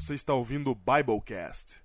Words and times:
Você 0.00 0.14
está 0.14 0.32
ouvindo 0.32 0.70
o 0.70 0.76
Biblecast. 0.76 1.80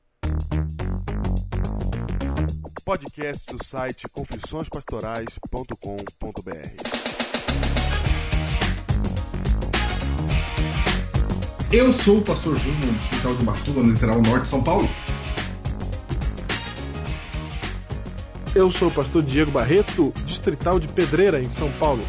Podcast 2.86 3.44
do 3.52 3.66
site 3.66 4.08
confissõespastorais.com.br. 4.08 5.72
Eu 11.72 11.92
sou 11.92 12.20
o 12.20 12.22
pastor 12.22 12.56
Júnior, 12.56 12.94
distrital 12.94 13.36
de 13.36 13.46
Batuba, 13.46 13.82
no 13.82 13.94
litoral 13.94 14.22
norte 14.22 14.44
de 14.44 14.50
São 14.50 14.64
Paulo. 14.64 14.88
Eu 18.54 18.70
sou 18.70 18.90
o 18.90 18.92
pastor 18.92 19.24
Diego 19.24 19.50
Barreto, 19.50 20.14
distrital 20.28 20.80
de 20.80 20.88
Pedreira, 20.88 21.42
em 21.42 21.50
São 21.50 21.72
Paulo. 21.72 22.04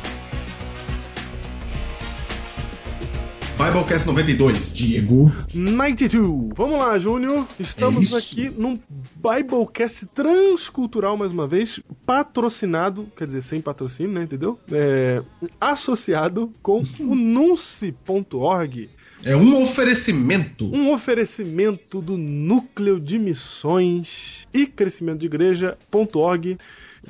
Biblecast 3.65 4.07
92, 4.07 4.73
Diego. 4.75 5.33
92. 5.55 6.51
Vamos 6.55 6.79
lá, 6.83 6.99
Júnior. 6.99 7.47
É 7.59 7.63
Estamos 7.63 8.03
isso. 8.03 8.17
aqui 8.17 8.51
num 8.55 8.79
Biblecast 9.17 10.05
transcultural, 10.15 11.17
mais 11.17 11.33
uma 11.33 11.47
vez, 11.47 11.81
patrocinado, 12.05 13.07
quer 13.17 13.27
dizer, 13.27 13.43
sem 13.43 13.61
patrocínio, 13.63 14.13
né, 14.13 14.25
entendeu? 14.25 14.59
É, 14.71 15.23
associado 15.59 16.53
com 16.63 16.85
o 17.01 17.15
nunce.org, 17.15 18.89
É 19.25 19.35
um 19.35 19.63
oferecimento. 19.63 20.67
um 20.67 20.93
oferecimento 20.93 22.01
do 22.03 22.19
Núcleo 22.19 23.01
de 23.01 23.19
Missões 23.19 24.47
e 24.53 24.67
Crescimento 24.67 25.21
de 25.21 25.27
Igreja.org. 25.27 26.59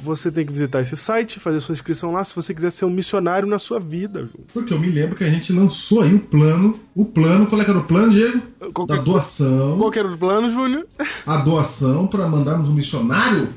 Você 0.02 0.30
tem 0.30 0.44
que 0.44 0.52
visitar 0.52 0.80
esse 0.80 0.96
site, 0.96 1.40
fazer 1.40 1.60
sua 1.60 1.72
inscrição 1.72 2.12
lá 2.12 2.24
se 2.24 2.34
você 2.34 2.52
quiser 2.54 2.70
ser 2.70 2.84
um 2.84 2.90
missionário 2.90 3.48
na 3.48 3.58
sua 3.58 3.78
vida. 3.80 4.20
Júnior. 4.20 4.46
Porque 4.52 4.74
eu 4.74 4.78
me 4.78 4.88
lembro 4.90 5.16
que 5.16 5.24
a 5.24 5.30
gente 5.30 5.52
lançou 5.52 6.02
aí 6.02 6.14
o 6.14 6.18
plano. 6.20 6.78
O 6.94 7.04
plano, 7.04 7.46
qual 7.46 7.60
é 7.60 7.64
que 7.64 7.70
era 7.70 7.78
o 7.80 7.84
plano, 7.84 8.12
Diego? 8.12 8.40
Qual 8.72 8.86
Da 8.86 8.96
doação. 8.96 9.78
Qual 9.78 9.90
que 9.90 9.98
era 9.98 10.08
o 10.08 10.16
plano, 10.18 10.50
Júnior? 10.50 10.86
A 11.26 11.38
doação 11.38 12.06
para 12.06 12.28
mandarmos 12.28 12.68
um 12.68 12.74
missionário 12.74 13.48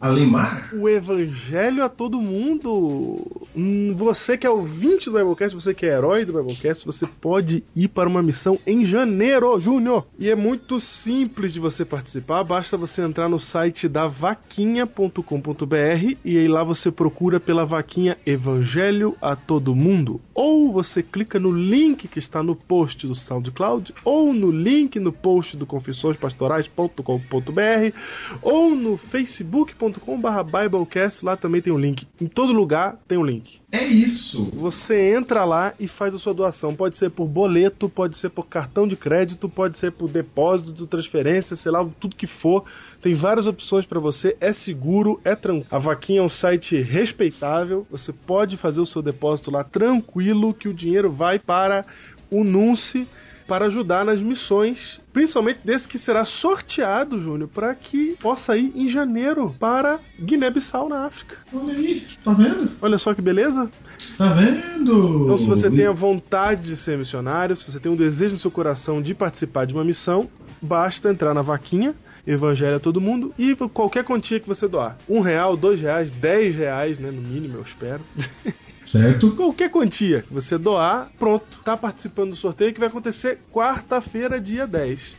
além 0.00 0.26
mar. 0.26 0.70
o 0.72 0.88
evangelho 0.88 1.82
a 1.84 1.88
todo 1.88 2.20
mundo. 2.20 3.24
Hum, 3.54 3.94
Você 3.96 4.36
que 4.36 4.46
é 4.46 4.50
ouvinte 4.50 5.10
do 5.10 5.16
Biblecast, 5.18 5.54
você 5.54 5.72
que 5.74 5.86
é 5.86 5.94
herói 5.94 6.24
do 6.24 6.32
Biblecast, 6.32 6.84
você 6.84 7.06
pode 7.06 7.62
ir 7.74 7.88
para 7.88 8.08
uma 8.08 8.22
missão 8.22 8.58
em 8.66 8.84
janeiro, 8.84 9.58
Júnior. 9.60 10.06
E 10.18 10.28
é 10.28 10.34
muito 10.34 10.78
simples 10.80 11.52
de 11.52 11.60
você 11.60 11.84
participar, 11.84 12.42
basta 12.44 12.76
você 12.76 13.02
entrar 13.02 13.28
no 13.28 13.38
site 13.38 13.88
da 13.88 14.06
vaquinha.com.br 14.06 15.85
e 16.24 16.38
aí 16.38 16.48
lá 16.48 16.64
você 16.64 16.90
procura 16.90 17.38
pela 17.38 17.64
vaquinha 17.64 18.18
Evangelho 18.26 19.16
a 19.20 19.36
todo 19.36 19.74
mundo. 19.74 20.20
Ou 20.34 20.72
você 20.72 21.02
clica 21.02 21.38
no 21.38 21.50
link 21.50 22.08
que 22.08 22.18
está 22.18 22.42
no 22.42 22.56
post 22.56 23.06
do 23.06 23.14
SoundCloud, 23.14 23.94
ou 24.04 24.32
no 24.32 24.50
link 24.50 24.98
no 24.98 25.12
post 25.12 25.56
do 25.56 25.66
confissõespastorais.com.br, 25.66 27.98
ou 28.42 28.74
no 28.74 28.96
facebook.com.br 28.96 30.26
Biblecast, 30.44 31.24
lá 31.24 31.36
também 31.36 31.60
tem 31.60 31.72
um 31.72 31.78
link. 31.78 32.06
Em 32.20 32.26
todo 32.26 32.52
lugar 32.52 32.98
tem 33.06 33.18
um 33.18 33.24
link. 33.24 33.60
É 33.70 33.84
isso. 33.84 34.44
Você 34.54 35.14
entra 35.14 35.44
lá 35.44 35.74
e 35.78 35.86
faz 35.86 36.14
a 36.14 36.18
sua 36.18 36.32
doação. 36.32 36.74
Pode 36.74 36.96
ser 36.96 37.10
por 37.10 37.28
boleto, 37.28 37.88
pode 37.88 38.16
ser 38.16 38.30
por 38.30 38.48
cartão 38.48 38.88
de 38.88 38.96
crédito, 38.96 39.48
pode 39.48 39.78
ser 39.78 39.92
por 39.92 40.08
depósito, 40.08 40.86
transferência, 40.86 41.54
sei 41.54 41.70
lá, 41.70 41.86
tudo 42.00 42.16
que 42.16 42.26
for. 42.26 42.64
Tem 43.02 43.14
várias 43.14 43.46
opções 43.46 43.84
para 43.84 44.00
você. 44.00 44.36
É 44.40 44.52
seguro, 44.52 45.20
é 45.24 45.34
tranquilo. 45.34 45.66
A 45.76 45.78
Vaquinha 45.78 46.20
é 46.20 46.22
um 46.22 46.28
site 46.28 46.80
respeitável. 46.80 47.86
Você 47.90 48.10
pode 48.10 48.56
fazer 48.56 48.80
o 48.80 48.86
seu 48.86 49.02
depósito 49.02 49.50
lá 49.50 49.62
tranquilo, 49.62 50.54
que 50.54 50.70
o 50.70 50.72
dinheiro 50.72 51.12
vai 51.12 51.38
para 51.38 51.84
o 52.30 52.42
Nunce 52.42 53.06
para 53.46 53.66
ajudar 53.66 54.02
nas 54.02 54.22
missões, 54.22 54.98
principalmente 55.12 55.60
desse 55.62 55.86
que 55.86 55.98
será 55.98 56.24
sorteado, 56.24 57.20
Júnior, 57.20 57.50
para 57.52 57.74
que 57.74 58.16
possa 58.18 58.56
ir 58.56 58.72
em 58.74 58.88
janeiro 58.88 59.54
para 59.60 60.00
Guiné-Bissau, 60.18 60.88
na 60.88 61.04
África. 61.04 61.36
Olha 61.52 61.74
aí, 61.74 62.06
tá 62.24 62.32
vendo? 62.32 62.72
Olha 62.80 62.96
só 62.96 63.12
que 63.12 63.20
beleza! 63.20 63.70
Tá 64.16 64.32
vendo? 64.32 65.24
Então, 65.24 65.36
se 65.36 65.46
você 65.46 65.70
tem 65.70 65.86
a 65.86 65.92
vontade 65.92 66.62
de 66.62 66.76
ser 66.76 66.96
missionário, 66.96 67.54
se 67.54 67.70
você 67.70 67.78
tem 67.78 67.92
um 67.92 67.96
desejo 67.96 68.32
no 68.32 68.38
seu 68.38 68.50
coração 68.50 69.02
de 69.02 69.14
participar 69.14 69.66
de 69.66 69.74
uma 69.74 69.84
missão, 69.84 70.26
basta 70.60 71.10
entrar 71.10 71.34
na 71.34 71.42
vaquinha. 71.42 71.94
Evangelho 72.26 72.76
a 72.76 72.80
todo 72.80 73.00
mundo 73.00 73.32
e 73.38 73.54
qualquer 73.72 74.04
quantia 74.04 74.40
que 74.40 74.48
você 74.48 74.66
doar. 74.66 74.96
Um 75.08 75.20
real, 75.20 75.56
dois 75.56 75.80
reais, 75.80 76.10
dez 76.10 76.56
reais, 76.56 76.98
né? 76.98 77.10
No 77.12 77.22
mínimo, 77.22 77.54
eu 77.54 77.62
espero. 77.62 78.02
Certo? 78.86 79.32
qualquer 79.32 79.68
quantia 79.68 80.22
que 80.22 80.32
você 80.32 80.56
doar, 80.56 81.10
pronto. 81.18 81.44
Tá 81.64 81.76
participando 81.76 82.30
do 82.30 82.36
sorteio 82.36 82.72
que 82.72 82.78
vai 82.78 82.88
acontecer 82.88 83.40
quarta-feira, 83.52 84.40
dia 84.40 84.64
10. 84.64 85.16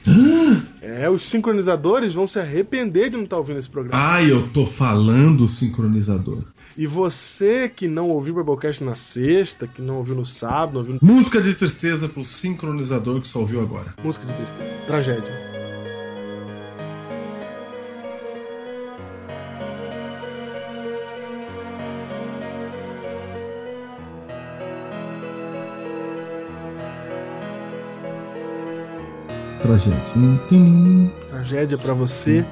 É, 0.82 1.10
os 1.10 1.24
sincronizadores 1.24 2.14
vão 2.14 2.26
se 2.28 2.40
arrepender 2.40 3.10
de 3.10 3.18
não 3.18 3.26
estar 3.26 3.38
ouvindo 3.38 3.60
esse 3.60 3.70
programa. 3.70 4.02
Ai, 4.02 4.32
eu 4.32 4.48
tô 4.48 4.66
falando 4.66 5.48
sincronizador. 5.50 6.40
E 6.78 6.88
você 6.88 7.68
que 7.68 7.88
não 7.88 8.08
ouviu 8.08 8.36
o 8.36 8.38
Biblecast 8.38 8.84
na 8.84 8.96
sexta, 8.96 9.68
que 9.68 9.82
não 9.82 9.96
ouviu 9.96 10.16
no 10.16 10.26
sábado, 10.26 10.74
não 10.74 10.80
ouviu 10.80 11.00
Música 11.02 11.42
de 11.42 11.54
tristeza 11.54 12.08
pro 12.08 12.24
sincronizador 12.24 13.20
que 13.20 13.28
só 13.28 13.40
ouviu 13.40 13.62
agora. 13.62 13.96
música 14.02 14.26
de 14.26 14.34
tristeza, 14.34 14.64
tragédia. 14.86 15.57
Tragédia. 29.68 30.02
Tragédia 31.30 31.78
pra 31.78 31.94
você 31.94 32.46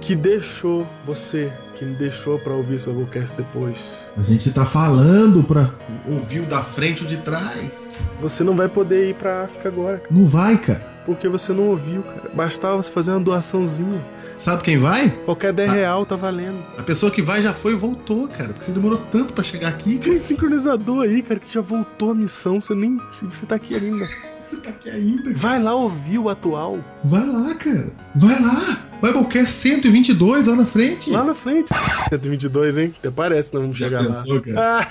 que 0.00 0.16
deixou 0.16 0.84
você, 1.06 1.52
que 1.76 1.84
me 1.84 1.94
deixou 1.94 2.38
pra 2.40 2.52
ouvir 2.54 2.74
esse 2.74 2.88
Biblecast 2.90 3.36
depois. 3.36 3.96
A 4.16 4.22
gente 4.22 4.50
tá 4.50 4.64
falando 4.64 5.44
pra 5.44 5.70
ouvir 6.08 6.40
o 6.40 6.46
da 6.46 6.60
frente 6.62 7.02
e 7.02 7.06
o 7.06 7.08
de 7.08 7.18
trás. 7.18 7.94
Você 8.20 8.42
não 8.42 8.56
vai 8.56 8.68
poder 8.68 9.10
ir 9.10 9.14
pra 9.14 9.44
África 9.44 9.68
agora, 9.68 10.02
Não 10.10 10.26
vai, 10.26 10.58
cara. 10.58 10.82
porque 11.06 11.28
você 11.28 11.52
não 11.52 11.68
ouviu, 11.68 12.02
cara. 12.02 12.30
Bastava 12.34 12.76
você 12.82 12.90
fazer 12.90 13.12
uma 13.12 13.20
doaçãozinha. 13.20 14.00
Sabe 14.38 14.62
quem 14.62 14.78
vai? 14.78 15.10
Qualquer 15.24 15.52
10 15.52 15.68
Ah. 15.70 15.72
real 15.74 16.06
tá 16.06 16.16
valendo. 16.16 16.62
A 16.78 16.82
pessoa 16.82 17.10
que 17.10 17.20
vai 17.20 17.42
já 17.42 17.52
foi 17.52 17.72
e 17.72 17.76
voltou, 17.76 18.28
cara. 18.28 18.50
Porque 18.50 18.64
você 18.66 18.72
demorou 18.72 18.98
tanto 19.10 19.32
pra 19.32 19.42
chegar 19.44 19.68
aqui. 19.68 19.98
Tem 19.98 20.18
sincronizador 20.18 21.02
aí, 21.04 21.20
cara, 21.22 21.40
que 21.40 21.52
já 21.52 21.60
voltou 21.60 22.12
a 22.12 22.14
missão. 22.14 22.60
Você 22.60 22.74
nem. 22.74 22.98
Você 23.10 23.44
tá 23.46 23.56
aqui 23.56 23.74
ainda. 23.74 24.06
Você 24.48 24.56
tá 24.56 24.70
aqui 24.70 24.88
ainda. 24.88 25.34
Vai 25.34 25.62
lá 25.62 25.74
ouvir 25.74 26.18
o 26.18 26.30
atual. 26.30 26.78
Vai 27.04 27.26
lá, 27.26 27.54
cara. 27.56 27.88
Vai 28.14 28.40
lá. 28.40 28.78
Biblecast 29.02 29.50
122 29.54 30.46
lá 30.46 30.56
na 30.56 30.64
frente. 30.64 31.10
Lá 31.10 31.22
na 31.22 31.34
frente. 31.34 31.68
122, 32.08 32.78
hein? 32.78 32.94
Até 32.98 33.10
parece, 33.10 33.52
não 33.52 33.60
vamos 33.60 33.76
Já 33.76 33.86
chegar 33.90 34.06
lá. 34.08 34.22
pensou, 34.22 34.40
cara? 34.40 34.78
Ah! 34.80 34.88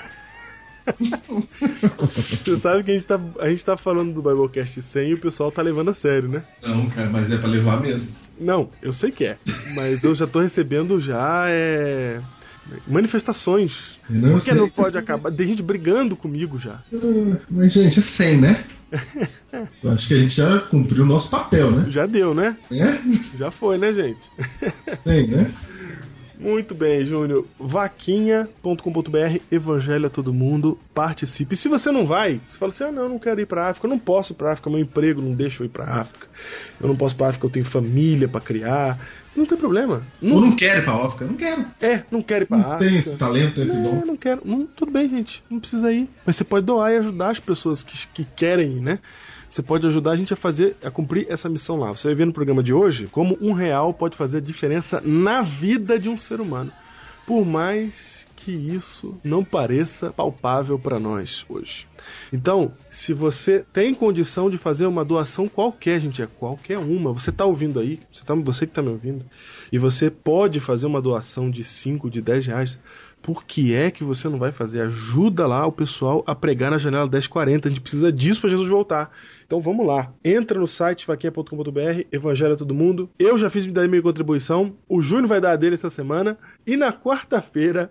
Você 2.44 2.56
sabe 2.56 2.84
que 2.84 2.92
a 2.92 2.94
gente, 2.94 3.06
tá, 3.08 3.18
a 3.40 3.48
gente 3.48 3.64
tá 3.64 3.76
falando 3.76 4.12
do 4.14 4.22
Biblecast 4.22 4.80
100 4.80 5.10
e 5.10 5.14
o 5.14 5.20
pessoal 5.20 5.50
tá 5.50 5.60
levando 5.60 5.90
a 5.90 5.94
sério, 5.94 6.28
né? 6.30 6.42
Não, 6.62 6.86
cara, 6.86 7.10
mas 7.10 7.30
é 7.32 7.36
pra 7.36 7.48
levar 7.48 7.80
mesmo. 7.80 8.08
Não, 8.40 8.68
eu 8.82 8.92
sei 8.92 9.10
que 9.10 9.24
é. 9.24 9.36
Mas 9.74 10.04
eu 10.04 10.14
já 10.14 10.26
tô 10.26 10.40
recebendo 10.40 11.00
já 11.00 11.46
é, 11.48 12.18
manifestações. 12.86 13.98
Não, 14.08 14.32
Por 14.34 14.42
que 14.42 14.50
eu 14.50 14.54
sei. 14.54 14.62
não 14.62 14.68
pode 14.68 14.96
acabar? 14.98 15.30
Tem 15.32 15.46
gente 15.46 15.62
brigando 15.62 16.16
comigo 16.16 16.58
já. 16.58 16.82
Ah, 16.92 17.36
Mas, 17.50 17.72
gente, 17.72 17.98
é 17.98 18.02
100, 18.02 18.36
né? 18.38 18.64
Eu 19.82 19.90
acho 19.90 20.08
que 20.08 20.14
a 20.14 20.18
gente 20.18 20.34
já 20.34 20.58
cumpriu 20.60 21.04
o 21.04 21.06
nosso 21.06 21.28
papel, 21.28 21.70
né? 21.70 21.86
Já 21.90 22.06
deu, 22.06 22.34
né? 22.34 22.56
É? 22.70 22.98
Já 23.36 23.50
foi, 23.50 23.76
né, 23.78 23.92
gente? 23.92 24.20
100, 25.02 25.26
né? 25.26 25.52
Muito 26.38 26.74
bem, 26.74 27.02
Júnior. 27.02 27.44
Vaquinha.com.br, 27.58 29.40
Evangelho 29.50 30.06
a 30.06 30.10
todo 30.10 30.32
mundo, 30.32 30.78
participe. 30.94 31.56
Se 31.56 31.68
você 31.68 31.90
não 31.90 32.06
vai, 32.06 32.40
você 32.46 32.58
fala 32.58 32.70
assim: 32.70 32.84
ah, 32.84 32.92
não, 32.92 33.02
eu 33.04 33.08
não 33.08 33.18
quero 33.18 33.40
ir 33.40 33.46
pra 33.46 33.68
África, 33.68 33.86
eu 33.86 33.90
não 33.90 33.98
posso 33.98 34.32
ir 34.32 34.36
pra 34.36 34.52
África, 34.52 34.70
meu 34.70 34.78
emprego 34.78 35.20
não 35.20 35.30
deixa 35.32 35.62
eu 35.62 35.66
ir 35.66 35.70
pra 35.70 35.84
África. 35.84 36.26
Eu 36.80 36.88
não 36.88 36.96
posso 36.96 37.14
ir 37.14 37.18
pra 37.18 37.28
África, 37.28 37.46
eu 37.46 37.50
tenho 37.50 37.64
família 37.64 38.28
pra 38.28 38.40
criar. 38.40 38.98
Não 39.36 39.46
tem 39.46 39.56
problema. 39.58 40.02
Ou 40.22 40.28
Não, 40.28 40.40
não 40.40 40.56
quero 40.56 40.80
ir 40.80 40.84
pra 40.84 40.94
África? 40.94 41.24
Não 41.26 41.34
quero. 41.34 41.64
é, 41.80 42.02
não 42.10 42.22
quero 42.22 42.44
ir 42.44 42.46
pra 42.46 42.56
Não 42.58 42.72
África. 42.72 42.90
tem 42.90 42.98
esse 42.98 43.16
talento, 43.16 43.60
esse 43.60 43.74
Não, 43.74 43.82
dom. 43.82 44.02
não 44.06 44.16
quero. 44.16 44.40
Não, 44.44 44.66
tudo 44.66 44.90
bem, 44.90 45.08
gente. 45.08 45.42
Não 45.50 45.60
precisa 45.60 45.92
ir. 45.92 46.08
Mas 46.26 46.36
você 46.36 46.44
pode 46.44 46.66
doar 46.66 46.92
e 46.92 46.96
ajudar 46.96 47.30
as 47.30 47.38
pessoas 47.38 47.82
que, 47.82 47.96
que 48.08 48.24
querem 48.24 48.72
ir, 48.78 48.80
né? 48.80 48.98
Você 49.48 49.62
pode 49.62 49.86
ajudar 49.86 50.12
a 50.12 50.16
gente 50.16 50.32
a 50.32 50.36
fazer, 50.36 50.76
a 50.84 50.90
cumprir 50.90 51.26
essa 51.28 51.48
missão 51.48 51.76
lá. 51.76 51.92
Você 51.92 52.08
vai 52.08 52.14
ver 52.14 52.26
no 52.26 52.32
programa 52.32 52.62
de 52.62 52.72
hoje 52.72 53.06
como 53.06 53.36
um 53.40 53.52
real 53.52 53.94
pode 53.94 54.16
fazer 54.16 54.38
a 54.38 54.42
diferença 54.42 55.00
na 55.04 55.42
vida 55.42 55.98
de 55.98 56.08
um 56.08 56.16
ser 56.18 56.40
humano. 56.40 56.70
Por 57.26 57.44
mais 57.44 58.26
que 58.38 58.52
isso 58.52 59.18
não 59.24 59.44
pareça 59.44 60.12
palpável 60.12 60.78
para 60.78 60.98
nós 61.00 61.44
hoje. 61.48 61.88
Então, 62.32 62.72
se 62.88 63.12
você 63.12 63.64
tem 63.72 63.92
condição 63.92 64.48
de 64.48 64.56
fazer 64.56 64.86
uma 64.86 65.04
doação 65.04 65.48
qualquer, 65.48 66.00
gente, 66.00 66.22
é 66.22 66.26
qualquer 66.26 66.78
uma, 66.78 67.12
você 67.12 67.30
está 67.30 67.44
ouvindo 67.44 67.80
aí, 67.80 67.98
você, 68.12 68.24
tá, 68.24 68.34
você 68.34 68.64
que 68.64 68.70
está 68.70 68.80
me 68.80 68.90
ouvindo, 68.90 69.26
e 69.72 69.78
você 69.78 70.08
pode 70.08 70.60
fazer 70.60 70.86
uma 70.86 71.02
doação 71.02 71.50
de 71.50 71.64
5, 71.64 72.08
de 72.08 72.22
10 72.22 72.46
reais, 72.46 72.78
Por 73.20 73.44
que 73.44 73.74
é 73.74 73.90
que 73.90 74.04
você 74.04 74.28
não 74.28 74.38
vai 74.38 74.52
fazer? 74.52 74.80
Ajuda 74.80 75.46
lá 75.46 75.66
o 75.66 75.72
pessoal 75.72 76.22
a 76.26 76.34
pregar 76.34 76.70
na 76.70 76.78
janela 76.78 77.08
1040. 77.08 77.68
A 77.68 77.70
gente 77.70 77.80
precisa 77.80 78.12
disso 78.12 78.40
para 78.40 78.50
Jesus 78.50 78.68
voltar. 78.68 79.10
Então 79.48 79.62
vamos 79.62 79.86
lá. 79.86 80.12
Entra 80.22 80.60
no 80.60 80.66
site 80.66 81.06
vaquinha.com.br, 81.06 82.04
Evangelho 82.12 82.52
a 82.52 82.56
todo 82.56 82.74
mundo. 82.74 83.08
Eu 83.18 83.38
já 83.38 83.48
fiz 83.48 83.64
da 83.64 83.88
minha 83.88 84.02
contribuição. 84.02 84.76
O 84.86 85.00
Júnior 85.00 85.26
vai 85.26 85.40
dar 85.40 85.52
a 85.52 85.56
dele 85.56 85.74
essa 85.74 85.88
semana. 85.88 86.36
E 86.66 86.76
na 86.76 86.92
quarta-feira, 86.92 87.90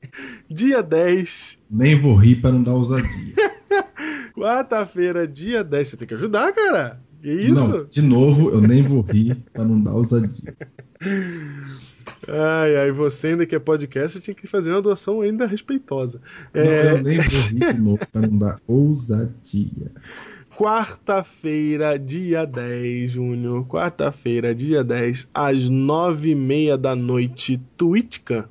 dia 0.50 0.82
10. 0.82 1.58
Nem 1.70 1.98
vou 1.98 2.14
rir 2.14 2.42
para 2.42 2.52
não 2.52 2.62
dar 2.62 2.74
ousadia. 2.74 3.08
quarta-feira, 4.36 5.26
dia 5.26 5.64
10. 5.64 5.88
Você 5.88 5.96
tem 5.96 6.06
que 6.06 6.12
ajudar, 6.12 6.52
cara. 6.52 7.00
Que 7.22 7.32
isso? 7.32 7.54
Não, 7.54 7.84
de 7.86 8.02
novo, 8.02 8.50
eu 8.50 8.60
nem 8.60 8.82
vou 8.82 9.00
rir 9.00 9.34
para 9.50 9.64
não 9.64 9.82
dar 9.82 9.94
ousadia. 9.94 10.54
Ai, 12.26 12.76
ai, 12.76 12.90
você 12.90 13.28
ainda 13.28 13.46
que 13.46 13.54
é 13.54 13.58
podcast, 13.58 14.20
tinha 14.20 14.34
que 14.34 14.46
fazer 14.46 14.70
uma 14.70 14.82
doação 14.82 15.20
ainda 15.20 15.46
respeitosa. 15.46 16.20
Não, 16.54 16.62
É, 16.62 16.92
eu 16.92 17.02
nem 17.02 17.18
vou 17.18 17.40
rir 17.42 17.72
de 17.74 17.80
novo 17.80 18.00
para 18.10 18.26
não 18.26 18.38
dar 18.38 18.60
ousadia. 18.66 19.92
Quarta-feira, 20.58 21.96
dia 21.96 22.44
10, 22.44 23.12
Júnior. 23.12 23.64
Quarta-feira, 23.68 24.52
dia 24.52 24.82
10, 24.82 25.28
às 25.32 25.68
nove 25.70 26.30
e 26.30 26.34
meia 26.34 26.76
da 26.76 26.96
noite, 26.96 27.60
Twitchcam. 27.76 28.44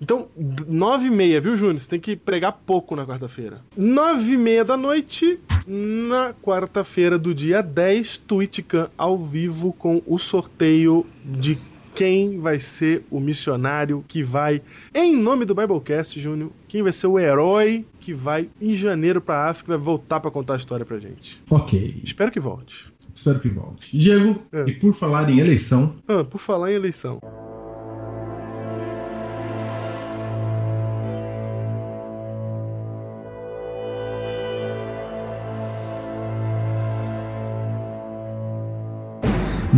Então, 0.00 0.28
d- 0.34 0.64
nove 0.66 1.08
e 1.08 1.10
meia, 1.10 1.42
viu, 1.42 1.58
Júnior? 1.58 1.78
Você 1.78 1.90
tem 1.90 2.00
que 2.00 2.16
pregar 2.16 2.52
pouco 2.64 2.96
na 2.96 3.04
quarta-feira. 3.06 3.60
Nove 3.76 4.32
e 4.32 4.36
meia 4.38 4.64
da 4.64 4.74
noite, 4.74 5.38
na 5.66 6.32
quarta-feira 6.42 7.18
do 7.18 7.34
dia 7.34 7.60
10, 7.62 8.16
Twitchcam 8.26 8.88
ao 8.96 9.18
vivo 9.18 9.74
com 9.74 10.00
o 10.06 10.18
sorteio 10.18 11.04
de 11.22 11.58
quem 11.94 12.38
vai 12.38 12.58
ser 12.58 13.04
o 13.10 13.20
missionário 13.20 14.02
que 14.08 14.22
vai, 14.22 14.62
em 14.94 15.14
nome 15.14 15.44
do 15.44 15.54
Biblecast, 15.54 16.18
Júnior, 16.18 16.50
quem 16.66 16.82
vai 16.82 16.90
ser 16.92 17.06
o 17.08 17.18
herói 17.18 17.84
que 18.02 18.12
vai 18.12 18.48
em 18.60 18.76
janeiro 18.76 19.20
pra 19.20 19.48
África 19.48 19.70
e 19.72 19.76
vai 19.76 19.84
voltar 19.84 20.20
pra 20.20 20.30
contar 20.30 20.54
a 20.54 20.56
história 20.56 20.84
pra 20.84 20.98
gente. 20.98 21.40
Ok, 21.48 22.00
Espero 22.04 22.30
que 22.32 22.40
volte. 22.40 22.92
espero 23.14 23.38
que 23.40 23.48
volte. 23.48 23.96
Diego, 23.96 24.42
É. 24.52 24.64
e 24.68 24.72
por 24.74 24.92
falar 24.94 25.30
em 25.30 25.38
eleição, 25.38 25.94
Ah, 26.08 26.24
por 26.24 26.38
falar 26.40 26.72
em 26.72 26.74
eleição. 26.74 27.20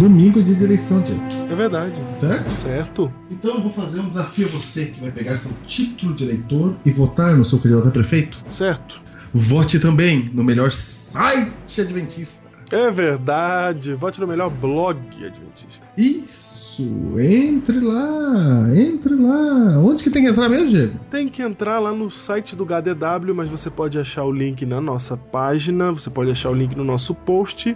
Domingo 0.05 0.43
dia 0.43 0.55
de 0.55 0.65
eleição, 0.65 1.01
Diego. 1.01 1.23
É 1.51 1.55
verdade. 1.55 1.95
Certo? 2.21 2.51
Certo. 2.61 3.13
Então 3.31 3.55
eu 3.55 3.63
vou 3.63 3.73
fazer 3.73 4.01
um 4.01 4.09
desafio 4.11 4.47
a 4.49 4.51
você 4.51 4.87
que 4.87 5.01
vai 5.01 5.11
pegar 5.11 5.37
seu 5.37 5.51
título 5.67 6.13
de 6.13 6.25
eleitor 6.25 6.75
e 6.85 6.91
votar 6.91 7.35
no 7.35 7.43
seu 7.43 7.59
candidato 7.59 7.89
a 7.89 7.91
prefeito. 7.91 8.39
Certo. 8.53 9.01
Vote 9.33 9.79
também 9.79 10.31
no 10.35 10.45
melhor 10.45 10.71
site 10.71 11.81
adventista. 11.81 12.45
É 12.71 12.91
verdade. 12.91 13.95
Vote 13.95 14.21
no 14.21 14.27
melhor 14.27 14.51
blog 14.51 14.99
adventista. 15.25 15.87
Isso, 15.97 16.83
entre 17.19 17.81
lá, 17.81 18.67
entre 18.77 19.15
lá. 19.15 19.79
Onde 19.79 20.05
que 20.05 20.11
tem 20.11 20.23
que 20.23 20.29
entrar 20.29 20.51
mesmo, 20.51 20.69
Diego? 20.69 21.01
Tem 21.11 21.29
que 21.29 21.41
entrar 21.41 21.79
lá 21.79 21.93
no 21.93 22.11
site 22.11 22.55
do 22.55 22.65
HDW, 22.65 23.35
mas 23.35 23.49
você 23.49 23.71
pode 23.71 23.99
achar 23.99 24.25
o 24.25 24.33
link 24.33 24.67
na 24.67 24.83
nossa 24.83 25.17
página, 25.17 25.93
você 25.93 26.11
pode 26.11 26.31
achar 26.31 26.51
o 26.51 26.55
link 26.55 26.77
no 26.77 26.85
nosso 26.85 27.15
post. 27.15 27.75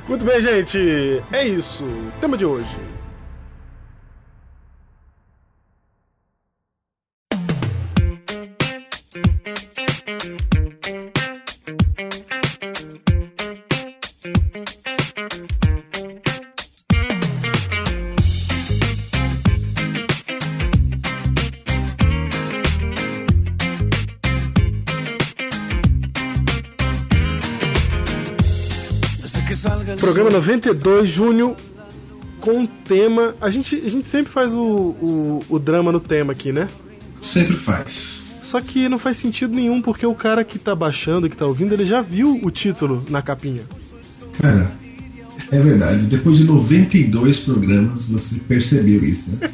Muito 0.07 0.25
bem, 0.25 0.41
gente. 0.41 1.21
É 1.31 1.47
isso. 1.47 1.83
Tema 2.19 2.35
de 2.35 2.45
hoje. 2.45 2.88
Programa 30.09 30.31
92, 30.31 31.07
Júnior, 31.07 31.55
com 32.41 32.63
o 32.63 32.67
tema. 32.67 33.35
A 33.39 33.47
gente, 33.51 33.75
a 33.75 33.89
gente 33.91 34.07
sempre 34.07 34.33
faz 34.33 34.51
o, 34.51 34.59
o, 34.59 35.43
o 35.47 35.59
drama 35.59 35.91
no 35.91 35.99
tema 35.99 36.31
aqui, 36.31 36.51
né? 36.51 36.67
Sempre 37.21 37.55
faz. 37.57 38.23
Só 38.41 38.59
que 38.59 38.89
não 38.89 38.97
faz 38.97 39.19
sentido 39.19 39.53
nenhum, 39.53 39.83
porque 39.83 40.07
o 40.07 40.15
cara 40.15 40.43
que 40.43 40.57
tá 40.57 40.73
baixando, 40.73 41.29
que 41.29 41.37
tá 41.37 41.45
ouvindo, 41.45 41.73
ele 41.73 41.85
já 41.85 42.01
viu 42.01 42.39
o 42.41 42.49
título 42.49 43.03
na 43.07 43.21
capinha. 43.21 43.61
Cara, 44.41 44.71
é 45.51 45.59
verdade. 45.59 46.07
Depois 46.07 46.39
de 46.39 46.43
92 46.43 47.41
programas, 47.41 48.05
você 48.09 48.39
percebeu 48.39 49.05
isso, 49.05 49.37
né? 49.39 49.51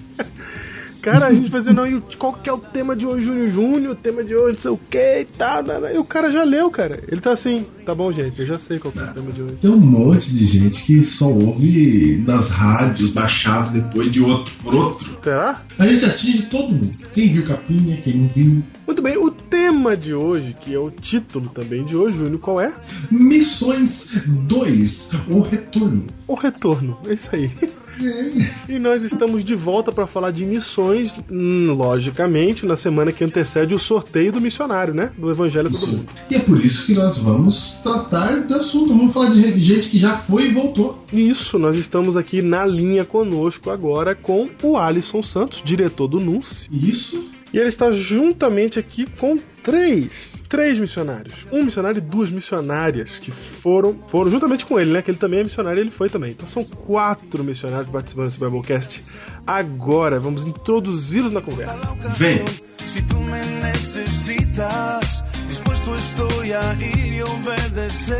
Cara, 1.06 1.28
a 1.28 1.34
gente 1.36 1.52
dizer, 1.52 1.72
não, 1.72 1.86
e 1.86 2.02
qual 2.18 2.34
que 2.34 2.50
é 2.50 2.52
o 2.52 2.58
tema 2.58 2.96
de 2.96 3.06
hoje, 3.06 3.26
Júnior 3.26 3.52
Júnior? 3.52 3.92
O 3.92 3.96
tema 3.96 4.24
de 4.24 4.34
hoje, 4.36 4.54
não 4.54 4.58
sei 4.58 4.72
o 4.72 4.80
que 4.90 5.20
e 5.20 5.26
tal. 5.38 5.62
né. 5.62 5.94
E 5.94 6.00
o 6.00 6.04
cara 6.04 6.32
já 6.32 6.44
leu, 6.44 6.72
cara. 6.72 7.00
Ele 7.08 7.22
tá 7.22 7.32
assim, 7.32 7.64
tá 7.86 7.94
bom, 7.94 8.12
gente, 8.12 8.42
eu 8.42 8.48
já 8.48 8.58
sei 8.58 8.80
qual 8.80 8.92
que 8.92 8.98
é 8.98 9.04
o 9.04 9.14
tema 9.14 9.32
de 9.32 9.40
hoje. 9.44 9.56
Tem 9.62 9.70
um 9.70 9.80
monte 9.80 10.34
de 10.34 10.44
gente 10.46 10.82
que 10.84 11.04
só 11.04 11.28
ouve 11.28 12.24
nas 12.26 12.50
rádios, 12.50 13.12
baixado 13.12 13.72
depois 13.72 14.12
de 14.12 14.20
outro 14.20 14.52
por 14.64 14.74
outro. 14.74 15.16
Será? 15.24 15.62
A 15.78 15.86
gente 15.86 16.06
atinge 16.06 16.42
todo 16.48 16.70
mundo. 16.70 16.92
Quem 17.14 17.32
viu 17.32 17.46
capinha, 17.46 17.98
quem 17.98 18.16
não 18.16 18.28
viu. 18.30 18.64
Muito 18.88 19.02
bem, 19.04 19.16
o 19.16 19.30
tema 19.30 19.96
de 19.96 20.16
hoje, 20.16 20.56
que 20.60 20.74
é 20.74 20.80
o 20.80 20.90
título 20.90 21.50
também 21.50 21.86
de 21.86 21.96
hoje, 21.96 22.18
Júnior, 22.18 22.40
qual 22.40 22.60
é? 22.60 22.74
Missões 23.12 24.10
2, 24.26 25.12
o 25.30 25.42
retorno. 25.42 26.08
O 26.28 26.34
retorno. 26.34 26.98
É 27.08 27.14
isso 27.14 27.30
aí. 27.32 27.52
E 28.68 28.80
nós 28.80 29.04
estamos 29.04 29.44
de 29.44 29.56
volta 29.56 29.92
para 29.92 30.08
falar 30.08 30.32
de 30.32 30.46
missões, 30.46 31.16
hum, 31.32 31.74
logicamente, 31.74 32.66
na 32.66 32.76
semana 32.76 33.12
que 33.12 33.24
antecede 33.24 33.76
o 33.76 33.80
sorteio 33.80 34.32
do 34.32 34.42
missionário, 34.42 34.94
né? 34.94 35.12
Do 35.18 35.30
Evangelho 35.30 35.68
a 35.68 35.72
todo 35.72 35.84
Isso. 35.84 35.92
mundo. 35.92 36.10
E 36.30 36.36
é 36.36 36.40
por 36.40 36.64
isso 36.64 36.86
que 36.86 36.94
nós 36.94 37.18
vamos 37.18 37.78
tratar 37.84 38.42
do 38.42 38.56
assunto. 38.56 38.90
Vamos 38.90 39.14
falar 39.14 39.30
de 39.30 39.60
gente 39.60 39.90
que 39.90 40.00
já 40.00 40.18
foi 40.18 40.48
e 40.48 40.54
voltou. 40.54 41.06
Isso, 41.14 41.60
nós 41.60 41.76
estamos 41.76 42.18
aqui 42.18 42.42
na 42.42 42.66
linha 42.66 43.06
conosco 43.06 43.70
agora 43.70 44.16
com 44.16 44.50
o 44.64 44.78
Alisson 44.78 45.22
Santos, 45.22 45.62
diretor 45.64 46.08
do 46.08 46.20
NUNCE. 46.20 46.68
Isso. 46.72 47.35
E 47.56 47.58
ele 47.58 47.70
está 47.70 47.90
juntamente 47.90 48.78
aqui 48.78 49.10
com 49.12 49.38
três, 49.64 50.12
três 50.50 50.78
missionários. 50.78 51.48
Um 51.54 51.64
missionário 51.64 52.00
e 52.00 52.02
duas 52.02 52.30
missionárias 52.30 53.18
que 53.18 53.32
foram, 53.32 53.98
foram 54.10 54.30
juntamente 54.30 54.66
com 54.66 54.78
ele, 54.78 54.92
né? 54.92 55.02
Que 55.02 55.10
ele 55.10 55.18
também 55.18 55.40
é 55.40 55.44
missionário 55.46 55.80
e 55.80 55.84
ele 55.84 55.90
foi 55.90 56.10
também. 56.10 56.32
Então 56.32 56.50
são 56.50 56.66
quatro 56.66 57.46
missionários 57.46 57.90
participando 57.90 58.26
desse 58.26 58.42
Biblecast. 58.42 59.02
Agora 59.48 60.20
vamos 60.20 60.44
introduzi-los 60.46 61.32
na 61.32 61.42
conversa. 61.42 61.96
Vem. 62.18 62.44
Si 62.78 63.02
tú 63.04 63.18
me 63.22 63.40
necesitas, 63.64 65.24
dispuesto 65.48 65.96
estoy 65.96 66.52
a 66.52 66.74
ir 66.74 67.14
y 67.14 67.22
obedecer. 67.22 68.20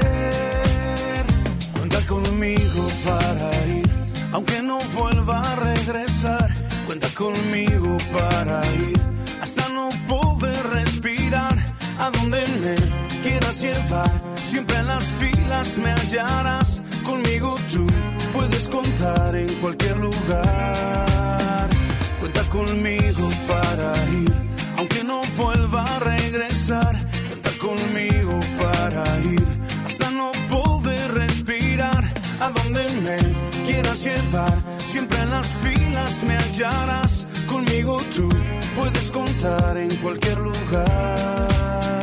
Cuenta 1.78 2.02
conmigo 2.08 2.88
para 3.04 3.52
ir, 3.68 3.86
aunque 4.32 4.62
no 4.62 4.80
vuelva 4.80 5.42
a 5.42 5.56
regresar. 5.56 6.56
Cuenta 6.86 7.10
conmigo 7.10 7.98
para 8.14 8.62
ir, 8.68 9.15
hasta 9.46 9.70
no 9.70 9.90
poder 10.08 10.62
respirar. 10.74 11.56
A 12.00 12.10
donde 12.10 12.42
me 12.64 12.76
quieras 13.24 13.62
llevar, 13.62 14.12
siempre 14.44 14.76
en 14.78 14.88
las 14.88 15.04
filas 15.20 15.78
me 15.78 15.92
hallarás. 15.92 16.82
Conmigo 17.04 17.56
tú 17.72 17.86
puedes 18.34 18.68
contar 18.70 19.36
en 19.36 19.54
cualquier 19.64 19.98
lugar. 19.98 21.70
Cuenta 22.20 22.44
conmigo 22.50 23.30
para 23.48 23.90
ir, 24.22 24.34
aunque 24.78 25.04
no 25.04 25.22
vuelva 25.38 25.84
a 25.96 26.00
regresar. 26.00 26.94
Cuenta 27.30 27.52
conmigo 27.68 28.40
para 28.64 29.04
ir, 29.36 29.46
hasta 29.86 30.10
no 30.10 30.32
poder 30.50 31.14
respirar. 31.14 32.04
A 32.42 32.50
donde 32.50 32.84
me 33.06 33.18
quieras 33.68 34.04
llevar, 34.04 34.58
siempre 34.80 35.22
en 35.22 35.30
las 35.30 35.48
filas 35.64 36.24
me 36.24 36.36
hallarás. 36.36 37.25
Conmigo 37.76 37.98
tú 38.16 38.30
puedes 38.74 39.12
contar 39.12 39.76
en 39.76 39.94
cualquier 39.98 40.38
lugar. 40.38 42.00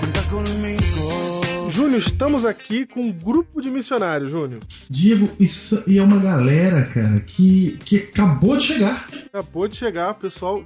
Cuenta 0.00 0.22
conmigo. 0.30 1.70
Júnior, 1.70 1.98
estamos 1.98 2.46
aqui 2.46 2.86
com 2.86 3.00
um 3.02 3.12
grupo 3.12 3.60
de 3.60 3.70
missionários, 3.70 4.32
Júnior. 4.32 4.60
Diego, 4.88 5.28
isso 5.38 5.84
e 5.86 5.98
é 5.98 6.02
uma 6.02 6.18
galera, 6.18 6.86
cara, 6.86 7.20
que, 7.20 7.76
que 7.84 8.08
acabou 8.10 8.56
de 8.56 8.64
chegar. 8.64 9.06
Acabou 9.26 9.68
de 9.68 9.76
chegar, 9.76 10.14
pessoal 10.14 10.64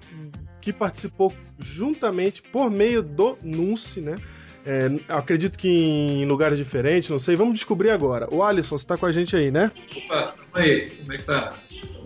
que 0.60 0.72
participou 0.72 1.32
juntamente 1.58 2.40
por 2.40 2.70
meio 2.70 3.02
do 3.02 3.36
NUNCE, 3.42 4.00
né? 4.00 4.14
É, 4.66 4.90
acredito 5.08 5.56
que 5.56 5.68
em 5.68 6.26
lugares 6.26 6.58
diferentes, 6.58 7.08
não 7.08 7.20
sei. 7.20 7.36
Vamos 7.36 7.54
descobrir 7.54 7.90
agora. 7.90 8.26
O 8.34 8.42
Alisson, 8.42 8.76
você 8.76 8.84
tá 8.84 8.96
com 8.96 9.06
a 9.06 9.12
gente 9.12 9.36
aí, 9.36 9.48
né? 9.48 9.70
Opa, 9.96 10.34
aí, 10.54 10.90
como 10.90 11.12
é 11.12 11.16
que 11.16 11.22
tá? 11.22 11.50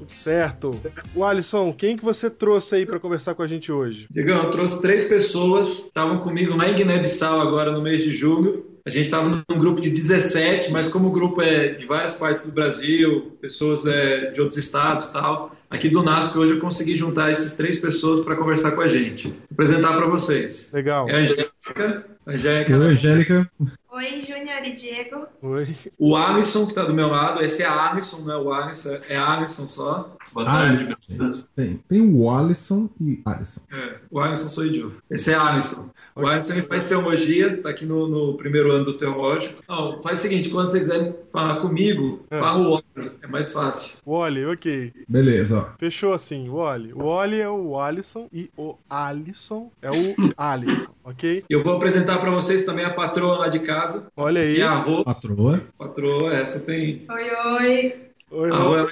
Tudo 0.00 0.10
certo. 0.10 0.70
O 1.14 1.24
Alisson, 1.24 1.72
quem 1.72 1.96
que 1.96 2.04
você 2.04 2.28
trouxe 2.28 2.74
aí 2.74 2.84
para 2.84 3.00
conversar 3.00 3.34
com 3.34 3.42
a 3.42 3.46
gente 3.46 3.72
hoje? 3.72 4.06
Digão, 4.10 4.44
eu 4.44 4.50
trouxe 4.50 4.80
três 4.82 5.04
pessoas, 5.04 5.86
estavam 5.86 6.18
comigo 6.18 6.54
lá 6.54 6.68
em 6.68 6.74
Guiné-Bissau 6.74 7.40
agora 7.40 7.72
no 7.72 7.80
mês 7.80 8.02
de 8.02 8.10
julho. 8.10 8.69
A 8.84 8.90
gente 8.90 9.04
estava 9.04 9.28
num 9.28 9.58
grupo 9.58 9.80
de 9.80 9.90
17, 9.90 10.70
mas 10.70 10.88
como 10.88 11.08
o 11.08 11.12
grupo 11.12 11.42
é 11.42 11.74
de 11.74 11.86
várias 11.86 12.14
partes 12.14 12.42
do 12.42 12.50
Brasil, 12.50 13.36
pessoas 13.40 13.84
é, 13.86 14.30
de 14.30 14.40
outros 14.40 14.58
estados 14.58 15.06
e 15.06 15.12
tal, 15.12 15.54
aqui 15.68 15.88
do 15.88 16.02
NASP 16.02 16.38
hoje 16.38 16.54
eu 16.54 16.60
consegui 16.60 16.96
juntar 16.96 17.30
essas 17.30 17.56
três 17.56 17.78
pessoas 17.78 18.24
para 18.24 18.36
conversar 18.36 18.72
com 18.72 18.80
a 18.80 18.88
gente. 18.88 19.28
Vou 19.28 19.36
apresentar 19.52 19.94
para 19.94 20.06
vocês. 20.06 20.70
Legal. 20.72 21.08
É 21.08 21.16
a 21.16 21.18
Angélica. 21.18 22.06
A 22.26 22.30
Angélica 22.30 22.78
Oi, 22.78 22.86
Angélica. 22.86 23.50
Oi, 23.92 24.20
Júnior 24.20 24.64
e 24.64 24.72
Diego. 24.72 25.26
Oi. 25.42 25.76
o 25.98 26.14
Alisson, 26.14 26.64
que 26.64 26.70
está 26.70 26.84
do 26.84 26.94
meu 26.94 27.08
lado. 27.08 27.42
Esse 27.42 27.64
é 27.64 27.66
a 27.66 27.90
Alisson, 27.90 28.18
não 28.18 28.32
é 28.32 28.38
o 28.38 28.52
Alisson, 28.52 28.98
é 29.08 29.16
a 29.16 29.32
Alisson 29.32 29.66
só. 29.66 30.16
Boa 30.32 30.46
tarde. 30.46 30.94
Alisson. 31.18 31.48
Tem, 31.56 31.76
tem 31.88 32.00
o 32.00 32.30
Alisson 32.30 32.88
e 33.00 33.20
Alisson. 33.26 33.60
É, 33.72 33.96
o 34.08 34.20
Alisson 34.20 34.48
sou 34.48 34.64
eu. 34.64 34.92
Esse 35.10 35.32
é 35.32 35.34
Alisson. 35.34 35.90
O 36.14 36.24
Alisson 36.24 36.52
ele 36.52 36.62
faz 36.62 36.86
teologia, 36.88 37.54
está 37.54 37.70
aqui 37.70 37.84
no, 37.84 38.06
no 38.06 38.36
primeiro 38.36 38.70
ano 38.70 38.84
do 38.84 38.94
teológico. 38.94 39.60
Não, 39.68 40.00
faz 40.02 40.20
o 40.20 40.22
seguinte, 40.22 40.50
quando 40.50 40.68
você 40.68 40.78
quiser 40.78 41.12
falar 41.32 41.56
comigo, 41.56 42.24
É. 42.30 42.38
fala 42.38 42.58
o 42.58 42.70
Wally, 42.96 43.10
é 43.22 43.26
mais 43.26 43.52
fácil. 43.52 43.98
Wally, 44.06 44.44
ok. 44.46 44.92
Beleza, 45.08 45.58
ó. 45.58 45.78
Fechou 45.78 46.12
assim, 46.12 46.48
o 46.48 46.56
Wally. 46.56 46.92
O 46.92 47.04
Wally 47.06 47.40
é 47.40 47.48
o 47.48 47.78
Alisson 47.78 48.28
e 48.32 48.50
o 48.56 48.76
Alisson 48.88 49.70
é 49.82 49.90
o 49.90 50.14
Alisson, 50.36 50.90
ok? 51.04 51.44
Eu 51.48 51.62
vou 51.62 51.76
apresentar 51.76 52.18
para 52.18 52.30
vocês 52.30 52.64
também 52.64 52.84
a 52.84 52.90
patroa 52.94 53.38
lá 53.38 53.48
de 53.48 53.60
casa, 53.60 54.06
Olha 54.16 54.42
aí. 54.42 54.54
que 54.56 54.60
é 54.60 54.64
a 54.64 54.74
Rô. 54.76 55.04
Patroa. 55.04 55.60
Patroa, 55.78 56.34
essa 56.34 56.60
tem. 56.60 57.04
Oi, 57.10 57.30
oi. 57.60 57.94
Oi, 58.32 58.48
A 58.50 58.56
Rô. 58.58 58.76
Ela, 58.76 58.88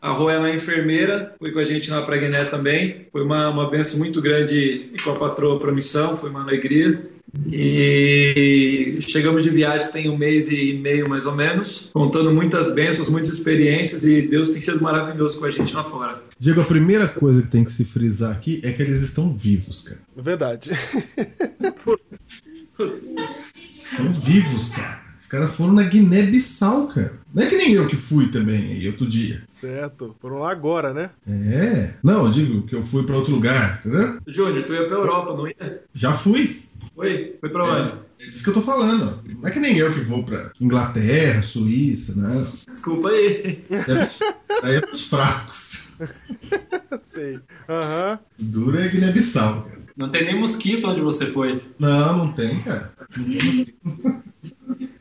a 0.00 0.12
Rô 0.12 0.30
é 0.30 0.54
enfermeira, 0.54 1.34
foi 1.40 1.50
com 1.50 1.58
a 1.58 1.64
gente 1.64 1.90
lá 1.90 2.02
para 2.02 2.16
Guiné 2.18 2.44
também. 2.44 3.06
Foi 3.10 3.24
uma, 3.24 3.48
uma 3.50 3.68
benção 3.68 3.98
muito 3.98 4.22
grande 4.22 4.90
ir 4.94 5.02
com 5.02 5.10
a 5.10 5.14
patroa 5.18 5.58
para 5.58 5.70
a 5.70 5.74
missão, 5.74 6.16
foi 6.16 6.30
uma 6.30 6.42
alegria. 6.42 7.02
E 7.50 8.98
chegamos 9.00 9.44
de 9.44 9.50
viagem 9.50 9.90
tem 9.90 10.08
um 10.10 10.16
mês 10.16 10.50
e 10.50 10.72
meio 10.74 11.08
mais 11.08 11.26
ou 11.26 11.34
menos, 11.34 11.90
contando 11.92 12.32
muitas 12.32 12.72
bênçãos, 12.72 13.08
muitas 13.08 13.34
experiências 13.34 14.04
e 14.04 14.22
Deus 14.22 14.50
tem 14.50 14.60
sido 14.60 14.80
maravilhoso 14.82 15.38
com 15.38 15.44
a 15.44 15.50
gente 15.50 15.74
lá 15.74 15.84
fora. 15.84 16.22
Diego, 16.38 16.60
a 16.60 16.64
primeira 16.64 17.08
coisa 17.08 17.42
que 17.42 17.48
tem 17.48 17.64
que 17.64 17.72
se 17.72 17.84
frisar 17.84 18.32
aqui 18.32 18.60
é 18.62 18.72
que 18.72 18.82
eles 18.82 19.02
estão 19.02 19.32
vivos, 19.34 19.82
cara. 19.82 20.00
Verdade. 20.16 20.70
Estão 23.78 24.12
vivos, 24.12 24.70
cara. 24.70 25.06
Os 25.18 25.26
caras 25.26 25.54
foram 25.56 25.72
na 25.72 25.82
Guiné-Bissau, 25.82 26.88
cara. 26.88 27.18
Não 27.34 27.42
é 27.42 27.46
que 27.46 27.56
nem 27.56 27.72
eu 27.72 27.88
que 27.88 27.96
fui 27.96 28.28
também 28.28 28.72
aí 28.72 28.86
outro 28.86 29.06
dia. 29.08 29.42
certo. 29.48 30.14
Foram 30.20 30.38
lá 30.38 30.52
agora, 30.52 30.94
né? 30.94 31.10
É. 31.28 31.90
Não, 32.02 32.26
eu 32.26 32.30
digo 32.30 32.62
que 32.62 32.74
eu 32.76 32.82
fui 32.84 33.02
pra 33.02 33.16
outro 33.16 33.34
lugar, 33.34 33.80
entendeu? 33.80 34.18
Júnior, 34.26 34.64
tu 34.64 34.72
ia 34.72 34.86
pra 34.86 34.96
Europa, 34.96 35.34
não 35.34 35.48
ia? 35.48 35.82
Já 35.94 36.12
fui. 36.12 36.62
Foi? 36.96 37.36
Foi 37.40 37.48
pra 37.50 37.64
É 37.66 37.70
onde? 37.72 37.82
é 37.82 38.24
disso 38.24 38.42
que 38.42 38.48
eu 38.50 38.54
tô 38.54 38.62
falando. 38.62 39.20
ó. 39.22 39.32
Não 39.40 39.46
é 39.48 39.50
que 39.52 39.60
nem 39.60 39.76
eu 39.76 39.92
que 39.92 40.00
vou 40.00 40.24
pra 40.24 40.50
Inglaterra, 40.60 41.42
Suíça, 41.42 42.14
né? 42.16 42.46
Desculpa 42.72 43.10
aí. 43.10 43.62
É 43.70 43.82
pros, 43.84 44.18
aí 44.62 44.74
é 44.76 44.80
pros 44.80 45.02
fracos. 45.06 45.84
Sei. 47.14 47.38
Aham. 47.68 48.18
O 48.38 48.42
duro 48.42 48.78
é 48.78 48.88
Guiné-Bissau, 48.88 49.62
cara. 49.64 49.76
Não 49.96 50.10
tem 50.10 50.24
nem 50.26 50.38
mosquito 50.40 50.88
onde 50.88 51.00
você 51.00 51.26
foi. 51.26 51.62
Não, 51.78 52.16
não 52.18 52.32
tem, 52.32 52.60
cara. 52.62 52.92
Não 53.16 53.24
tem. 53.24 53.74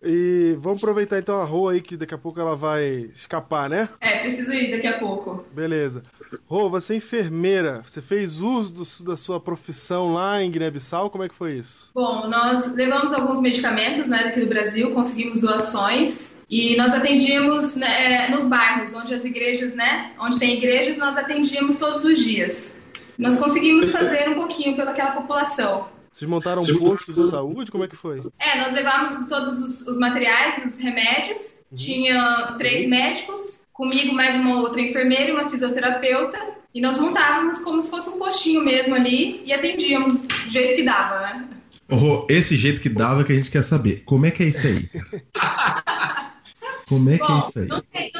E 0.05 0.55
vamos 0.59 0.77
aproveitar 0.83 1.17
então 1.17 1.41
a 1.41 1.43
Rô 1.45 1.67
aí, 1.69 1.81
que 1.81 1.97
daqui 1.97 2.13
a 2.13 2.17
pouco 2.17 2.39
ela 2.39 2.55
vai 2.55 3.09
escapar, 3.13 3.67
né? 3.69 3.89
É, 3.99 4.19
preciso 4.19 4.53
ir 4.53 4.69
daqui 4.71 4.87
a 4.87 4.99
pouco. 4.99 5.43
Beleza. 5.51 6.03
Rô, 6.47 6.69
você 6.69 6.93
é 6.93 6.97
enfermeira. 6.97 7.81
Você 7.85 8.01
fez 8.01 8.39
uso 8.39 8.71
do- 8.73 9.05
da 9.05 9.17
sua 9.17 9.39
profissão 9.39 10.13
lá 10.13 10.41
em 10.41 10.51
Guiné-Bissau? 10.51 11.09
Como 11.09 11.23
é 11.23 11.29
que 11.29 11.35
foi 11.35 11.53
isso? 11.57 11.89
Bom, 11.93 12.27
nós 12.27 12.71
levamos 12.73 13.13
alguns 13.13 13.41
medicamentos 13.41 14.07
né, 14.07 14.25
daqui 14.25 14.41
do 14.41 14.47
Brasil, 14.47 14.91
conseguimos 14.91 15.41
doações 15.41 16.35
e 16.49 16.75
nós 16.77 16.93
atendíamos 16.93 17.75
né, 17.75 18.29
nos 18.29 18.45
bairros, 18.45 18.93
onde 18.93 19.13
as 19.13 19.25
igrejas, 19.25 19.73
né? 19.73 20.11
Onde 20.19 20.37
tem 20.37 20.57
igrejas, 20.57 20.97
nós 20.97 21.17
atendíamos 21.17 21.77
todos 21.77 22.03
os 22.05 22.19
dias. 22.19 22.75
Nós 23.17 23.39
conseguimos 23.39 23.91
fazer 23.91 24.29
um 24.29 24.35
pouquinho 24.35 24.75
pelaquela 24.75 25.11
população. 25.11 25.87
Vocês 26.15 26.31
montaram 26.31 26.61
um 26.61 26.77
posto 26.79 27.13
de 27.13 27.29
saúde? 27.29 27.69
Como 27.69 27.83
é 27.83 27.89
que 27.89 27.95
foi? 27.97 28.23
É, 28.39 28.57
nós 28.57 28.71
levávamos 28.71 29.27
todos 29.27 29.59
os, 29.59 29.85
os 29.85 29.99
materiais, 29.99 30.63
os 30.63 30.81
remédios. 30.81 31.59
Tinha 31.75 32.55
três 32.57 32.87
médicos, 32.87 33.65
comigo 33.73 34.15
mais 34.15 34.33
uma 34.37 34.61
outra 34.61 34.79
enfermeira 34.79 35.25
e 35.27 35.33
uma 35.33 35.49
fisioterapeuta. 35.49 36.39
E 36.73 36.79
nós 36.79 36.97
montávamos 36.97 37.59
como 37.59 37.81
se 37.81 37.89
fosse 37.89 38.07
um 38.07 38.17
postinho 38.17 38.63
mesmo 38.63 38.95
ali 38.95 39.41
e 39.43 39.51
atendíamos 39.51 40.21
do 40.25 40.49
jeito 40.49 40.77
que 40.77 40.83
dava, 40.83 41.19
né? 41.19 41.49
Rô, 41.91 42.25
esse 42.29 42.55
jeito 42.55 42.79
que 42.79 42.87
dava 42.87 43.25
que 43.25 43.33
a 43.33 43.35
gente 43.35 43.51
quer 43.51 43.65
saber. 43.65 44.03
Como 44.05 44.25
é 44.25 44.31
que 44.31 44.43
é 44.43 44.47
isso 44.47 44.65
aí? 44.65 44.89
Como 46.87 47.09
é 47.09 47.17
que 47.17 47.23
é 47.23 47.27
Bom, 47.27 47.39
isso 47.39 47.59
aí? 47.59 47.67
não 47.67 47.81
tem, 47.81 48.11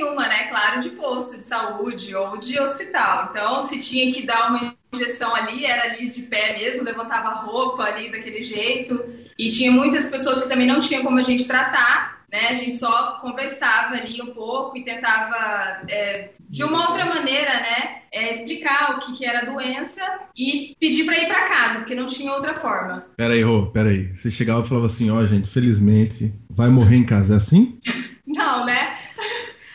nenhuma, 0.00 0.26
né? 0.26 0.48
Claro, 0.48 0.80
de 0.80 0.90
posto 0.90 1.36
de 1.36 1.44
saúde 1.44 2.14
ou 2.14 2.38
de 2.38 2.58
hospital. 2.58 3.28
Então, 3.30 3.60
se 3.62 3.78
tinha 3.78 4.12
que 4.12 4.26
dar 4.26 4.50
uma 4.50 4.74
injeção 4.92 5.34
ali, 5.34 5.64
era 5.64 5.92
ali 5.92 6.08
de 6.08 6.22
pé 6.22 6.58
mesmo, 6.58 6.82
levantava 6.82 7.28
a 7.28 7.34
roupa 7.42 7.84
ali 7.84 8.10
daquele 8.10 8.42
jeito. 8.42 9.04
E 9.38 9.50
tinha 9.50 9.70
muitas 9.70 10.06
pessoas 10.06 10.42
que 10.42 10.48
também 10.48 10.66
não 10.66 10.80
tinham 10.80 11.02
como 11.02 11.18
a 11.18 11.22
gente 11.22 11.46
tratar, 11.46 12.24
né? 12.30 12.48
A 12.48 12.54
gente 12.54 12.76
só 12.76 13.18
conversava 13.20 13.94
ali 13.94 14.20
um 14.22 14.32
pouco 14.32 14.76
e 14.76 14.84
tentava, 14.84 15.82
é, 15.88 16.30
de 16.48 16.64
uma 16.64 16.88
outra 16.88 17.04
maneira, 17.06 17.52
né? 17.60 18.00
é, 18.12 18.30
explicar 18.30 18.96
o 18.96 19.00
que, 19.00 19.12
que 19.12 19.24
era 19.24 19.40
a 19.40 19.52
doença 19.52 20.02
e 20.36 20.74
pedir 20.80 21.04
para 21.04 21.18
ir 21.18 21.28
para 21.28 21.48
casa, 21.48 21.78
porque 21.78 21.94
não 21.94 22.06
tinha 22.06 22.32
outra 22.32 22.54
forma. 22.54 23.06
Pera 23.16 23.34
aí, 23.34 23.42
Rô, 23.42 23.66
pera 23.66 23.90
aí. 23.90 24.08
Você 24.16 24.30
chegava 24.30 24.64
e 24.64 24.68
falava 24.68 24.86
assim, 24.86 25.10
ó, 25.10 25.24
gente, 25.26 25.48
felizmente, 25.48 26.32
vai 26.50 26.68
morrer 26.68 26.96
em 26.96 27.06
casa. 27.06 27.34
É 27.34 27.36
assim? 27.36 27.78
Não, 28.26 28.64
né? 28.64 28.99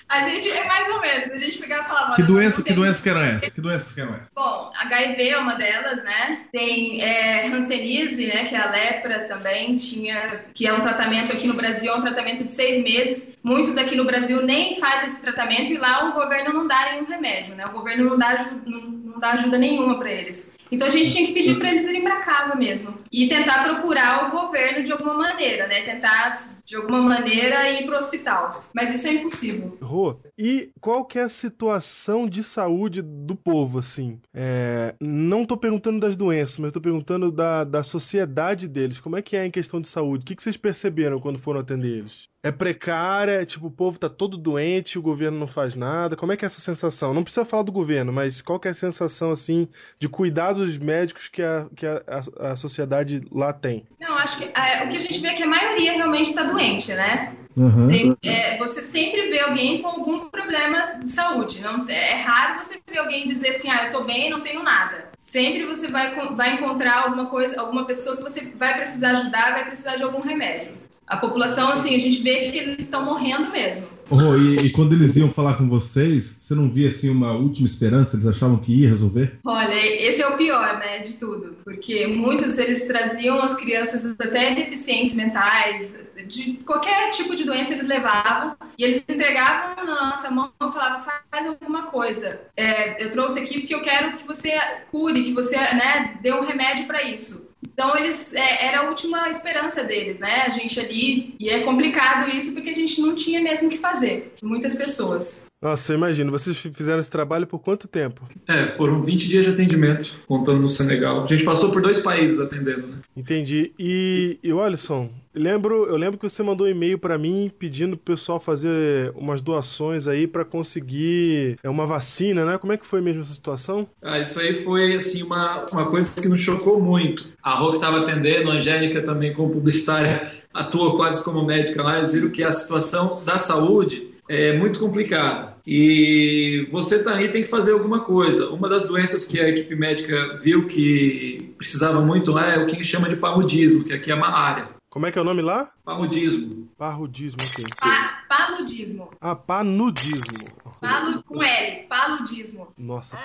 A 0.07 0.21
gente 0.21 0.49
é 0.49 0.67
mais 0.67 0.87
ou 0.89 1.01
menos. 1.01 1.29
A 1.29 1.37
gente 1.37 1.59
e 1.59 1.67
falava. 1.67 2.15
Que 2.15 2.21
"Olha, 2.21 2.27
doença, 2.27 2.63
que 2.63 2.73
doença 2.73 3.01
que 3.01 3.09
eram 3.09 3.21
essas? 3.21 3.53
Que 3.53 3.61
doenças 3.61 3.93
que 3.93 4.01
eram 4.01 4.13
essas? 4.15 4.31
Bom, 4.33 4.71
HIV 4.75 5.29
é 5.29 5.37
uma 5.37 5.55
delas, 5.55 6.03
né? 6.03 6.41
Tem 6.51 7.01
é, 7.01 7.47
Hanseníase, 7.47 8.27
né? 8.27 8.45
Que 8.45 8.55
é 8.55 8.59
a 8.59 8.69
lepra 8.69 9.27
também. 9.27 9.75
Tinha, 9.75 10.45
que 10.53 10.67
é 10.67 10.73
um 10.73 10.81
tratamento 10.81 11.33
aqui 11.33 11.47
no 11.47 11.55
Brasil, 11.55 11.91
é 11.91 11.95
um 11.95 12.01
tratamento 12.01 12.43
de 12.43 12.51
seis 12.51 12.83
meses. 12.83 13.35
Muitos 13.43 13.73
daqui 13.73 13.95
no 13.95 14.05
Brasil 14.05 14.41
nem 14.43 14.79
fazem 14.79 15.07
esse 15.07 15.21
tratamento 15.21 15.73
e 15.73 15.77
lá 15.77 16.09
o 16.09 16.13
governo 16.13 16.53
não 16.53 16.67
dá 16.67 16.91
nenhum 16.91 17.05
remédio, 17.05 17.55
né? 17.55 17.65
O 17.67 17.71
governo 17.71 18.09
não 18.09 18.17
dá, 18.17 18.49
não, 18.65 18.81
não 18.81 19.19
dá 19.19 19.31
ajuda 19.31 19.57
nenhuma 19.57 19.97
para 19.97 20.11
eles. 20.11 20.53
Então 20.71 20.87
a 20.87 20.91
gente 20.91 21.11
tinha 21.11 21.27
que 21.27 21.33
pedir 21.33 21.57
para 21.57 21.69
eles 21.69 21.85
irem 21.85 22.03
para 22.03 22.17
casa 22.17 22.55
mesmo 22.55 22.97
e 23.11 23.27
tentar 23.27 23.63
procurar 23.63 24.27
o 24.27 24.31
governo 24.31 24.83
de 24.83 24.91
alguma 24.91 25.13
maneira, 25.13 25.67
né? 25.67 25.83
Tentar 25.83 26.54
de 26.65 26.75
alguma 26.75 27.01
maneira 27.01 27.69
ir 27.71 27.85
para 27.85 27.93
o 27.93 27.97
hospital. 27.97 28.63
Mas 28.73 28.93
isso 28.93 29.07
é 29.07 29.13
impossível. 29.13 29.77
Rô, 29.81 30.19
E 30.37 30.71
qual 30.81 31.05
que 31.05 31.19
é 31.19 31.23
a 31.23 31.29
situação 31.29 32.27
de 32.27 32.43
saúde 32.43 33.01
do 33.01 33.35
povo, 33.35 33.79
assim? 33.79 34.19
É, 34.33 34.95
não 34.99 35.45
tô 35.45 35.55
perguntando 35.55 35.99
das 35.99 36.15
doenças, 36.15 36.57
mas 36.59 36.73
tô 36.73 36.81
perguntando 36.81 37.31
da, 37.31 37.63
da 37.63 37.83
sociedade 37.83 38.67
deles. 38.67 38.99
Como 38.99 39.15
é 39.15 39.21
que 39.21 39.37
é 39.37 39.45
em 39.45 39.51
questão 39.51 39.79
de 39.79 39.87
saúde? 39.87 40.23
O 40.23 40.25
que, 40.25 40.35
que 40.35 40.43
vocês 40.43 40.57
perceberam 40.57 41.19
quando 41.19 41.39
foram 41.39 41.59
atender 41.59 41.99
eles? 41.99 42.27
É 42.45 42.51
precária, 42.51 43.41
é 43.41 43.45
tipo, 43.45 43.65
o 43.65 43.71
povo 43.71 43.97
tá 43.97 44.07
todo 44.07 44.37
doente, 44.37 44.99
o 44.99 45.01
governo 45.01 45.39
não 45.39 45.47
faz 45.47 45.73
nada. 45.73 46.15
Como 46.15 46.31
é 46.31 46.37
que 46.37 46.45
é 46.45 46.47
essa 46.47 46.61
sensação? 46.61 47.11
Não 47.11 47.23
precisa 47.23 47.43
falar 47.43 47.63
do 47.63 47.71
governo, 47.71 48.13
mas 48.13 48.39
qual 48.39 48.59
que 48.59 48.67
é 48.67 48.71
a 48.71 48.75
sensação, 48.75 49.31
assim, 49.31 49.67
de 49.97 50.07
cuidados 50.07 50.77
médicos 50.77 51.27
que 51.27 51.41
a, 51.41 51.65
que 51.75 51.87
a, 51.87 52.03
a, 52.07 52.51
a 52.51 52.55
sociedade 52.55 53.23
lá 53.31 53.51
tem? 53.51 53.87
Não, 53.99 54.15
acho 54.15 54.37
que 54.37 54.43
é, 54.43 54.85
o 54.85 54.89
que 54.89 54.95
a 54.95 54.99
gente 54.99 55.19
vê 55.19 55.29
é 55.29 55.33
que 55.33 55.41
a 55.41 55.47
maioria 55.47 55.93
realmente 55.93 56.27
está 56.29 56.43
doente, 56.43 56.93
né? 56.93 57.35
Uhum. 57.57 58.17
É, 58.21 58.57
você 58.57 58.81
sempre 58.81 59.29
vê 59.29 59.39
alguém 59.39 59.81
com 59.81 59.87
algum 59.87 60.29
problema 60.29 60.99
de 61.01 61.09
saúde. 61.09 61.61
Não, 61.61 61.87
é 61.87 62.15
raro 62.15 62.63
você 62.63 62.79
ver 62.85 62.99
alguém 62.99 63.27
dizer 63.27 63.49
assim, 63.49 63.69
ah, 63.69 63.85
eu 63.85 63.91
tô 63.91 64.03
bem, 64.03 64.29
não 64.29 64.41
tenho 64.41 64.61
nada. 64.61 65.09
Sempre 65.17 65.65
você 65.65 65.87
vai, 65.87 66.13
vai 66.35 66.55
encontrar 66.55 67.03
alguma 67.03 67.27
coisa, 67.27 67.59
alguma 67.59 67.85
pessoa 67.85 68.17
que 68.17 68.23
você 68.23 68.53
vai 68.55 68.75
precisar 68.75 69.11
ajudar, 69.11 69.53
vai 69.53 69.65
precisar 69.65 69.95
de 69.95 70.03
algum 70.03 70.21
remédio. 70.21 70.73
A 71.07 71.17
população, 71.17 71.71
assim, 71.71 71.95
a 71.95 71.99
gente 71.99 72.21
vê 72.21 72.51
que 72.51 72.57
eles 72.57 72.81
estão 72.81 73.05
morrendo 73.05 73.51
mesmo. 73.51 73.94
Oh, 74.09 74.35
e, 74.37 74.67
e, 74.67 74.69
quando 74.71 74.93
eles 74.93 75.15
iam 75.15 75.31
falar 75.31 75.55
com 75.55 75.67
vocês, 75.67 76.35
você 76.39 76.53
não 76.53 76.69
via 76.69 76.89
assim 76.89 77.09
uma 77.09 77.33
última 77.33 77.67
esperança? 77.67 78.15
Eles 78.15 78.27
achavam 78.27 78.57
que 78.57 78.73
ia 78.73 78.89
resolver? 78.89 79.39
Olha, 79.43 79.73
esse 79.73 80.21
é 80.21 80.27
o 80.27 80.37
pior, 80.37 80.77
né, 80.77 80.99
de 80.99 81.13
tudo, 81.13 81.57
porque 81.63 82.05
muitos 82.07 82.57
eles 82.57 82.85
traziam 82.85 83.41
as 83.41 83.55
crianças 83.55 84.05
até 84.19 84.53
deficientes 84.53 85.15
mentais, 85.15 85.97
de 86.27 86.53
qualquer 86.65 87.09
tipo 87.11 87.35
de 87.35 87.43
doença 87.43 87.73
eles 87.73 87.87
levavam 87.87 88.55
e 88.77 88.83
eles 88.83 89.03
entregavam 89.07 89.85
na 89.85 90.09
nossa 90.09 90.31
mão 90.31 90.51
e 90.55 90.71
falavam 90.71 91.03
faz 91.03 91.47
alguma 91.47 91.83
coisa. 91.87 92.41
É, 92.55 93.03
eu 93.03 93.11
trouxe 93.11 93.39
aqui 93.39 93.59
porque 93.59 93.75
eu 93.75 93.81
quero 93.81 94.17
que 94.17 94.25
você 94.25 94.51
cure, 94.91 95.23
que 95.23 95.33
você, 95.33 95.57
né, 95.57 96.17
dê 96.21 96.33
um 96.33 96.45
remédio 96.45 96.85
para 96.85 97.03
isso. 97.03 97.49
Então 97.71 97.97
eles 97.97 98.33
é, 98.33 98.67
era 98.67 98.81
a 98.81 98.89
última 98.89 99.29
esperança 99.29 99.83
deles, 99.83 100.19
né? 100.19 100.43
A 100.45 100.49
gente 100.49 100.79
ali 100.79 101.35
e 101.39 101.49
é 101.49 101.63
complicado 101.63 102.29
isso 102.29 102.53
porque 102.53 102.69
a 102.69 102.73
gente 102.73 103.01
não 103.01 103.15
tinha 103.15 103.41
mesmo 103.41 103.67
o 103.67 103.71
que 103.71 103.77
fazer. 103.77 104.33
Muitas 104.41 104.75
pessoas. 104.75 105.43
Nossa, 105.65 105.93
eu 105.93 105.97
imagino. 105.97 106.29
Vocês 106.29 106.55
fizeram 106.55 106.99
esse 106.99 107.09
trabalho 107.09 107.47
por 107.47 107.57
quanto 107.57 107.87
tempo? 107.87 108.21
É, 108.47 108.67
foram 108.77 109.01
20 109.01 109.27
dias 109.27 109.45
de 109.45 109.51
atendimento, 109.51 110.15
contando 110.27 110.59
no 110.59 110.69
Senegal. 110.69 111.23
A 111.23 111.25
gente 111.25 111.43
passou 111.43 111.71
por 111.71 111.81
dois 111.81 111.99
países 111.99 112.39
atendendo, 112.39 112.85
né? 112.85 112.97
Entendi. 113.17 113.71
E, 113.79 114.37
e 114.43 114.51
Alisson, 114.51 115.09
lembro, 115.33 115.87
eu 115.87 115.97
lembro 115.97 116.19
que 116.19 116.29
você 116.29 116.43
mandou 116.43 116.67
um 116.67 116.69
e-mail 116.69 116.99
para 116.99 117.17
mim 117.17 117.51
pedindo 117.57 117.97
pro 117.97 118.13
pessoal 118.13 118.39
fazer 118.39 119.11
umas 119.15 119.41
doações 119.41 120.07
aí 120.07 120.27
para 120.27 120.45
conseguir 120.45 121.57
é, 121.63 121.67
uma 121.67 121.87
vacina, 121.87 122.45
né? 122.45 122.59
Como 122.59 122.71
é 122.71 122.77
que 122.77 122.85
foi 122.85 123.01
mesmo 123.01 123.21
essa 123.21 123.33
situação? 123.33 123.87
Ah, 124.03 124.19
isso 124.19 124.39
aí 124.39 124.63
foi, 124.63 124.93
assim, 124.93 125.23
uma, 125.23 125.65
uma 125.71 125.87
coisa 125.87 126.21
que 126.21 126.27
nos 126.27 126.41
chocou 126.41 126.79
muito. 126.79 127.25
A 127.41 127.55
Rô 127.55 127.71
que 127.71 127.77
estava 127.77 128.01
atendendo, 128.01 128.51
a 128.51 128.53
Angélica 128.53 129.01
também 129.01 129.33
como 129.33 129.49
publicitária, 129.49 130.31
atua 130.53 130.95
quase 130.95 131.23
como 131.23 131.43
médica 131.43 131.81
lá, 131.81 131.97
eles 131.97 132.13
viram 132.13 132.29
que 132.29 132.43
a 132.43 132.51
situação 132.51 133.23
da 133.25 133.39
saúde 133.39 134.13
é 134.29 134.55
muito 134.55 134.79
complicada. 134.79 135.54
E 135.65 136.67
você 136.71 137.03
tá 137.03 137.15
aí 137.15 137.31
tem 137.31 137.41
que 137.41 137.49
fazer 137.49 137.73
alguma 137.73 138.01
coisa. 138.01 138.49
Uma 138.49 138.69
das 138.69 138.85
doenças 138.85 139.25
que 139.25 139.39
a 139.39 139.49
equipe 139.49 139.75
médica 139.75 140.37
viu 140.41 140.67
que 140.67 141.53
precisava 141.57 142.01
muito 142.01 142.31
lá 142.31 142.53
é 142.53 142.59
o 142.59 142.67
que 142.67 142.83
chama 142.83 143.09
de 143.09 143.15
paludismo, 143.15 143.83
que 143.83 143.93
aqui 143.93 144.11
é 144.11 144.13
a 144.13 144.17
malária. 144.19 144.69
Como 144.89 145.05
é 145.05 145.11
que 145.11 145.19
é 145.19 145.21
o 145.21 145.25
nome 145.25 145.41
lá? 145.41 145.71
Paludismo. 145.83 146.69
Parrudismo, 146.77 147.39
ok. 147.41 147.65
Pa 147.79 148.23
paludismo. 148.29 149.09
Ah, 149.19 149.35
panudismo. 149.35 150.45
Palu 150.79 151.23
com 151.23 151.43
L, 151.43 151.87
paludismo. 151.87 152.67
Nossa. 152.77 153.17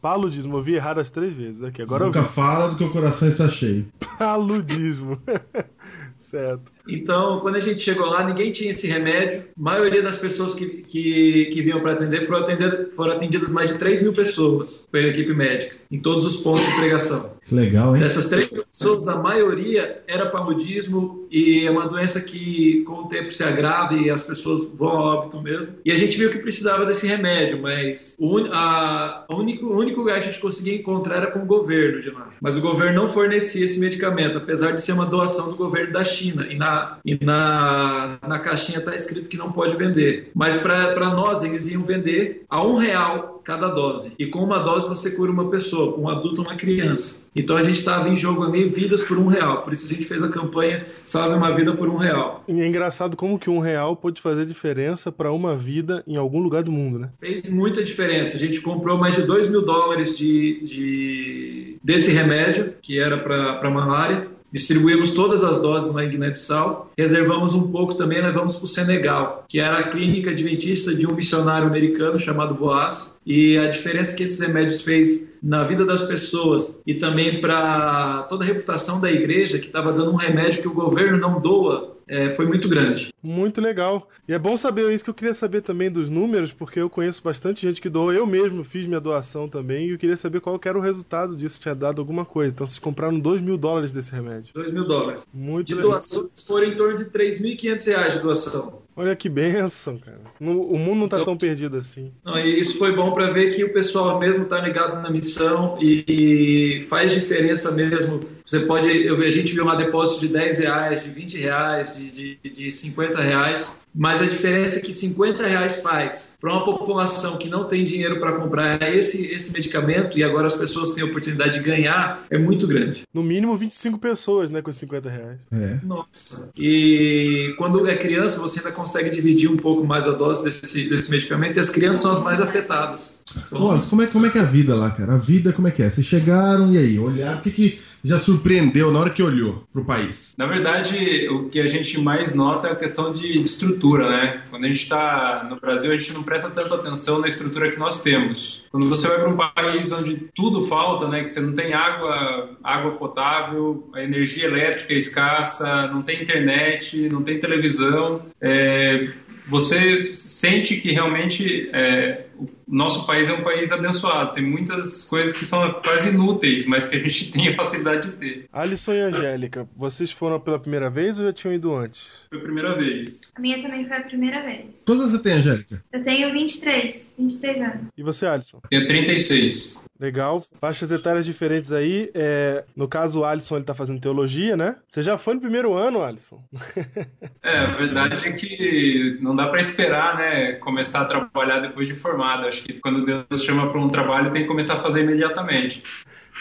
Paludismo, 0.00 0.58
eu 0.58 0.62
vi 0.62 0.74
errado 0.74 1.00
as 1.00 1.10
três 1.10 1.32
vezes 1.32 1.62
aqui. 1.62 1.80
Agora 1.82 2.04
Nunca 2.04 2.18
eu 2.18 2.24
fala 2.24 2.68
do 2.68 2.76
que 2.76 2.84
o 2.84 2.92
coração 2.92 3.26
está 3.26 3.48
cheio. 3.48 3.88
Paludismo. 4.18 5.18
certo. 6.24 6.72
Então, 6.88 7.40
quando 7.40 7.56
a 7.56 7.60
gente 7.60 7.80
chegou 7.80 8.06
lá, 8.06 8.26
ninguém 8.26 8.52
tinha 8.52 8.70
esse 8.70 8.86
remédio. 8.86 9.44
A 9.58 9.62
maioria 9.62 10.02
das 10.02 10.16
pessoas 10.16 10.54
que, 10.54 10.82
que, 10.82 11.50
que 11.52 11.62
vinham 11.62 11.80
para 11.80 11.92
atender 11.92 12.26
foram, 12.26 12.40
atender 12.40 12.90
foram 12.94 13.12
atendidas 13.12 13.50
mais 13.50 13.72
de 13.72 13.78
3 13.78 14.02
mil 14.02 14.12
pessoas 14.12 14.84
pela 14.90 15.08
equipe 15.08 15.32
médica, 15.32 15.76
em 15.90 16.00
todos 16.00 16.24
os 16.24 16.36
pontos 16.36 16.64
de 16.64 16.74
pregação. 16.76 17.33
Que 17.46 17.54
legal, 17.54 17.94
hein? 17.94 18.02
Dessas 18.02 18.28
3 18.28 18.50
mil 18.52 18.64
pessoas, 18.64 19.06
a 19.06 19.16
maioria 19.16 20.02
era 20.06 20.30
paludismo 20.30 21.26
e 21.30 21.66
é 21.66 21.70
uma 21.70 21.86
doença 21.86 22.20
que 22.20 22.82
com 22.86 23.02
o 23.02 23.08
tempo 23.08 23.30
se 23.30 23.42
agrava 23.42 23.94
e 23.94 24.08
as 24.10 24.22
pessoas 24.22 24.68
vão 24.74 24.88
a 24.88 25.14
óbito 25.16 25.42
mesmo. 25.42 25.74
E 25.84 25.92
a 25.92 25.96
gente 25.96 26.16
viu 26.16 26.30
que 26.30 26.38
precisava 26.38 26.86
desse 26.86 27.06
remédio, 27.06 27.60
mas 27.60 28.16
o, 28.18 28.38
a, 28.50 29.26
a 29.28 29.36
único, 29.36 29.66
o 29.66 29.76
único 29.76 30.00
lugar 30.00 30.20
que 30.20 30.28
a 30.28 30.30
gente 30.30 30.40
conseguia 30.40 30.74
encontrar 30.74 31.16
era 31.16 31.26
com 31.28 31.40
o 31.40 31.46
governo 31.46 32.00
de 32.00 32.10
lá. 32.10 32.30
Mas 32.40 32.56
o 32.56 32.60
governo 32.60 33.02
não 33.02 33.08
fornecia 33.08 33.64
esse 33.64 33.78
medicamento, 33.78 34.38
apesar 34.38 34.72
de 34.72 34.80
ser 34.80 34.92
uma 34.92 35.06
doação 35.06 35.50
do 35.50 35.56
governo 35.56 35.92
da 35.92 36.04
China. 36.04 36.46
E 36.50 36.56
na 36.56 36.98
e 37.04 37.22
na, 37.22 38.18
na 38.26 38.38
caixinha 38.38 38.78
está 38.78 38.94
escrito 38.94 39.28
que 39.28 39.36
não 39.36 39.52
pode 39.52 39.76
vender. 39.76 40.30
Mas 40.34 40.56
para 40.56 41.10
nós, 41.10 41.42
eles 41.42 41.66
iam 41.66 41.82
vender 41.82 42.44
a 42.48 42.64
um 42.64 42.76
real 42.76 43.33
cada 43.44 43.68
dose. 43.68 44.14
E 44.18 44.26
com 44.26 44.40
uma 44.40 44.58
dose 44.58 44.88
você 44.88 45.10
cura 45.10 45.30
uma 45.30 45.50
pessoa, 45.50 45.98
um 45.98 46.08
adulto 46.08 46.40
ou 46.40 46.48
uma 46.48 46.56
criança. 46.56 47.22
Então 47.36 47.56
a 47.56 47.62
gente 47.62 47.78
estava 47.78 48.08
em 48.08 48.16
jogo 48.16 48.44
ali 48.44 48.68
vidas 48.68 49.02
por 49.02 49.18
um 49.18 49.26
real. 49.26 49.62
Por 49.62 49.72
isso 49.72 49.86
a 49.86 49.88
gente 49.88 50.06
fez 50.06 50.22
a 50.22 50.28
campanha 50.28 50.86
Salve 51.02 51.34
uma 51.34 51.52
Vida 51.52 51.76
por 51.76 51.88
um 51.88 51.96
Real. 51.96 52.44
E 52.46 52.60
é 52.60 52.66
engraçado 52.66 53.16
como 53.16 53.38
que 53.38 53.50
um 53.50 53.58
real 53.58 53.96
pode 53.96 54.22
fazer 54.22 54.46
diferença 54.46 55.10
para 55.10 55.32
uma 55.32 55.56
vida 55.56 56.02
em 56.06 56.16
algum 56.16 56.40
lugar 56.40 56.62
do 56.62 56.72
mundo, 56.72 56.98
né? 56.98 57.10
Fez 57.20 57.48
muita 57.48 57.82
diferença. 57.82 58.36
A 58.36 58.40
gente 58.40 58.60
comprou 58.60 58.96
mais 58.96 59.16
de 59.16 59.22
2 59.22 59.48
mil 59.48 59.62
dólares 59.62 60.16
de, 60.16 60.60
de 60.62 61.78
desse 61.82 62.10
remédio, 62.12 62.74
que 62.80 62.98
era 62.98 63.18
para 63.18 63.70
malária. 63.70 64.28
Distribuímos 64.54 65.10
todas 65.10 65.42
as 65.42 65.60
doses 65.60 65.92
lá 65.92 66.04
em 66.04 66.10
Guiné-Bissau, 66.10 66.92
reservamos 66.96 67.54
um 67.54 67.72
pouco 67.72 67.96
também, 67.96 68.22
levamos 68.22 68.54
para 68.54 68.64
o 68.64 68.68
Senegal, 68.68 69.44
que 69.48 69.58
era 69.58 69.80
a 69.80 69.90
clínica 69.90 70.30
adventista 70.30 70.94
de 70.94 71.08
um 71.08 71.12
missionário 71.12 71.66
americano 71.66 72.20
chamado 72.20 72.54
Boas, 72.54 73.18
e 73.26 73.58
a 73.58 73.68
diferença 73.68 74.14
que 74.14 74.22
esses 74.22 74.38
remédios 74.38 74.82
fez 74.82 75.28
na 75.42 75.64
vida 75.64 75.84
das 75.84 76.02
pessoas 76.02 76.80
e 76.86 76.94
também 76.94 77.40
para 77.40 78.22
toda 78.28 78.44
a 78.44 78.46
reputação 78.46 79.00
da 79.00 79.10
igreja, 79.10 79.58
que 79.58 79.66
estava 79.66 79.92
dando 79.92 80.12
um 80.12 80.16
remédio 80.16 80.62
que 80.62 80.68
o 80.68 80.72
governo 80.72 81.18
não 81.18 81.40
doa 81.40 81.93
é, 82.06 82.30
foi 82.30 82.46
muito 82.46 82.68
grande. 82.68 83.12
Muito 83.22 83.60
legal. 83.60 84.08
E 84.28 84.32
é 84.32 84.38
bom 84.38 84.56
saber 84.56 84.92
isso 84.92 85.04
que 85.04 85.10
eu 85.10 85.14
queria 85.14 85.34
saber 85.34 85.62
também 85.62 85.90
dos 85.90 86.10
números, 86.10 86.52
porque 86.52 86.80
eu 86.80 86.90
conheço 86.90 87.22
bastante 87.22 87.62
gente 87.62 87.80
que 87.80 87.88
doou. 87.88 88.12
Eu 88.12 88.26
mesmo 88.26 88.64
fiz 88.64 88.86
minha 88.86 89.00
doação 89.00 89.48
também 89.48 89.86
e 89.86 89.90
eu 89.90 89.98
queria 89.98 90.16
saber 90.16 90.40
qual 90.40 90.60
era 90.64 90.78
o 90.78 90.80
resultado 90.80 91.36
disso, 91.36 91.60
tinha 91.60 91.74
dado 91.74 92.00
alguma 92.00 92.24
coisa. 92.24 92.52
Então 92.52 92.66
vocês 92.66 92.78
compraram 92.78 93.18
2 93.18 93.40
mil 93.40 93.56
dólares 93.56 93.92
desse 93.92 94.12
remédio. 94.12 94.52
2 94.54 94.72
mil 94.72 94.84
dólares. 94.84 95.26
Muito 95.32 95.68
de 95.68 95.74
legal. 95.74 95.92
doação 95.92 96.30
foram 96.46 96.66
em 96.66 96.76
torno 96.76 96.96
de 96.96 97.06
3.500 97.06 97.86
reais 97.86 98.14
de 98.14 98.20
doação. 98.20 98.82
Olha 98.96 99.16
que 99.16 99.28
benção, 99.28 99.98
cara. 99.98 100.20
O 100.40 100.78
mundo 100.78 101.00
não 101.00 101.08
tá 101.08 101.16
então, 101.16 101.24
tão 101.32 101.36
perdido 101.36 101.76
assim. 101.76 102.12
Não, 102.24 102.38
e 102.38 102.60
isso 102.60 102.78
foi 102.78 102.94
bom 102.94 103.12
para 103.12 103.32
ver 103.32 103.50
que 103.50 103.64
o 103.64 103.72
pessoal 103.72 104.20
mesmo 104.20 104.44
tá 104.44 104.60
ligado 104.60 105.02
na 105.02 105.10
missão 105.10 105.76
e, 105.80 106.78
faz 106.88 107.12
diferença 107.12 107.72
mesmo. 107.72 108.20
Você 108.44 108.60
pode, 108.60 108.90
a 108.90 109.30
gente 109.30 109.54
viu 109.54 109.64
uma 109.64 109.74
depósito 109.74 110.20
de 110.20 110.32
10 110.32 110.58
reais, 110.58 111.02
de 111.02 111.10
20 111.10 111.38
reais, 111.38 111.96
de, 111.96 112.10
de, 112.10 112.50
de 112.50 112.70
50 112.70 113.20
reais 113.20 113.84
mas 113.94 114.20
a 114.20 114.26
diferença 114.26 114.78
é 114.78 114.82
que 114.82 114.92
50 114.92 115.46
reais 115.46 115.76
faz 115.76 116.32
para 116.40 116.52
uma 116.52 116.64
população 116.64 117.38
que 117.38 117.48
não 117.48 117.64
tem 117.64 117.84
dinheiro 117.84 118.18
para 118.18 118.32
comprar 118.32 118.82
esse, 118.92 119.26
esse 119.26 119.52
medicamento 119.52 120.18
e 120.18 120.24
agora 120.24 120.48
as 120.48 120.54
pessoas 120.54 120.90
têm 120.90 121.04
a 121.04 121.06
oportunidade 121.06 121.58
de 121.58 121.64
ganhar 121.64 122.24
é 122.28 122.36
muito 122.36 122.66
grande. 122.66 123.04
No 123.14 123.22
mínimo 123.22 123.56
25 123.56 123.98
pessoas, 123.98 124.50
né, 124.50 124.60
com 124.60 124.72
50 124.72 125.08
reais. 125.08 125.40
É. 125.52 125.78
Nossa. 125.84 126.50
E 126.58 127.54
quando 127.56 127.86
é 127.86 127.96
criança, 127.96 128.40
você 128.40 128.58
ainda 128.58 128.72
consegue 128.72 129.10
dividir 129.10 129.48
um 129.48 129.56
pouco 129.56 129.86
mais 129.86 130.08
a 130.08 130.12
dose 130.12 130.42
desse, 130.42 130.88
desse 130.88 131.08
medicamento 131.08 131.56
e 131.56 131.60
as 131.60 131.70
crianças 131.70 132.02
são 132.02 132.10
as 132.10 132.20
mais 132.20 132.40
afetadas. 132.40 133.20
Olha, 133.52 133.80
como 133.82 134.02
é, 134.02 134.06
como 134.08 134.26
é 134.26 134.30
que 134.30 134.38
é 134.38 134.40
a 134.40 134.44
vida 134.44 134.74
lá, 134.74 134.90
cara? 134.90 135.14
A 135.14 135.18
vida, 135.18 135.52
como 135.52 135.68
é 135.68 135.70
que 135.70 135.82
é? 135.82 135.88
Vocês 135.88 136.06
chegaram 136.06 136.72
e 136.72 136.78
aí, 136.78 136.98
olhar, 136.98 137.38
o 137.38 137.42
que, 137.42 137.50
que 137.50 137.80
já 138.04 138.18
surpreendeu 138.18 138.92
na 138.92 139.00
hora 139.00 139.10
que 139.10 139.22
olhou 139.22 139.64
para 139.72 139.80
o 139.80 139.84
país? 139.84 140.34
Na 140.36 140.46
verdade, 140.46 141.26
o 141.30 141.48
que 141.48 141.58
a 141.58 141.66
gente 141.66 141.98
mais 141.98 142.34
nota 142.34 142.68
é 142.68 142.72
a 142.72 142.76
questão 142.76 143.12
de 143.12 143.40
estrutura, 143.40 144.10
né? 144.10 144.42
Quando 144.50 144.64
a 144.64 144.68
gente 144.68 144.82
está 144.82 145.46
no 145.48 145.58
Brasil, 145.58 145.90
a 145.90 145.96
gente 145.96 146.12
não 146.12 146.22
presta 146.22 146.50
tanta 146.50 146.74
atenção 146.74 147.18
na 147.18 147.28
estrutura 147.28 147.70
que 147.70 147.78
nós 147.78 148.02
temos. 148.02 148.62
Quando 148.70 148.88
você 148.88 149.08
vai 149.08 149.20
para 149.20 149.30
um 149.30 149.36
país 149.36 149.90
onde 149.90 150.28
tudo 150.34 150.66
falta, 150.66 151.08
né? 151.08 151.22
Que 151.22 151.30
você 151.30 151.40
não 151.40 151.54
tem 151.54 151.72
água, 151.72 152.50
água 152.62 152.92
potável, 152.92 153.88
a 153.94 154.02
energia 154.02 154.44
elétrica 154.44 154.92
é 154.92 154.98
escassa, 154.98 155.86
não 155.86 156.02
tem 156.02 156.22
internet, 156.22 157.08
não 157.10 157.22
tem 157.22 157.40
televisão, 157.40 158.26
é, 158.40 159.08
você 159.46 160.14
sente 160.14 160.76
que 160.76 160.92
realmente 160.92 161.70
é, 161.72 162.23
o 162.38 162.46
nosso 162.66 163.06
país 163.06 163.28
é 163.28 163.32
um 163.32 163.42
país 163.42 163.70
abençoado. 163.70 164.34
Tem 164.34 164.44
muitas 164.44 165.04
coisas 165.04 165.36
que 165.36 165.44
são 165.44 165.80
quase 165.82 166.08
inúteis, 166.08 166.66
mas 166.66 166.86
que 166.86 166.96
a 166.96 166.98
gente 166.98 167.30
tem 167.32 167.48
a 167.48 167.54
facilidade 167.54 168.10
de 168.10 168.16
ter. 168.16 168.48
Alisson 168.52 168.92
e 168.92 169.00
Angélica, 169.00 169.68
vocês 169.76 170.10
foram 170.10 170.40
pela 170.40 170.58
primeira 170.58 170.90
vez 170.90 171.18
ou 171.18 171.26
já 171.26 171.32
tinham 171.32 171.54
ido 171.54 171.74
antes? 171.74 172.26
Foi 172.28 172.38
a 172.38 172.42
primeira 172.42 172.76
vez. 172.76 173.20
A 173.34 173.40
minha 173.40 173.60
também 173.62 173.86
foi 173.86 173.96
a 173.96 174.02
primeira 174.02 174.42
vez. 174.42 174.84
Quantos 174.86 175.12
você 175.12 175.22
tem, 175.22 175.32
Angélica? 175.34 175.82
Eu 175.92 176.02
tenho 176.02 176.32
23, 176.32 177.14
23 177.18 177.60
anos. 177.60 177.92
E 177.96 178.02
você, 178.02 178.26
Alisson? 178.26 178.60
Tenho 178.70 178.86
36. 178.86 179.84
Legal. 179.98 180.44
Faixas 180.60 180.90
etárias 180.90 181.24
diferentes 181.24 181.70
aí. 181.70 182.10
É, 182.14 182.64
no 182.74 182.88
caso, 182.88 183.20
o 183.20 183.24
Alisson 183.24 183.56
ele 183.56 183.64
tá 183.64 183.74
fazendo 183.74 184.00
teologia, 184.00 184.56
né? 184.56 184.76
Você 184.88 185.02
já 185.02 185.16
foi 185.16 185.34
no 185.34 185.40
primeiro 185.40 185.74
ano, 185.74 186.02
Alisson? 186.02 186.42
É, 187.42 187.58
a 187.58 187.70
verdade 187.72 188.26
é 188.26 188.32
que 188.32 189.18
não 189.20 189.36
dá 189.36 189.48
para 189.48 189.60
esperar, 189.60 190.16
né, 190.16 190.52
começar 190.54 191.02
a 191.02 191.04
trabalhar 191.04 191.60
depois 191.60 191.86
de 191.86 191.94
formado. 191.94 192.46
Acho 192.46 192.64
que 192.64 192.74
quando 192.80 193.04
Deus 193.04 193.44
chama 193.44 193.70
para 193.70 193.80
um 193.80 193.88
trabalho, 193.88 194.32
tem 194.32 194.42
que 194.42 194.48
começar 194.48 194.74
a 194.74 194.80
fazer 194.80 195.02
imediatamente. 195.02 195.82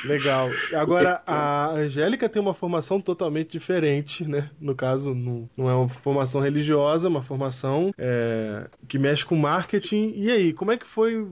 Legal. 0.05 0.47
Agora, 0.73 1.21
a 1.27 1.71
Angélica 1.71 2.29
tem 2.29 2.41
uma 2.41 2.53
formação 2.53 2.99
totalmente 2.99 3.51
diferente, 3.51 4.25
né? 4.25 4.49
No 4.59 4.75
caso, 4.75 5.13
não, 5.13 5.49
não 5.57 5.69
é 5.69 5.75
uma 5.75 5.89
formação 5.89 6.41
religiosa, 6.41 7.07
é 7.07 7.09
uma 7.09 7.21
formação 7.21 7.93
é, 7.97 8.67
que 8.87 8.97
mexe 8.97 9.25
com 9.25 9.35
marketing. 9.35 10.13
E 10.15 10.31
aí, 10.31 10.53
como 10.53 10.71
é 10.71 10.77
que 10.77 10.87
foi 10.87 11.27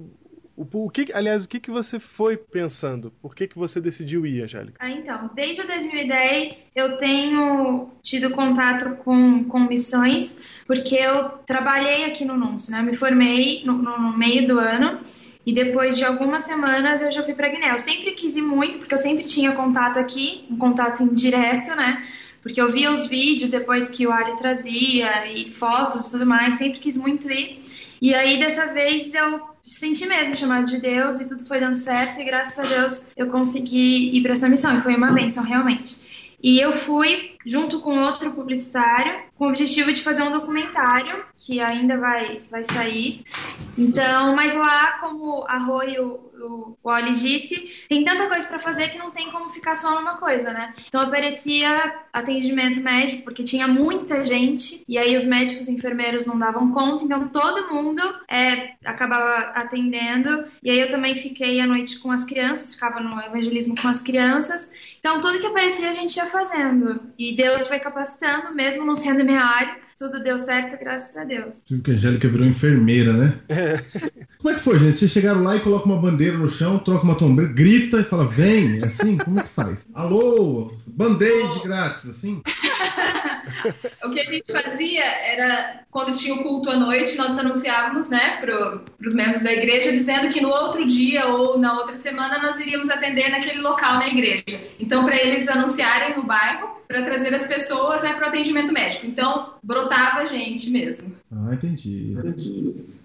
o, 0.62 0.86
o 0.86 0.90
que, 0.90 1.12
aliás, 1.14 1.46
o 1.46 1.48
que, 1.48 1.60
que 1.60 1.72
você 1.72 2.00
foi 2.00 2.38
pensando? 2.38 3.12
Por 3.22 3.36
que, 3.36 3.48
que 3.48 3.58
você 3.58 3.82
decidiu 3.82 4.26
ir, 4.26 4.44
Angélica? 4.44 4.78
Ah, 4.80 4.90
então, 4.90 5.30
desde 5.34 5.62
o 5.62 5.68
2010 5.68 6.72
eu 6.76 6.98
tenho 6.98 7.90
tido 8.02 8.32
contato 8.32 8.98
com, 8.98 9.44
com 9.46 9.60
missões, 9.60 10.38
porque 10.68 10.96
eu 10.96 11.30
trabalhei 11.46 12.06
aqui 12.06 12.26
no 12.26 12.38
NUNS, 12.38 12.70
né? 12.70 12.80
Eu 12.80 12.84
me 12.84 12.94
formei 12.94 13.64
no, 13.66 13.74
no 13.74 14.18
meio 14.18 14.48
do 14.48 14.60
ano 14.60 15.00
e 15.46 15.54
depois 15.54 15.98
de 15.98 16.06
algumas 16.06 16.44
semanas 16.44 17.02
eu 17.02 17.12
já 17.12 17.24
fui 17.24 17.34
para 17.34 17.50
Guiné. 17.50 17.72
Eu 17.72 17.80
sempre 17.80 18.12
quis 18.12 18.36
ir 18.36 18.42
muito, 18.42 18.78
porque 18.78 18.94
eu 18.94 18.98
sempre 18.98 19.26
tinha 19.26 19.54
contato 19.54 19.98
aqui, 19.98 20.46
um 20.50 20.58
contato 20.58 21.02
indireto, 21.02 21.76
né? 21.76 22.06
Porque 22.42 22.60
eu 22.60 22.72
via 22.72 22.92
os 22.92 23.08
vídeos 23.08 23.52
depois 23.52 23.90
que 23.90 24.06
o 24.08 24.12
Ali 24.12 24.36
trazia 24.38 25.28
e 25.28 25.52
fotos 25.54 26.08
e 26.08 26.12
tudo 26.12 26.26
mais, 26.26 26.56
sempre 26.56 26.80
quis 26.80 26.98
muito 26.98 27.32
ir. 27.32 27.62
E 28.02 28.14
aí 28.16 28.40
dessa 28.40 28.66
vez 28.68 29.14
eu 29.14 29.51
senti 29.62 30.06
mesmo 30.06 30.36
chamado 30.36 30.66
de 30.66 30.80
Deus 30.80 31.20
e 31.20 31.28
tudo 31.28 31.46
foi 31.46 31.60
dando 31.60 31.76
certo 31.76 32.20
e 32.20 32.26
graças 32.26 32.58
a 32.60 32.64
Deus 32.64 33.08
eu 33.16 33.30
consegui 33.30 34.16
ir 34.16 34.22
para 34.22 34.34
essa 34.34 34.50
missão 34.50 34.78
e 34.78 34.82
foi 34.82 34.96
uma 34.96 35.12
benção 35.12 35.44
realmente. 35.44 36.00
E 36.44 36.60
eu 36.60 36.74
fui 36.74 37.36
junto 37.46 37.80
com 37.82 38.00
outro 38.00 38.32
publicitário 38.32 39.22
com 39.38 39.46
o 39.46 39.50
objetivo 39.50 39.94
de 39.94 40.02
fazer 40.02 40.24
um 40.24 40.32
documentário 40.32 41.24
que 41.38 41.60
ainda 41.60 41.98
vai, 41.98 42.42
vai 42.50 42.64
sair. 42.64 43.24
Então, 43.78 44.36
mas 44.36 44.56
lá, 44.56 44.94
como 45.00 45.44
a 45.48 45.58
Rô 45.60 45.84
e 45.84 46.00
o, 46.00 46.31
o, 46.42 46.78
o 46.82 46.90
Oli 46.90 47.14
disse, 47.14 47.72
tem 47.88 48.04
tanta 48.04 48.28
coisa 48.28 48.48
para 48.48 48.60
fazer 48.60 48.90
que 48.90 48.98
não 48.98 49.12
tem 49.12 49.32
como 49.32 49.50
ficar 49.50 49.76
só 49.76 49.96
numa 49.96 50.16
coisa, 50.18 50.52
né? 50.52 50.74
Então 50.88 51.02
aparecia 51.02 51.96
atendimento 52.12 52.82
médico, 52.82 53.24
porque 53.24 53.44
tinha 53.44 53.68
muita 53.68 54.24
gente, 54.24 54.84
e 54.88 54.98
aí 54.98 55.16
os 55.16 55.26
médicos 55.26 55.68
e 55.68 55.74
enfermeiros 55.74 56.26
não 56.26 56.38
davam 56.38 56.72
conta, 56.72 57.06
então 57.06 57.28
todo 57.30 57.74
mundo 57.74 58.02
é, 58.30 58.74
acabava 58.84 59.52
atendendo. 59.52 60.46
E 60.64 60.70
aí 60.70 60.80
eu 60.80 60.90
também 60.90 61.16
fiquei 61.16 61.60
à 61.60 61.68
noite 61.68 62.00
com 62.00 62.12
as 62.12 62.26
crianças, 62.26 62.74
ficava 62.74 63.00
no 63.00 63.20
evangelismo 63.22 63.76
com 63.80 63.88
as 63.88 64.02
crianças. 64.02 64.72
Então 65.00 65.22
tudo 65.22 65.40
que 65.40 65.48
aparecia 65.48 65.90
a 65.90 65.94
gente 65.94 66.16
ia 66.16 66.26
fazendo. 66.26 67.02
E 67.18 67.36
Deus 67.36 67.68
foi 67.68 67.80
capacitando, 67.80 68.54
mesmo 68.54 68.86
não 68.86 68.96
sendo 68.96 69.24
minha 69.24 69.44
área, 69.44 69.78
tudo 69.98 70.20
deu 70.20 70.38
certo, 70.38 70.80
graças 70.80 71.16
a 71.16 71.24
Deus. 71.24 71.62
Tive 71.62 71.82
que 71.82 71.92
a 71.92 71.94
Angélica 71.94 72.28
virou 72.28 72.48
enfermeira, 72.48 73.14
né? 73.14 73.40
Como 74.40 74.50
é 74.50 74.54
que 74.56 74.64
foi, 74.64 74.80
gente? 74.80 74.98
Vocês 74.98 75.12
chegaram 75.12 75.44
lá 75.44 75.56
e 75.56 75.60
colocam 75.60 75.92
uma 75.92 76.02
bandeira 76.02 76.31
no 76.38 76.50
chão, 76.50 76.80
troca 76.80 77.04
uma 77.04 77.16
tombeira, 77.16 77.52
grita 77.52 78.00
e 78.00 78.04
fala, 78.04 78.26
vem, 78.26 78.80
é 78.82 78.86
assim? 78.86 79.18
Como 79.18 79.40
é 79.40 79.44
que 79.44 79.50
faz? 79.50 79.88
Alô, 79.94 80.74
band-aid 80.88 81.60
grátis, 81.64 82.10
assim? 82.10 82.42
o 84.04 84.12
que 84.12 84.20
a 84.20 84.26
gente 84.26 84.46
fazia 84.52 85.04
era, 85.04 85.82
quando 85.92 86.14
tinha 86.14 86.34
o 86.34 86.44
culto 86.44 86.70
à 86.70 86.78
noite, 86.78 87.16
nós 87.16 87.38
anunciávamos, 87.38 88.10
né, 88.10 88.38
para 88.42 88.82
os 89.06 89.16
membros 89.16 89.42
da 89.42 89.52
igreja, 89.52 89.92
dizendo 89.92 90.30
que 90.30 90.42
no 90.42 90.50
outro 90.50 90.86
dia 90.86 91.28
ou 91.28 91.58
na 91.58 91.78
outra 91.78 91.96
semana 91.96 92.42
nós 92.42 92.60
iríamos 92.60 92.90
atender 92.90 93.30
naquele 93.30 93.62
local 93.62 93.96
na 93.96 94.08
igreja. 94.08 94.44
Então, 94.80 95.06
para 95.06 95.16
eles 95.16 95.48
anunciarem 95.48 96.18
no 96.18 96.24
bairro, 96.24 96.82
para 96.92 97.04
trazer 97.04 97.34
as 97.34 97.46
pessoas 97.46 98.04
né, 98.04 98.14
para 98.14 98.26
o 98.26 98.30
atendimento 98.30 98.74
médico. 98.74 99.06
Então, 99.06 99.54
brotava 99.64 100.26
gente 100.26 100.70
mesmo. 100.70 101.16
Ah, 101.32 101.54
entendi. 101.54 102.14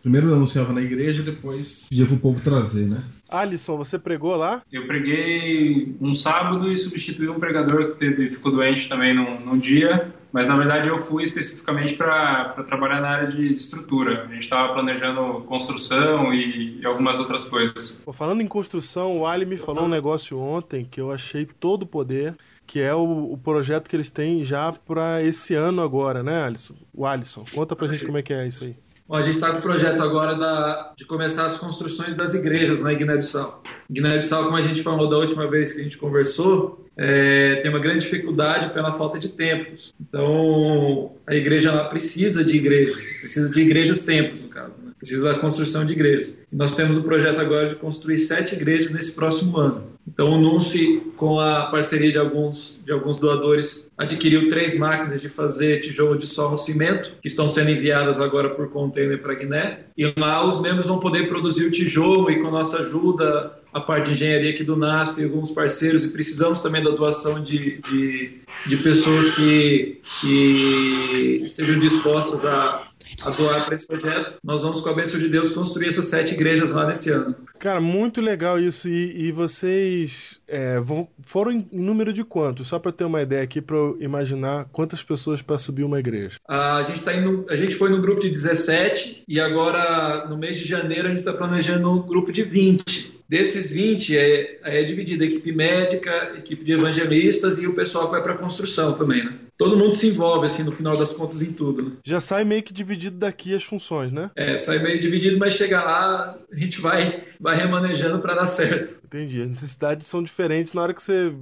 Primeiro 0.07 0.33
anunciava 0.33 0.73
na 0.73 0.81
igreja, 0.81 1.21
depois 1.21 1.89
pedia 1.91 2.07
pro 2.07 2.17
povo 2.17 2.41
trazer, 2.41 2.87
né? 2.87 3.03
Alisson, 3.29 3.77
você 3.77 3.99
pregou 3.99 4.37
lá? 4.37 4.63
Eu 4.73 4.87
preguei 4.87 5.97
um 6.01 6.15
sábado 6.15 6.71
e 6.71 6.79
substituí 6.79 7.29
um 7.29 7.41
pregador 7.41 7.91
que 7.91 7.99
teve, 7.99 8.31
ficou 8.31 8.53
doente 8.53 8.89
também 8.89 9.13
num, 9.13 9.41
num 9.41 9.59
dia. 9.59 10.15
Mas 10.31 10.47
na 10.47 10.57
verdade 10.57 10.87
eu 10.87 11.01
fui 11.01 11.25
especificamente 11.25 11.95
para 11.95 12.51
trabalhar 12.69 13.01
na 13.01 13.09
área 13.09 13.33
de 13.33 13.53
estrutura. 13.53 14.23
A 14.23 14.33
gente 14.33 14.45
estava 14.45 14.75
planejando 14.75 15.41
construção 15.41 16.33
e, 16.33 16.79
e, 16.81 16.87
algumas 16.87 17.19
outras 17.19 17.43
coisas. 17.43 18.01
Pô, 18.05 18.13
falando 18.13 18.43
em 18.43 18.47
construção, 18.47 19.19
o 19.19 19.27
Ali 19.27 19.45
me 19.45 19.57
falou 19.57 19.87
um 19.87 19.89
negócio 19.89 20.39
ontem 20.39 20.87
que 20.89 21.01
eu 21.01 21.11
achei 21.11 21.47
todo 21.47 21.83
o 21.83 21.87
poder 21.87 22.37
que 22.65 22.81
é 22.81 22.95
o, 22.95 23.33
o, 23.33 23.39
projeto 23.39 23.89
que 23.89 23.95
eles 23.95 24.11
têm 24.11 24.43
já 24.43 24.71
para 24.73 25.23
esse 25.23 25.55
ano 25.55 25.83
agora, 25.83 26.23
né, 26.23 26.45
Alisson? 26.45 26.75
O 26.93 27.07
Alisson, 27.07 27.45
conta 27.53 27.77
pra 27.77 27.87
gente 27.87 28.05
como 28.05 28.19
é 28.19 28.23
que 28.23 28.33
é 28.33 28.47
isso 28.47 28.65
aí. 28.65 28.77
Bom, 29.09 29.15
a 29.15 29.23
gente 29.23 29.35
está 29.35 29.53
com 29.53 29.59
o 29.59 29.63
projeto 29.63 30.03
agora 30.03 30.35
da, 30.35 30.93
de 30.97 31.05
começar 31.05 31.45
as 31.45 31.57
construções 31.57 32.17
das 32.17 32.35
igrejas 32.35 32.83
na 32.83 32.93
Guiné-Bissau. 32.93 33.63
Guiné-Bissau, 33.89 34.45
como 34.45 34.57
a 34.57 34.61
gente 34.61 34.83
falou 34.83 35.09
da 35.09 35.17
última 35.17 35.49
vez 35.49 35.73
que 35.73 35.81
a 35.81 35.85
gente 35.85 35.97
conversou, 35.97 36.85
é, 36.97 37.57
tem 37.57 37.71
uma 37.71 37.79
grande 37.79 38.01
dificuldade 38.01 38.71
pela 38.71 38.95
falta 38.95 39.17
de 39.17 39.29
templos. 39.29 39.95
Então, 40.01 41.13
a 41.25 41.35
igreja 41.37 41.73
lá 41.73 41.85
precisa 41.85 42.45
de 42.45 42.57
igrejas, 42.57 42.97
precisa 43.21 43.49
de 43.49 43.61
igrejas-templos, 43.61 44.43
no 44.43 44.49
caso, 44.49 44.83
né? 44.83 44.86
Precisa 44.99 45.23
da 45.23 45.39
construção 45.39 45.85
de 45.85 45.93
igrejas. 45.93 46.37
E 46.51 46.57
nós 46.57 46.75
temos 46.75 46.97
o 46.97 47.03
projeto 47.03 47.41
agora 47.41 47.69
de 47.69 47.77
construir 47.77 48.19
sete 48.19 48.55
igrejas 48.55 48.91
nesse 48.91 49.13
próximo 49.13 49.57
ano. 49.59 49.97
Então, 50.07 50.31
o 50.31 50.41
NUNCE, 50.41 51.13
com 51.17 51.41
a 51.41 51.67
parceria 51.67 52.13
de 52.13 52.19
alguns, 52.19 52.79
de 52.85 52.93
alguns 52.93 53.19
doadores, 53.19 53.91
adquiriu 53.99 54.49
três 54.49 54.79
máquinas 54.79 55.21
de 55.21 55.29
fazer 55.29 55.81
tijolo 55.81 56.17
de 56.17 56.27
sol 56.27 56.51
no 56.51 56.57
cimento, 56.57 57.13
que 57.21 57.27
estão 57.27 57.49
sendo 57.49 57.71
enviadas 57.71 58.21
agora 58.21 58.51
por 58.51 58.71
container 58.71 59.21
para 59.21 59.35
Guiné. 59.35 59.81
E 59.99 60.15
lá 60.17 60.47
os 60.47 60.61
membros 60.61 60.87
vão 60.87 61.01
poder 61.01 61.29
produzir 61.29 61.67
o 61.67 61.73
tijolo 61.73 62.31
e, 62.31 62.41
com 62.41 62.51
nossa 62.51 62.79
ajuda, 62.79 63.59
a 63.73 63.81
parte 63.81 64.07
de 64.07 64.13
engenharia 64.13 64.51
aqui 64.51 64.63
do 64.63 64.77
NASP, 64.77 65.25
alguns 65.25 65.51
parceiros, 65.51 66.05
e 66.05 66.09
precisamos 66.13 66.61
também 66.61 66.83
da 66.83 66.91
doação 66.91 67.43
de, 67.43 67.81
de, 67.83 68.41
de 68.65 68.77
pessoas 68.79 69.29
que, 69.35 70.01
que 70.21 71.45
sejam 71.49 71.79
dispostas 71.79 72.45
a, 72.47 72.86
a 73.21 73.31
doar 73.31 73.65
para 73.65 73.75
esse 73.75 73.87
projeto. 73.87 74.37
Nós 74.43 74.63
vamos, 74.63 74.81
com 74.81 74.89
a 74.89 74.95
bênção 74.95 75.19
de 75.19 75.29
Deus, 75.29 75.51
construir 75.51 75.89
essas 75.89 76.07
sete 76.07 76.35
igrejas 76.35 76.71
lá 76.71 76.87
nesse 76.87 77.11
ano. 77.11 77.35
Cara, 77.59 77.81
muito 77.81 78.21
legal 78.21 78.59
isso. 78.59 78.89
E, 78.89 79.27
e 79.27 79.33
vocês 79.33 80.41
é, 80.47 80.79
vão, 80.81 81.09
foram 81.23 81.53
em 81.53 81.69
número 81.73 82.13
de 82.13 82.25
quantos? 82.25 82.69
Só 82.69 82.79
para 82.79 82.93
ter 82.93 83.05
uma 83.05 83.23
ideia 83.23 83.43
aqui, 83.43 83.61
para 83.61 83.77
eu 83.77 83.97
imaginar 84.01 84.67
quantas 84.73 85.03
pessoas 85.03 85.41
para 85.41 85.59
subir 85.59 85.85
uma 85.85 85.99
igreja. 85.99 86.39
A 86.49 86.83
gente, 86.83 87.03
tá 87.03 87.15
indo, 87.15 87.47
a 87.49 87.57
gente 87.57 87.75
foi 87.75 87.91
no 87.91 88.01
grupo 88.01 88.21
de 88.21 88.31
17 88.31 89.25
e 89.27 89.41
agora, 89.41 90.27
no 90.29 90.37
mês 90.37 90.57
de 90.57 90.67
janeiro, 90.67 91.07
a 91.07 91.11
gente 91.11 91.21
está 91.21 91.33
planejando 91.33 91.91
um 91.91 92.03
grupo 92.03 92.33
de 92.33 92.43
20. 92.43 93.17
Desses 93.29 93.73
20 93.73 94.17
é, 94.17 94.61
é 94.63 94.85
dividida 94.85 95.25
a 95.25 95.27
equipe 95.27 95.51
médica, 95.51 96.35
equipe 96.39 96.65
de 96.65 96.73
evangelistas 96.73 97.59
e 97.59 97.67
o 97.67 97.75
pessoal 97.75 98.07
que 98.07 98.13
vai 98.13 98.23
para 98.23 98.35
a 98.35 98.39
construção 98.39 98.95
também, 98.95 99.25
né? 99.25 99.46
Todo 99.57 99.77
mundo 99.77 99.95
se 99.95 100.09
envolve, 100.09 100.47
assim, 100.47 100.63
no 100.63 100.73
final 100.73 100.97
das 100.97 101.13
contas, 101.13 101.41
em 101.43 101.53
tudo. 101.53 101.83
Né? 101.83 101.93
Já 102.05 102.21
sai 102.21 102.45
meio 102.45 102.63
que 102.63 102.73
dividido 102.73 103.17
daqui 103.17 103.55
as 103.55 103.65
funções, 103.65 104.13
né? 104.13 104.31
É, 104.37 104.57
sai 104.59 104.79
meio 104.79 105.01
dividido, 105.01 105.39
mas 105.39 105.55
chega 105.55 105.83
lá, 105.83 106.39
a 106.53 106.55
gente 106.55 106.81
vai, 106.81 107.25
vai 107.41 107.57
remanejando 107.57 108.21
para 108.21 108.35
dar 108.35 108.47
certo. 108.47 109.01
Entendi. 109.05 109.41
As 109.41 109.49
necessidades 109.49 110.07
são 110.07 110.23
diferentes 110.23 110.73
na 110.73 110.83
hora 110.83 110.95
que 110.95 111.03
você 111.03 111.35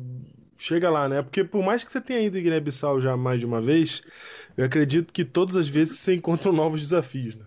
chega 0.57 0.89
lá, 0.89 1.09
né? 1.09 1.23
Porque 1.23 1.43
por 1.43 1.63
mais 1.63 1.83
que 1.83 1.91
você 1.91 2.01
tenha 2.01 2.21
ido 2.21 2.39
em 2.39 2.43
Guiné-Bissau 2.43 3.01
já 3.01 3.17
mais 3.17 3.41
de 3.41 3.47
uma 3.47 3.61
vez, 3.61 4.03
eu 4.57 4.65
acredito 4.65 5.13
que 5.13 5.25
todas 5.25 5.57
as 5.57 5.69
vezes 5.69 5.99
você 5.99 6.15
encontra 6.15 6.53
novos 6.53 6.81
desafios, 6.81 7.35
né? 7.35 7.45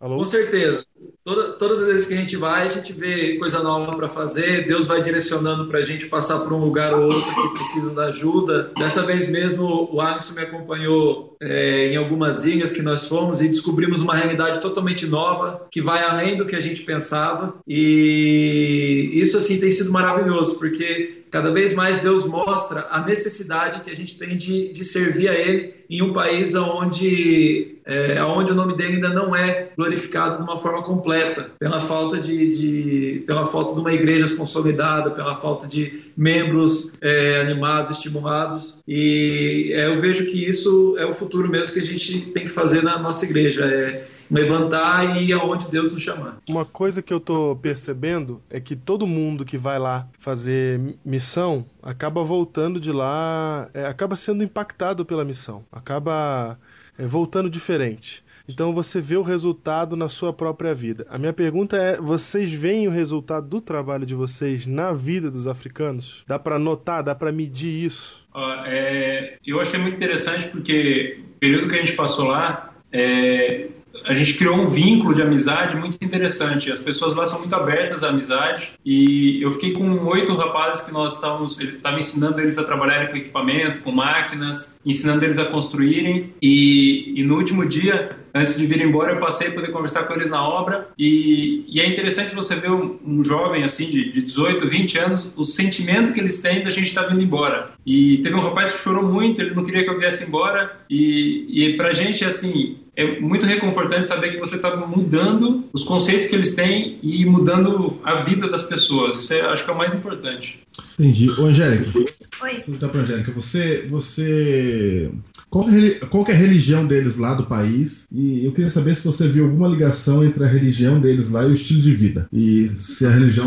Alô? 0.00 0.16
Com 0.16 0.24
certeza. 0.24 0.82
Toda, 1.22 1.52
todas 1.52 1.80
as 1.82 1.86
vezes 1.86 2.06
que 2.06 2.14
a 2.14 2.16
gente 2.16 2.34
vai, 2.34 2.66
a 2.66 2.70
gente 2.70 2.94
vê 2.94 3.36
coisa 3.36 3.62
nova 3.62 3.94
para 3.94 4.08
fazer, 4.08 4.66
Deus 4.66 4.88
vai 4.88 5.02
direcionando 5.02 5.68
para 5.68 5.80
a 5.80 5.82
gente 5.82 6.06
passar 6.06 6.40
por 6.40 6.54
um 6.54 6.58
lugar 6.58 6.94
ou 6.94 7.04
outro 7.04 7.42
que 7.42 7.58
precisa 7.58 7.94
da 7.94 8.06
ajuda. 8.06 8.72
Dessa 8.78 9.02
vez 9.02 9.30
mesmo, 9.30 9.90
o 9.92 10.00
Alisson 10.00 10.32
me 10.32 10.40
acompanhou 10.40 11.36
é, 11.38 11.88
em 11.88 11.96
algumas 11.96 12.46
ilhas 12.46 12.72
que 12.72 12.80
nós 12.80 13.06
fomos 13.06 13.42
e 13.42 13.48
descobrimos 13.48 14.00
uma 14.00 14.14
realidade 14.14 14.62
totalmente 14.62 15.06
nova, 15.06 15.66
que 15.70 15.82
vai 15.82 16.02
além 16.02 16.38
do 16.38 16.46
que 16.46 16.56
a 16.56 16.60
gente 16.60 16.82
pensava. 16.82 17.54
E 17.68 19.10
isso, 19.12 19.36
assim, 19.36 19.60
tem 19.60 19.70
sido 19.70 19.92
maravilhoso, 19.92 20.58
porque 20.58 21.19
cada 21.30 21.50
vez 21.50 21.74
mais 21.74 21.98
Deus 22.00 22.26
mostra 22.26 22.86
a 22.90 23.04
necessidade 23.04 23.80
que 23.80 23.90
a 23.90 23.94
gente 23.94 24.18
tem 24.18 24.36
de, 24.36 24.72
de 24.72 24.84
servir 24.84 25.28
a 25.28 25.34
Ele 25.34 25.74
em 25.88 26.02
um 26.02 26.12
país 26.12 26.54
onde, 26.54 27.76
é, 27.84 28.22
onde 28.22 28.52
o 28.52 28.54
nome 28.54 28.76
dele 28.76 28.94
ainda 28.94 29.08
não 29.08 29.34
é 29.34 29.70
glorificado 29.76 30.36
de 30.36 30.42
uma 30.42 30.58
forma 30.58 30.82
completa, 30.82 31.50
pela 31.58 31.80
falta 31.80 32.18
de, 32.18 32.50
de 32.50 33.24
pela 33.26 33.46
falta 33.46 33.74
de 33.74 33.80
uma 33.80 33.92
igreja 33.92 34.34
consolidada, 34.36 35.10
pela 35.10 35.36
falta 35.36 35.66
de 35.66 36.12
membros 36.16 36.90
é, 37.00 37.40
animados, 37.40 37.92
estimulados. 37.92 38.78
E 38.86 39.72
é, 39.74 39.86
eu 39.86 40.00
vejo 40.00 40.26
que 40.30 40.48
isso 40.48 40.96
é 40.98 41.06
o 41.06 41.14
futuro 41.14 41.48
mesmo 41.48 41.74
que 41.74 41.80
a 41.80 41.84
gente 41.84 42.20
tem 42.32 42.44
que 42.44 42.50
fazer 42.50 42.82
na 42.82 42.98
nossa 42.98 43.24
igreja. 43.24 43.64
É, 43.64 44.04
levantar 44.30 45.16
e 45.16 45.24
ir 45.24 45.32
aonde 45.32 45.68
Deus 45.68 45.92
nos 45.92 46.02
chamar. 46.02 46.38
Uma 46.48 46.64
coisa 46.64 47.02
que 47.02 47.12
eu 47.12 47.20
tô 47.20 47.56
percebendo 47.60 48.40
é 48.48 48.60
que 48.60 48.76
todo 48.76 49.06
mundo 49.06 49.44
que 49.44 49.58
vai 49.58 49.78
lá 49.78 50.06
fazer 50.18 50.80
missão 51.04 51.66
acaba 51.82 52.22
voltando 52.22 52.80
de 52.80 52.92
lá, 52.92 53.68
é, 53.74 53.86
acaba 53.86 54.16
sendo 54.16 54.44
impactado 54.44 55.04
pela 55.04 55.24
missão, 55.24 55.64
acaba 55.72 56.58
é, 56.96 57.06
voltando 57.06 57.50
diferente. 57.50 58.22
Então 58.48 58.72
você 58.72 59.00
vê 59.00 59.16
o 59.16 59.22
resultado 59.22 59.94
na 59.94 60.08
sua 60.08 60.32
própria 60.32 60.74
vida. 60.74 61.06
A 61.08 61.16
minha 61.18 61.32
pergunta 61.32 61.76
é: 61.76 61.96
vocês 61.96 62.52
veem 62.52 62.88
o 62.88 62.90
resultado 62.90 63.48
do 63.48 63.60
trabalho 63.60 64.04
de 64.04 64.14
vocês 64.14 64.66
na 64.66 64.92
vida 64.92 65.30
dos 65.30 65.46
africanos? 65.46 66.24
Dá 66.26 66.36
para 66.36 66.58
notar, 66.58 67.02
dá 67.02 67.14
para 67.14 67.30
medir 67.30 67.84
isso? 67.84 68.26
Uh, 68.34 68.64
é, 68.66 69.38
eu 69.46 69.60
achei 69.60 69.78
muito 69.78 69.96
interessante 69.96 70.48
porque 70.48 71.20
o 71.36 71.38
período 71.38 71.68
que 71.68 71.76
a 71.76 71.78
gente 71.78 71.92
passou 71.92 72.26
lá, 72.26 72.72
é, 72.92 73.68
a 74.04 74.14
gente 74.14 74.34
criou 74.34 74.56
um 74.56 74.68
vínculo 74.68 75.14
de 75.14 75.22
amizade 75.22 75.76
muito 75.76 75.96
interessante. 76.02 76.70
As 76.70 76.80
pessoas 76.80 77.14
lá 77.14 77.26
são 77.26 77.40
muito 77.40 77.54
abertas 77.54 78.02
à 78.02 78.08
amizade 78.08 78.72
e 78.84 79.42
eu 79.42 79.50
fiquei 79.52 79.72
com 79.72 80.04
oito 80.06 80.34
rapazes 80.34 80.82
que 80.82 80.92
nós 80.92 81.14
estávamos, 81.14 81.60
estava 81.60 81.98
ensinando 81.98 82.40
eles 82.40 82.58
a 82.58 82.64
trabalharem 82.64 83.08
com 83.08 83.16
equipamento, 83.16 83.82
com 83.82 83.92
máquinas, 83.92 84.78
ensinando 84.84 85.24
eles 85.24 85.38
a 85.38 85.46
construírem 85.46 86.32
e, 86.40 87.14
e 87.20 87.22
no 87.22 87.36
último 87.36 87.66
dia 87.66 88.08
antes 88.34 88.56
de 88.56 88.66
vir 88.66 88.80
embora, 88.80 89.12
eu 89.12 89.20
passei 89.20 89.48
a 89.48 89.52
poder 89.52 89.72
conversar 89.72 90.04
com 90.04 90.14
eles 90.14 90.30
na 90.30 90.46
obra. 90.46 90.88
E, 90.98 91.64
e 91.68 91.80
é 91.80 91.88
interessante 91.88 92.34
você 92.34 92.56
ver 92.56 92.70
um, 92.70 92.98
um 93.04 93.24
jovem 93.24 93.64
assim, 93.64 93.90
de, 93.90 94.12
de 94.12 94.22
18, 94.22 94.68
20 94.68 94.98
anos, 94.98 95.32
o 95.36 95.44
sentimento 95.44 96.12
que 96.12 96.20
eles 96.20 96.40
têm 96.40 96.62
da 96.62 96.70
gente 96.70 96.88
estar 96.88 97.04
tá 97.04 97.08
vindo 97.08 97.22
embora. 97.22 97.72
E 97.84 98.18
teve 98.18 98.34
um 98.34 98.40
rapaz 98.40 98.72
que 98.72 98.82
chorou 98.82 99.04
muito, 99.04 99.40
ele 99.40 99.54
não 99.54 99.64
queria 99.64 99.84
que 99.84 99.90
eu 99.90 99.98
viesse 99.98 100.26
embora. 100.26 100.78
E, 100.88 101.46
e 101.48 101.76
pra 101.76 101.92
gente, 101.92 102.24
assim, 102.24 102.78
é 103.00 103.20
muito 103.20 103.46
reconfortante 103.46 104.08
saber 104.08 104.32
que 104.32 104.38
você 104.38 104.56
está 104.56 104.76
mudando 104.76 105.64
os 105.72 105.84
conceitos 105.84 106.26
que 106.26 106.34
eles 106.34 106.54
têm 106.54 106.98
e 107.02 107.24
mudando 107.24 107.98
a 108.04 108.22
vida 108.22 108.48
das 108.48 108.62
pessoas. 108.62 109.16
Isso 109.16 109.32
é, 109.32 109.40
acho 109.42 109.64
que 109.64 109.70
é 109.70 109.74
o 109.74 109.78
mais 109.78 109.94
importante. 109.94 110.60
Entendi. 110.98 111.30
Ô, 111.30 111.46
Angélica. 111.46 111.98
Oi. 112.42 112.54
Perguntar 112.60 112.88
pra 112.88 113.00
Angélica, 113.00 113.32
você. 113.32 113.86
você 113.88 115.10
qual, 115.48 115.68
é, 115.68 115.90
qual 116.06 116.26
é 116.28 116.32
a 116.32 116.36
religião 116.36 116.86
deles 116.86 117.16
lá 117.16 117.34
do 117.34 117.44
país? 117.44 118.06
E 118.10 118.44
eu 118.44 118.52
queria 118.52 118.70
saber 118.70 118.96
se 118.96 119.04
você 119.04 119.28
viu 119.28 119.44
alguma 119.44 119.68
ligação 119.68 120.24
entre 120.24 120.44
a 120.44 120.48
religião 120.48 121.00
deles 121.00 121.30
lá 121.30 121.42
e 121.42 121.50
o 121.50 121.54
estilo 121.54 121.82
de 121.82 121.94
vida. 121.94 122.28
E 122.32 122.70
se 122.78 123.04
a 123.04 123.10
religião 123.10 123.46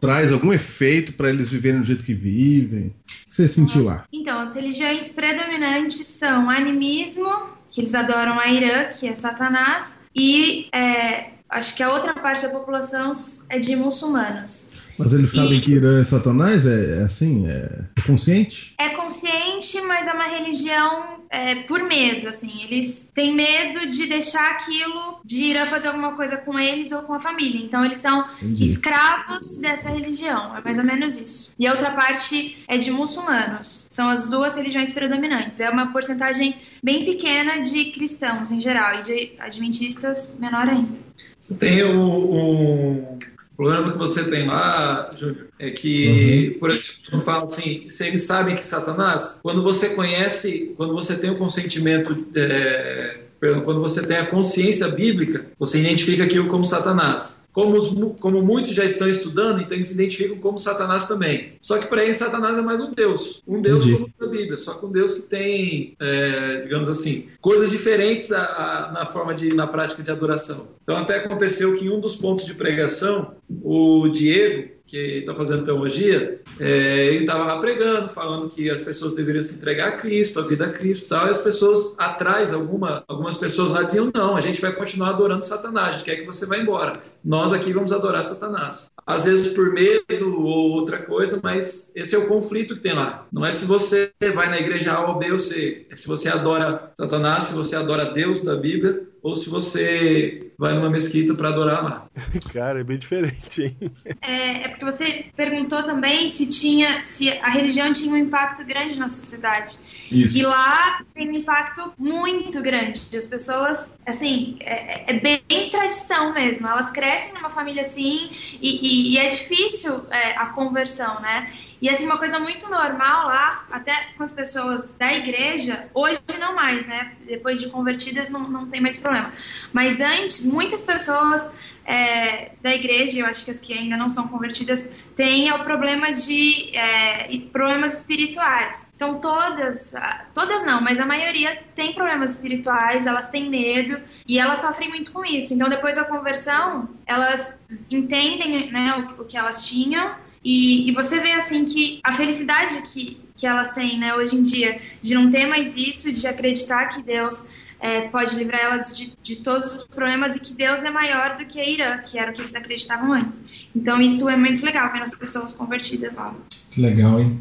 traz 0.00 0.32
algum 0.32 0.52
efeito 0.52 1.12
para 1.14 1.30
eles 1.30 1.48
viverem 1.48 1.80
do 1.80 1.86
jeito 1.86 2.04
que 2.04 2.14
vivem. 2.14 2.86
O 2.86 3.28
que 3.28 3.34
você 3.34 3.48
sentiu 3.48 3.84
lá? 3.84 4.04
Então, 4.12 4.40
as 4.40 4.54
religiões 4.54 5.08
predominantes 5.08 6.06
são 6.06 6.48
animismo, 6.48 7.30
que 7.70 7.80
eles 7.80 7.94
adoram 7.94 8.38
a 8.38 8.48
Irã, 8.48 8.88
que 8.88 9.08
é 9.08 9.14
Satanás, 9.14 9.98
e 10.14 10.68
é, 10.72 11.30
acho 11.48 11.74
que 11.74 11.82
a 11.82 11.92
outra 11.92 12.14
parte 12.14 12.42
da 12.42 12.50
população 12.50 13.12
é 13.48 13.58
de 13.58 13.76
muçulmanos. 13.76 14.69
Mas 15.00 15.14
eles 15.14 15.30
sabem 15.30 15.56
e... 15.56 15.60
que 15.62 15.72
Irã 15.72 15.98
é 15.98 16.04
Satanás? 16.04 16.66
É, 16.66 16.98
é 16.98 17.02
assim? 17.04 17.48
É, 17.48 17.84
é, 17.96 18.02
consciente? 18.02 18.74
É 18.78 18.90
consciente, 18.90 19.80
mas 19.80 20.06
é 20.06 20.12
uma 20.12 20.26
religião 20.26 21.20
é, 21.30 21.54
por 21.62 21.82
medo, 21.84 22.28
assim. 22.28 22.62
Eles 22.64 23.10
têm 23.14 23.34
medo 23.34 23.88
de 23.88 24.06
deixar 24.06 24.50
aquilo, 24.50 25.18
de 25.24 25.42
Irã 25.42 25.64
fazer 25.64 25.88
alguma 25.88 26.12
coisa 26.12 26.36
com 26.36 26.58
eles 26.58 26.92
ou 26.92 27.00
com 27.02 27.14
a 27.14 27.18
família. 27.18 27.64
Então 27.64 27.82
eles 27.82 27.96
são 27.96 28.28
Entendi. 28.42 28.62
escravos 28.62 29.56
dessa 29.56 29.88
religião. 29.88 30.54
É 30.54 30.60
mais 30.60 30.76
ou 30.76 30.84
menos 30.84 31.16
isso. 31.16 31.50
E 31.58 31.66
a 31.66 31.72
outra 31.72 31.92
parte 31.92 32.58
é 32.68 32.76
de 32.76 32.90
muçulmanos. 32.90 33.86
São 33.88 34.10
as 34.10 34.28
duas 34.28 34.54
religiões 34.54 34.92
predominantes. 34.92 35.60
É 35.60 35.70
uma 35.70 35.92
porcentagem 35.92 36.56
bem 36.84 37.06
pequena 37.06 37.62
de 37.62 37.86
cristãos 37.86 38.52
em 38.52 38.60
geral 38.60 38.98
e 38.98 39.02
de 39.02 39.32
adventistas 39.38 40.30
menor 40.38 40.68
ainda. 40.68 41.10
Você 41.40 41.54
tem 41.54 41.82
o, 41.82 42.06
o 42.06 43.18
problema 43.60 43.92
que 43.92 43.98
você 43.98 44.24
tem 44.24 44.46
lá, 44.46 45.12
Júnior, 45.14 45.48
é 45.58 45.70
que, 45.70 46.52
uhum. 46.54 46.58
por 46.58 46.70
exemplo, 46.70 47.20
fala 47.22 47.42
assim, 47.42 47.86
se 47.90 48.06
eles 48.06 48.22
sabem 48.22 48.56
que 48.56 48.64
Satanás, 48.64 49.38
quando 49.42 49.62
você 49.62 49.90
conhece, 49.90 50.72
quando 50.78 50.94
você 50.94 51.14
tem 51.14 51.28
o 51.28 51.36
consentimento, 51.36 52.26
é, 52.34 53.18
quando 53.38 53.82
você 53.82 54.06
tem 54.06 54.16
a 54.16 54.26
consciência 54.26 54.88
bíblica, 54.88 55.44
você 55.58 55.78
identifica 55.78 56.24
aquilo 56.24 56.48
como 56.48 56.64
Satanás. 56.64 57.39
Como, 57.52 57.76
os, 57.76 57.88
como, 58.20 58.42
muitos 58.42 58.72
já 58.72 58.84
estão 58.84 59.08
estudando, 59.08 59.60
então 59.60 59.76
eles 59.76 59.88
se 59.88 59.94
identificam 59.94 60.36
como 60.38 60.58
Satanás 60.58 61.08
também. 61.08 61.54
Só 61.60 61.78
que 61.78 61.86
para 61.88 62.04
eles, 62.04 62.16
Satanás 62.16 62.56
é 62.56 62.60
mais 62.60 62.80
um 62.80 62.92
Deus. 62.92 63.42
Um 63.46 63.60
Deus 63.60 63.84
Entendi. 63.84 64.12
como 64.18 64.30
a 64.30 64.32
Bíblia, 64.32 64.56
só 64.56 64.74
que 64.74 64.86
um 64.86 64.92
Deus 64.92 65.14
que 65.14 65.22
tem, 65.22 65.96
é, 65.98 66.60
digamos 66.62 66.88
assim, 66.88 67.26
coisas 67.40 67.70
diferentes 67.70 68.30
a, 68.30 68.42
a, 68.42 68.92
na 68.92 69.06
forma 69.06 69.34
de, 69.34 69.52
na 69.52 69.66
prática 69.66 70.02
de 70.02 70.10
adoração. 70.10 70.68
Então 70.82 70.96
até 70.96 71.16
aconteceu 71.16 71.76
que 71.76 71.84
em 71.86 71.90
um 71.90 72.00
dos 72.00 72.16
pontos 72.16 72.46
de 72.46 72.54
pregação, 72.54 73.34
o 73.62 74.08
Diego, 74.08 74.70
que 74.90 75.18
está 75.18 75.32
fazendo 75.34 75.62
teologia, 75.62 76.40
é, 76.58 77.06
ele 77.06 77.20
estava 77.20 77.44
lá 77.44 77.60
pregando, 77.60 78.08
falando 78.08 78.50
que 78.50 78.68
as 78.68 78.82
pessoas 78.82 79.14
deveriam 79.14 79.44
se 79.44 79.54
entregar 79.54 79.88
a 79.88 79.92
Cristo, 79.92 80.40
a 80.40 80.46
vida 80.46 80.66
a 80.66 80.70
Cristo 80.70 81.06
e 81.06 81.08
tal, 81.08 81.28
e 81.28 81.30
as 81.30 81.40
pessoas 81.40 81.94
atrás, 81.96 82.52
alguma, 82.52 83.04
algumas 83.06 83.36
pessoas 83.36 83.70
lá 83.70 83.84
diziam, 83.84 84.10
não, 84.12 84.36
a 84.36 84.40
gente 84.40 84.60
vai 84.60 84.72
continuar 84.72 85.10
adorando 85.10 85.44
Satanás, 85.44 85.88
a 85.88 85.92
gente 85.92 86.04
quer 86.04 86.16
que 86.16 86.26
você 86.26 86.44
vá 86.44 86.58
embora. 86.58 86.94
Nós 87.24 87.52
aqui 87.52 87.72
vamos 87.72 87.92
adorar 87.92 88.24
Satanás. 88.24 88.90
Às 89.06 89.26
vezes 89.26 89.52
por 89.52 89.72
medo 89.72 90.42
ou 90.42 90.72
outra 90.72 90.98
coisa, 90.98 91.38
mas 91.40 91.92
esse 91.94 92.16
é 92.16 92.18
o 92.18 92.26
conflito 92.26 92.74
que 92.74 92.80
tem 92.80 92.94
lá. 92.94 93.26
Não 93.32 93.46
é 93.46 93.52
se 93.52 93.64
você 93.66 94.10
vai 94.34 94.48
na 94.48 94.58
igreja 94.58 94.92
A 94.92 95.08
ou 95.08 95.18
B 95.18 95.30
ou 95.30 95.38
C, 95.38 95.86
é 95.88 95.94
se 95.94 96.08
você 96.08 96.28
adora 96.28 96.90
Satanás, 96.96 97.44
se 97.44 97.54
você 97.54 97.76
adora 97.76 98.12
Deus 98.12 98.42
da 98.42 98.56
Bíblia, 98.56 99.06
ou 99.22 99.36
se 99.36 99.48
você 99.50 100.49
vai 100.60 100.74
numa 100.74 100.90
mesquita 100.90 101.32
para 101.32 101.48
adorar 101.48 101.82
lá. 101.82 102.06
Cara, 102.52 102.80
é 102.80 102.84
bem 102.84 102.98
diferente, 102.98 103.62
hein? 103.62 103.92
É, 104.20 104.64
é, 104.64 104.68
porque 104.68 104.84
você 104.84 105.24
perguntou 105.34 105.82
também 105.84 106.28
se 106.28 106.46
tinha, 106.46 107.00
se 107.00 107.30
a 107.30 107.48
religião 107.48 107.90
tinha 107.94 108.12
um 108.12 108.16
impacto 108.18 108.62
grande 108.62 108.98
na 108.98 109.08
sociedade. 109.08 109.78
Isso. 110.12 110.36
E 110.36 110.42
lá 110.42 111.02
tem 111.14 111.30
um 111.30 111.32
impacto 111.32 111.94
muito 111.96 112.60
grande. 112.60 113.00
As 113.16 113.24
pessoas, 113.24 113.96
assim, 114.04 114.58
é, 114.60 115.16
é 115.16 115.18
bem 115.18 115.70
tradição 115.70 116.34
mesmo. 116.34 116.66
Elas 116.66 116.90
crescem 116.90 117.32
numa 117.32 117.48
família 117.48 117.80
assim 117.80 118.28
e, 118.60 118.68
e, 118.86 119.14
e 119.14 119.18
é 119.18 119.28
difícil 119.28 120.04
é, 120.10 120.36
a 120.36 120.46
conversão, 120.46 121.20
né? 121.22 121.50
E 121.80 121.88
assim, 121.88 122.04
uma 122.04 122.18
coisa 122.18 122.38
muito 122.38 122.68
normal 122.68 123.28
lá, 123.28 123.64
até 123.70 123.94
com 124.14 124.22
as 124.22 124.30
pessoas 124.30 124.94
da 124.96 125.10
igreja, 125.14 125.88
hoje 125.94 126.20
não 126.38 126.54
mais, 126.54 126.86
né? 126.86 127.12
Depois 127.26 127.58
de 127.58 127.70
convertidas 127.70 128.28
não, 128.28 128.46
não 128.48 128.66
tem 128.68 128.82
mais 128.82 128.98
problema. 128.98 129.32
Mas 129.72 129.98
antes, 129.98 130.44
muitas 130.50 130.82
pessoas 130.82 131.48
é, 131.84 132.52
da 132.62 132.74
igreja, 132.74 133.20
eu 133.20 133.26
acho 133.26 133.44
que 133.44 133.50
as 133.50 133.58
que 133.60 133.72
ainda 133.72 133.96
não 133.96 134.08
são 134.08 134.28
convertidas, 134.28 134.90
têm 135.16 135.50
o 135.52 135.64
problema 135.64 136.12
de 136.12 136.76
é, 136.76 137.38
problemas 137.52 137.98
espirituais. 137.98 138.86
Então 138.94 139.18
todas, 139.18 139.94
todas 140.34 140.64
não, 140.64 140.80
mas 140.80 141.00
a 141.00 141.06
maioria 141.06 141.62
tem 141.74 141.94
problemas 141.94 142.32
espirituais, 142.32 143.06
elas 143.06 143.30
têm 143.30 143.48
medo 143.48 143.98
e 144.28 144.38
elas 144.38 144.58
sofrem 144.58 144.90
muito 144.90 145.10
com 145.12 145.24
isso. 145.24 145.54
Então 145.54 145.68
depois 145.68 145.96
da 145.96 146.04
conversão, 146.04 146.88
elas 147.06 147.56
entendem 147.90 148.70
né, 148.70 148.94
o, 149.18 149.22
o 149.22 149.24
que 149.24 149.38
elas 149.38 149.66
tinham 149.66 150.14
e, 150.42 150.88
e, 150.88 150.92
você 150.94 151.20
vê 151.20 151.32
assim 151.32 151.66
que 151.66 152.00
a 152.02 152.14
felicidade 152.14 152.80
que, 152.82 153.20
que 153.36 153.46
elas 153.46 153.74
têm 153.74 153.98
né, 153.98 154.14
hoje 154.14 154.36
em 154.36 154.42
dia 154.42 154.80
de 155.02 155.14
não 155.14 155.30
ter 155.30 155.46
mais 155.46 155.76
isso, 155.76 156.10
de 156.10 156.26
acreditar 156.26 156.86
que 156.86 157.02
Deus 157.02 157.46
é, 157.80 158.02
pode 158.08 158.36
livrar 158.36 158.60
elas 158.60 158.94
de, 158.96 159.12
de, 159.22 159.36
todos 159.36 159.74
os 159.74 159.82
problemas 159.84 160.36
e 160.36 160.40
que 160.40 160.52
Deus 160.52 160.84
é 160.84 160.90
maior 160.90 161.34
do 161.36 161.46
que 161.46 161.58
a 161.58 161.68
Irã, 161.68 161.98
que 161.98 162.18
era 162.18 162.30
o 162.30 162.34
que 162.34 162.42
eles 162.42 162.54
acreditavam 162.54 163.12
antes. 163.12 163.42
Então 163.74 164.00
isso 164.00 164.28
é 164.28 164.36
muito 164.36 164.64
legal 164.64 164.92
ver 164.92 165.02
as 165.02 165.14
pessoas 165.14 165.52
convertidas 165.52 166.14
lá. 166.14 166.34
Que 166.70 166.80
legal, 166.80 167.20
hein? 167.20 167.40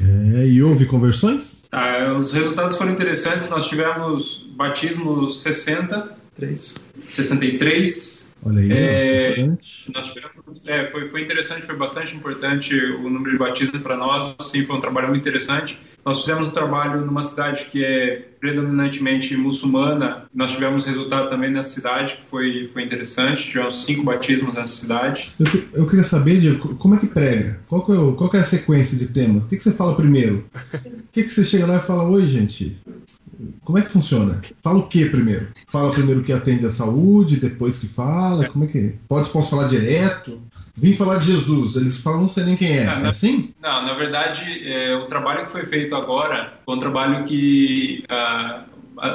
É, 0.00 0.46
e 0.46 0.62
houve 0.62 0.84
conversões? 0.86 1.64
Ah, 1.72 2.14
os 2.18 2.32
resultados 2.32 2.76
foram 2.76 2.92
interessantes. 2.92 3.48
Nós 3.48 3.66
tivemos 3.68 4.46
batismo 4.56 5.30
60, 5.30 6.16
3. 6.34 6.74
63, 7.08 8.22
Olha 8.44 8.60
aí, 8.60 8.72
é, 8.72 9.46
nós 9.94 10.12
tivemos, 10.12 10.66
é, 10.66 10.90
foi, 10.90 11.08
foi 11.10 11.22
interessante, 11.22 11.64
foi 11.64 11.76
bastante 11.76 12.16
importante 12.16 12.74
o 12.74 13.08
número 13.08 13.30
de 13.30 13.38
batismos 13.38 13.80
para 13.82 13.96
nós, 13.96 14.34
sim, 14.40 14.64
foi 14.64 14.76
um 14.76 14.80
trabalho 14.80 15.08
muito 15.08 15.20
interessante. 15.20 15.78
Nós 16.04 16.20
fizemos 16.20 16.48
um 16.48 16.50
trabalho 16.50 17.06
numa 17.06 17.22
cidade 17.22 17.66
que 17.66 17.84
é 17.84 18.31
predominantemente 18.42 19.36
muçulmana, 19.36 20.24
nós 20.34 20.50
tivemos 20.50 20.84
resultado 20.84 21.30
também 21.30 21.48
nessa 21.48 21.70
cidade, 21.70 22.14
que 22.16 22.22
foi, 22.28 22.68
foi 22.72 22.82
interessante, 22.82 23.44
tivemos 23.44 23.84
cinco 23.84 24.02
batismos 24.02 24.52
nessa 24.52 24.74
cidade. 24.74 25.30
Eu, 25.38 25.46
eu 25.82 25.86
queria 25.86 26.02
saber, 26.02 26.40
Diego, 26.40 26.74
como 26.74 26.96
é 26.96 26.98
que 26.98 27.06
prega? 27.06 27.60
Qual 27.68 27.86
que 27.86 27.92
é, 27.92 27.94
qual 28.16 28.28
que 28.28 28.36
é 28.36 28.40
a 28.40 28.44
sequência 28.44 28.98
de 28.98 29.06
temas? 29.06 29.44
O 29.44 29.48
que, 29.48 29.56
que 29.56 29.62
você 29.62 29.70
fala 29.70 29.94
primeiro? 29.94 30.44
O 31.12 31.12
que, 31.12 31.24
que 31.24 31.28
você 31.28 31.44
chega 31.44 31.66
lá 31.66 31.76
e 31.76 31.80
fala, 31.82 32.04
oi 32.04 32.26
gente, 32.26 32.80
Como 33.64 33.76
é 33.76 33.82
que 33.82 33.92
funciona? 33.92 34.40
Fala 34.62 34.78
o 34.78 34.88
que 34.88 35.04
primeiro? 35.04 35.48
Fala 35.68 35.92
primeiro 35.92 36.22
que 36.24 36.32
atende 36.32 36.64
a 36.64 36.70
saúde, 36.70 37.36
depois 37.36 37.76
que 37.78 37.86
fala? 37.86 38.48
Como 38.48 38.64
é 38.64 38.66
que 38.66 38.78
é? 38.78 38.94
Pode, 39.06 39.28
posso 39.28 39.50
falar 39.50 39.68
direto? 39.68 40.40
Vim 40.74 40.94
falar 40.94 41.16
de 41.18 41.26
Jesus. 41.26 41.76
Eles 41.76 41.98
falam, 41.98 42.22
não 42.22 42.28
sei 42.28 42.44
nem 42.44 42.56
quem 42.56 42.78
é. 42.78 42.86
Ah, 42.86 42.92
É 42.94 43.02
não. 43.02 43.10
assim? 43.10 43.52
Não, 43.60 43.84
na 43.84 43.92
verdade, 43.94 44.42
é, 44.66 44.94
o 44.96 45.04
trabalho 45.06 45.44
que 45.44 45.52
foi 45.52 45.66
feito 45.66 45.94
agora 45.94 46.54
foi 46.64 46.76
um 46.76 46.78
trabalho 46.78 47.24
que 47.24 48.04
ah, 48.08 48.64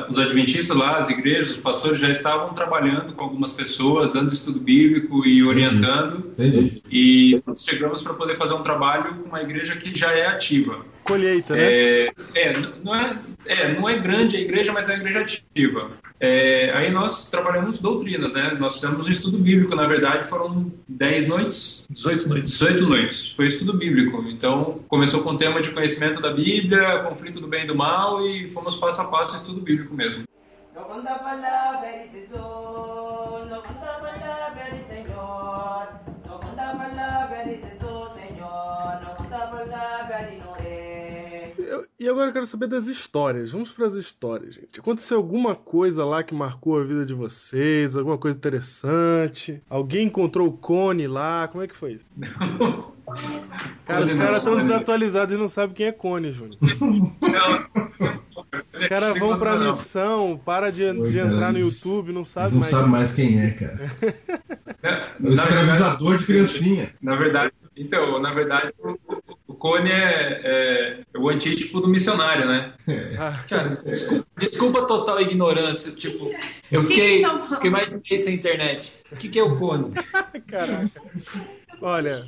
os 0.10 0.20
adventistas 0.20 0.76
lá, 0.76 0.98
as 0.98 1.10
igrejas, 1.10 1.52
os 1.52 1.58
pastores 1.58 2.00
já 2.00 2.10
estavam 2.10 2.54
trabalhando 2.54 3.14
com 3.14 3.24
algumas 3.24 3.54
pessoas, 3.54 4.12
dando 4.12 4.34
estudo 4.34 4.60
bíblico 4.60 5.26
e 5.26 5.44
orientando. 5.44 6.32
Entendi. 6.38 6.82
E 6.92 7.42
nós 7.46 7.64
chegamos 7.64 8.02
para 8.02 8.14
poder 8.14 8.38
fazer 8.38 8.54
um 8.54 8.62
trabalho 8.62 9.16
com 9.16 9.30
uma 9.30 9.42
igreja 9.42 9.76
que 9.76 9.98
já 9.98 10.12
é 10.12 10.28
ativa. 10.28 10.86
Colheita, 11.08 11.56
né? 11.56 11.64
É, 11.64 12.14
é, 12.36 12.54
não 12.84 12.96
é, 12.96 13.18
é, 13.46 13.74
não 13.74 13.90
é 13.90 13.98
grande 13.98 14.38
a 14.38 14.40
igreja, 14.40 14.74
mas 14.74 14.90
é 14.90 14.94
uma 14.94 15.00
igreja 15.00 15.22
ativa. 15.22 15.92
É, 16.20 16.72
aí 16.74 16.92
nós 16.92 17.30
trabalhamos 17.30 17.80
doutrinas, 17.80 18.34
né? 18.34 18.56
Nós 18.60 18.76
fizemos 18.76 19.08
um 19.08 19.12
estudo 19.12 19.38
bíblico, 19.38 19.76
na 19.76 19.88
verdade 19.88 20.28
foram 20.28 20.66
10 20.88 21.28
noites, 21.28 21.86
18 21.90 22.28
noites, 22.28 22.52
18 22.52 22.88
noites. 22.88 23.32
Foi 23.32 23.46
estudo 23.46 23.74
bíblico. 23.74 24.24
Então 24.28 24.80
começou 24.88 25.24
com 25.24 25.32
o 25.32 25.38
tema 25.38 25.62
de 25.62 25.72
conhecimento 25.72 26.22
da 26.22 26.34
Bíblia, 26.34 27.04
conflito 27.04 27.40
do 27.40 27.48
bem 27.48 27.64
e 27.64 27.68
do 27.68 27.76
mal 27.76 28.26
e 28.26 28.50
fomos 28.52 28.76
passo 28.76 29.02
a 29.02 29.06
passo 29.06 29.36
estudo 29.36 29.62
bíblico 29.62 29.94
mesmo. 29.94 30.26
E 42.08 42.10
agora 42.10 42.30
eu 42.30 42.34
quero 42.34 42.46
saber 42.46 42.68
das 42.68 42.88
histórias. 42.88 43.52
Vamos 43.52 43.72
para 43.72 43.86
as 43.86 43.94
histórias, 43.94 44.56
gente. 44.56 44.80
Aconteceu 44.80 45.18
alguma 45.18 45.56
coisa 45.56 46.06
lá 46.06 46.24
que 46.24 46.34
marcou 46.34 46.80
a 46.80 46.84
vida 46.84 47.06
de 47.06 47.14
vocês? 47.14 47.98
Alguma 47.98 48.18
coisa 48.18 48.38
interessante? 48.38 49.62
Alguém 49.70 50.08
encontrou 50.08 50.48
o 50.48 50.54
cone 50.54 51.06
lá? 51.06 51.50
Como 51.50 51.64
é 51.64 51.68
que 51.68 51.76
foi 51.76 51.94
isso? 51.94 52.06
Cara, 53.86 54.06
os 54.06 54.14
caras 54.14 54.38
estão 54.38 54.58
desatualizados 54.58 55.36
e 55.36 55.38
não 55.38 55.48
sabem 55.48 55.76
quem 55.76 55.86
é 55.88 55.92
cone, 55.92 56.32
Júnior. 56.32 56.58
Os 58.74 58.88
caras 58.88 59.18
vão 59.18 59.40
pra 59.40 59.58
missão, 59.58 60.40
para 60.46 60.72
de, 60.72 60.84
Oi, 60.84 61.10
de 61.10 61.18
cara, 61.18 61.34
entrar 61.34 61.52
no 61.52 61.60
YouTube, 61.60 62.12
não 62.12 62.24
sabe 62.24 62.54
não 62.54 62.60
mais. 62.60 62.72
sabem 62.72 62.92
mais 62.92 63.14
quem 63.14 63.42
é, 63.42 63.52
cara. 63.52 63.92
É 64.84 65.02
o 65.20 65.34
escravizador 65.34 66.18
de 66.20 66.26
criancinha. 66.26 66.90
na 67.02 67.16
verdade, 67.16 67.52
então, 67.78 68.20
na 68.20 68.32
verdade, 68.32 68.74
o, 68.80 68.98
o 69.48 69.54
Cone 69.54 69.90
é, 69.92 71.04
é 71.14 71.18
o 71.18 71.30
antítipo 71.30 71.80
do 71.80 71.88
missionário, 71.88 72.48
né? 72.48 72.74
Ah, 73.18 73.44
Cara, 73.50 73.70
desculpa, 73.70 74.28
desculpa 74.38 74.80
a 74.82 74.86
total 74.86 75.22
ignorância. 75.22 75.92
Tipo, 75.92 76.32
eu 76.72 76.84
fiquei, 76.84 77.24
fiquei 77.54 77.70
mais 77.70 77.92
de 77.92 78.02
mês 78.10 78.22
sem 78.22 78.36
internet. 78.36 78.94
O 79.12 79.16
que, 79.16 79.30
que 79.30 79.40
é 79.40 79.44
o 79.44 79.58
cone? 79.58 79.94
caraca. 80.48 81.02
Olha? 81.82 82.28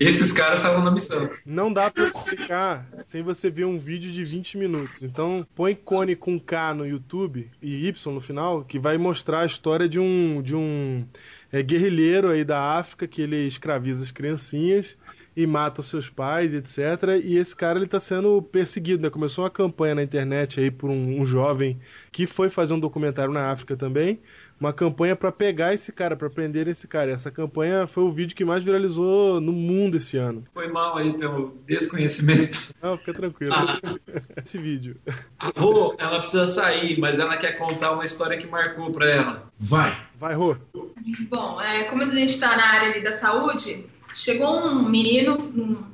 Esses 0.00 0.32
caras 0.32 0.58
estavam 0.58 0.84
na 0.84 0.90
missão. 0.90 1.30
não 1.46 1.72
dá 1.72 1.90
pra 1.90 2.04
explicar 2.04 2.86
sem 3.04 3.22
você 3.22 3.48
ver 3.50 3.64
um 3.64 3.78
vídeo 3.78 4.10
de 4.10 4.24
20 4.24 4.58
minutos. 4.58 5.02
Então, 5.02 5.46
põe 5.54 5.74
cone 5.74 6.16
com 6.16 6.38
K 6.38 6.74
no 6.74 6.86
YouTube 6.86 7.48
e 7.62 7.86
Y 7.86 8.12
no 8.12 8.20
final, 8.20 8.64
que 8.64 8.78
vai 8.78 8.98
mostrar 8.98 9.40
a 9.40 9.46
história 9.46 9.88
de 9.88 10.00
um 10.00 10.42
de 10.42 10.54
um 10.56 11.06
é, 11.52 11.62
guerrilheiro 11.62 12.30
aí 12.30 12.44
da 12.44 12.78
África 12.78 13.06
que 13.06 13.22
ele 13.22 13.46
escraviza 13.46 14.04
as 14.04 14.10
criancinhas 14.10 14.96
e 15.36 15.46
mata 15.46 15.80
os 15.80 15.88
seus 15.88 16.08
pais, 16.10 16.52
etc. 16.52 16.78
E 17.22 17.36
esse 17.36 17.54
cara 17.54 17.78
ele 17.78 17.86
tá 17.86 18.00
sendo 18.00 18.42
perseguido, 18.42 19.02
né? 19.02 19.08
Começou 19.08 19.44
uma 19.44 19.50
campanha 19.50 19.94
na 19.94 20.02
internet 20.02 20.60
aí 20.60 20.70
por 20.70 20.90
um, 20.90 21.20
um 21.20 21.24
jovem 21.24 21.78
que 22.10 22.26
foi 22.26 22.50
fazer 22.50 22.74
um 22.74 22.80
documentário 22.80 23.32
na 23.32 23.50
África 23.50 23.76
também, 23.76 24.20
uma 24.60 24.72
campanha 24.72 25.14
pra 25.14 25.30
pegar 25.30 25.72
esse 25.72 25.92
cara, 25.92 26.16
pra 26.16 26.28
prender 26.28 26.66
esse 26.66 26.88
cara. 26.88 27.10
E 27.10 27.14
essa 27.14 27.30
campanha 27.30 27.86
foi 27.86 28.04
o 28.04 28.10
vídeo 28.10 28.36
que 28.36 28.44
mais 28.44 28.64
viralizou 28.64 29.40
no 29.40 29.52
mundo 29.52 29.96
esse 29.96 30.16
ano. 30.16 30.44
Foi 30.52 30.68
mal 30.68 30.96
aí 30.96 31.12
pelo 31.14 31.56
desconhecimento. 31.66 32.74
Não, 32.82 32.98
fica 32.98 33.14
tranquilo. 33.14 33.52
Ah. 33.54 33.78
Esse 34.42 34.58
vídeo. 34.58 34.96
A 35.38 35.52
Rô, 35.56 35.94
ela 35.98 36.18
precisa 36.18 36.46
sair, 36.46 36.98
mas 36.98 37.18
ela 37.18 37.36
quer 37.36 37.52
contar 37.58 37.92
uma 37.92 38.04
história 38.04 38.38
que 38.38 38.46
marcou 38.46 38.90
pra 38.90 39.10
ela. 39.10 39.50
Vai. 39.58 39.96
Vai, 40.18 40.34
Rô. 40.34 40.56
Bom, 41.28 41.60
é, 41.60 41.84
como 41.84 42.02
a 42.02 42.06
gente 42.06 42.30
está 42.30 42.56
na 42.56 42.66
área 42.66 42.90
ali 42.90 43.02
da 43.02 43.12
saúde, 43.12 43.86
chegou 44.14 44.58
um 44.58 44.88
menino 44.88 45.52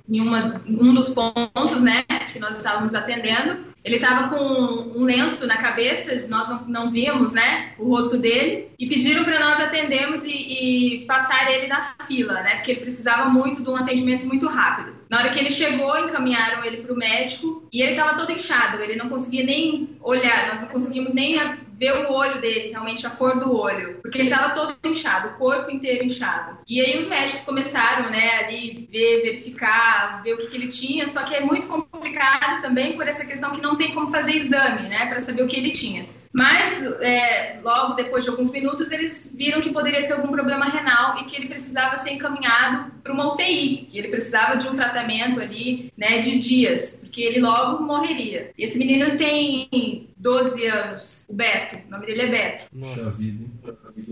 em 0.09 0.21
uma, 0.21 0.61
um 0.67 0.95
dos 0.95 1.11
pontos, 1.11 1.83
né, 1.83 2.05
que 2.33 2.39
nós 2.39 2.57
estávamos 2.57 2.95
atendendo. 2.95 3.74
Ele 3.85 3.97
estava 3.97 4.29
com 4.29 4.99
um 4.99 5.05
lenço 5.05 5.47
na 5.47 5.59
cabeça, 5.59 6.27
nós 6.29 6.49
não, 6.49 6.67
não 6.67 6.91
vimos, 6.91 7.33
né, 7.33 7.73
o 7.79 7.89
rosto 7.91 8.17
dele, 8.17 8.71
e 8.79 8.89
pediram 8.89 9.25
para 9.25 9.39
nós 9.39 9.61
atendermos 9.61 10.25
e, 10.25 10.31
e 10.31 11.07
passar 11.07 11.53
ele 11.53 11.67
na 11.67 11.95
fila, 12.07 12.41
né, 12.43 12.57
porque 12.57 12.73
ele 12.73 12.81
precisava 12.81 13.29
muito 13.29 13.63
de 13.63 13.69
um 13.69 13.77
atendimento 13.77 14.25
muito 14.27 14.49
rápido. 14.49 14.95
Na 15.11 15.19
hora 15.19 15.31
que 15.31 15.39
ele 15.39 15.51
chegou, 15.51 15.97
encaminharam 15.99 16.65
ele 16.65 16.79
para 16.79 16.95
o 16.95 16.97
médico 16.97 17.69
e 17.73 17.83
ele 17.83 17.93
estava 17.93 18.17
todo 18.17 18.33
inchado, 18.33 18.83
ele 18.83 18.97
não 18.97 19.09
conseguia 19.09 19.45
nem 19.45 19.97
olhar, 20.01 20.49
nós 20.49 20.63
não 20.63 20.69
conseguimos 20.69 21.13
nem 21.13 21.39
ver 21.79 22.07
o 22.07 22.13
olho 22.13 22.41
dele, 22.41 22.71
realmente 22.71 23.07
a 23.07 23.11
cor 23.11 23.39
do 23.39 23.57
olho, 23.57 23.99
porque 24.03 24.19
ele 24.19 24.31
estava 24.31 24.55
todo 24.55 24.77
inchado, 24.85 25.29
o 25.29 25.39
corpo 25.39 25.71
inteiro 25.71 26.05
inchado. 26.05 26.59
E 26.69 26.81
aí 26.81 26.97
os 26.99 27.07
médicos 27.07 27.45
começaram, 27.45 28.11
né, 28.11 28.45
ali 28.45 28.89
ver, 28.91 29.23
verificar, 29.23 30.23
ver 30.23 30.35
o 30.35 30.39
que, 30.39 30.47
que 30.47 30.57
ele 30.57 30.69
tinha, 30.69 31.07
só 31.07 31.23
que 31.25 31.35
é 31.35 31.41
muito 31.41 31.67
complicado 31.67 32.63
também 32.63 32.97
por 32.97 33.07
essa 33.07 33.25
questão 33.25 33.53
que 33.53 33.61
não 33.61 33.77
tem 33.77 33.93
como 33.95 34.11
fazer 34.11 34.35
exame, 34.35 34.89
né, 34.89 35.07
para 35.07 35.21
saber 35.21 35.43
o 35.43 35.49
que 35.49 35.57
ele 35.57 35.73
tinha. 35.73 36.07
Mas 36.35 36.85
é, 37.01 37.61
logo 37.63 37.95
depois 37.95 38.25
de 38.25 38.31
alguns 38.31 38.51
minutos 38.51 38.91
eles 38.91 39.33
viram 39.33 39.61
que 39.61 39.73
poderia 39.73 40.03
ser 40.03 40.15
algum 40.15 40.33
problema 40.33 40.65
renal 40.65 41.19
e 41.19 41.27
que 41.27 41.37
ele 41.37 41.47
precisava 41.47 41.97
ser 41.97 42.11
encaminhado 42.11 42.93
para 43.05 43.13
uma 43.13 43.33
UTI, 43.33 43.87
que 43.89 43.97
ele 43.97 44.09
precisava 44.09 44.57
de 44.57 44.67
um 44.67 44.75
tratamento 44.75 45.41
ali, 45.41 45.93
né, 45.97 46.19
de 46.19 46.37
dias, 46.41 46.99
porque 47.01 47.23
ele 47.23 47.41
logo 47.41 47.85
morreria. 47.85 48.51
E 48.59 48.65
esse 48.65 48.77
menino 48.77 49.17
tem 49.17 50.09
12 50.25 50.67
anos, 50.67 51.27
o 51.29 51.35
Beto, 51.35 51.77
o 51.87 51.91
nome 51.91 52.07
dele 52.07 52.23
é 52.23 52.31
Beto. 52.31 52.65
Vida, 52.73 53.45
hein? 53.45 53.53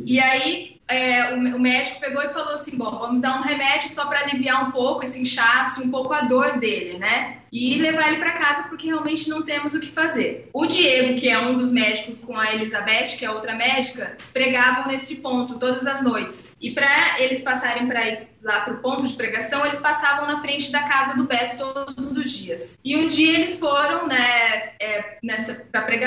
E 0.05 0.21
aí 0.21 0.83
é, 0.87 1.33
o, 1.33 1.57
o 1.57 1.59
médico 1.59 2.01
pegou 2.01 2.23
e 2.23 2.35
falou 2.35 2.53
assim: 2.53 2.77
bom, 2.77 2.99
vamos 2.99 3.21
dar 3.21 3.39
um 3.39 3.43
remédio 3.43 3.89
só 3.89 4.07
para 4.07 4.21
aliviar 4.21 4.69
um 4.69 4.73
pouco 4.73 5.05
esse 5.05 5.19
inchaço, 5.19 5.83
um 5.83 5.91
pouco 5.91 6.13
a 6.13 6.23
dor 6.23 6.59
dele, 6.59 6.99
né? 6.99 7.39
E 7.51 7.79
levar 7.79 8.09
ele 8.09 8.19
para 8.19 8.33
casa 8.33 8.65
porque 8.65 8.87
realmente 8.87 9.29
não 9.29 9.43
temos 9.43 9.75
o 9.75 9.81
que 9.81 9.91
fazer. 9.93 10.49
O 10.53 10.67
Diego, 10.67 11.19
que 11.19 11.29
é 11.29 11.39
um 11.39 11.57
dos 11.57 11.71
médicos 11.71 12.19
com 12.21 12.37
a 12.37 12.55
Elizabeth, 12.55 13.17
que 13.19 13.25
é 13.25 13.31
outra 13.31 13.55
médica, 13.55 14.17
pregavam 14.33 14.89
nesse 14.89 15.17
ponto 15.17 15.59
todas 15.59 15.87
as 15.87 16.03
noites. 16.03 16.57
E 16.61 16.73
para 16.73 17.21
eles 17.21 17.43
passarem 17.43 17.87
para 17.87 18.09
ir 18.09 18.29
lá 18.43 18.61
para 18.61 18.75
o 18.75 18.79
ponto 18.79 19.07
de 19.07 19.15
pregação, 19.15 19.65
eles 19.65 19.79
passavam 19.79 20.27
na 20.27 20.41
frente 20.41 20.73
da 20.73 20.83
casa 20.83 21.15
do 21.15 21.25
Beto 21.25 21.57
todos 21.59 22.17
os 22.17 22.33
dias. 22.33 22.79
E 22.83 22.97
um 22.97 23.07
dia 23.07 23.35
eles 23.35 23.59
foram, 23.59 24.09
né, 24.09 24.73
é, 24.81 25.19
nessa 25.23 25.55
para 25.55 25.83
pregação 25.83 26.02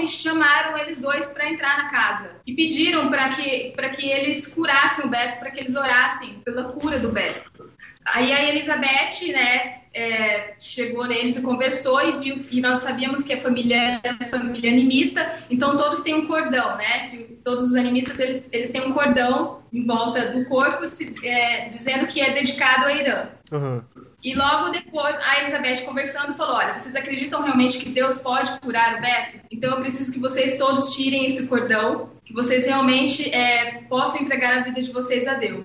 e 0.00 0.06
chamaram 0.06 0.78
eles 0.78 0.98
dois 0.98 1.28
para 1.28 1.48
entrar 1.48 1.76
na 1.78 1.90
casa 1.90 2.30
e 2.46 2.54
pediram 2.54 3.08
para 3.10 3.30
que 3.30 3.72
para 3.74 3.88
que 3.90 4.08
eles 4.08 4.46
curassem 4.46 5.06
o 5.06 5.08
Beto, 5.08 5.38
para 5.38 5.50
que 5.50 5.60
eles 5.60 5.74
orassem 5.74 6.40
pela 6.44 6.72
cura 6.72 6.98
do 6.98 7.12
Beto. 7.12 7.70
Aí 8.04 8.32
a 8.32 8.42
Elizabeth, 8.48 9.32
né, 9.32 9.80
é, 9.92 10.54
chegou 10.58 11.06
neles 11.06 11.36
e 11.36 11.42
conversou 11.42 12.00
e 12.00 12.18
viu 12.18 12.46
e 12.50 12.60
nós 12.60 12.78
sabíamos 12.78 13.22
que 13.22 13.32
a 13.32 13.40
família 13.40 14.00
é 14.02 14.24
família 14.26 14.70
animista, 14.70 15.40
então 15.50 15.76
todos 15.76 16.00
têm 16.02 16.14
um 16.14 16.26
cordão, 16.26 16.76
né? 16.76 17.10
Todos 17.44 17.64
os 17.64 17.74
animistas 17.74 18.20
eles, 18.20 18.48
eles 18.52 18.70
têm 18.70 18.86
um 18.86 18.92
cordão 18.92 19.62
em 19.72 19.84
volta 19.84 20.32
do 20.32 20.44
corpo, 20.46 20.88
se, 20.88 21.12
é, 21.24 21.68
dizendo 21.68 22.06
que 22.06 22.20
é 22.20 22.32
dedicado 22.32 22.86
a 22.86 22.92
Irã. 22.92 23.26
Aham. 23.52 23.84
E 24.22 24.34
logo 24.34 24.70
depois, 24.70 25.16
a 25.18 25.40
Elizabeth 25.40 25.84
conversando 25.84 26.34
falou: 26.34 26.56
Olha, 26.56 26.78
vocês 26.78 26.94
acreditam 26.94 27.42
realmente 27.42 27.78
que 27.78 27.88
Deus 27.88 28.18
pode 28.18 28.58
curar 28.60 28.98
o 28.98 29.00
Beto? 29.00 29.40
Então 29.50 29.74
eu 29.74 29.80
preciso 29.80 30.12
que 30.12 30.18
vocês 30.18 30.58
todos 30.58 30.94
tirem 30.94 31.24
esse 31.24 31.46
cordão, 31.46 32.10
que 32.24 32.34
vocês 32.34 32.66
realmente 32.66 33.32
é, 33.34 33.82
possam 33.88 34.20
entregar 34.20 34.58
a 34.58 34.62
vida 34.62 34.80
de 34.80 34.92
vocês 34.92 35.26
a 35.26 35.34
Deus. 35.34 35.64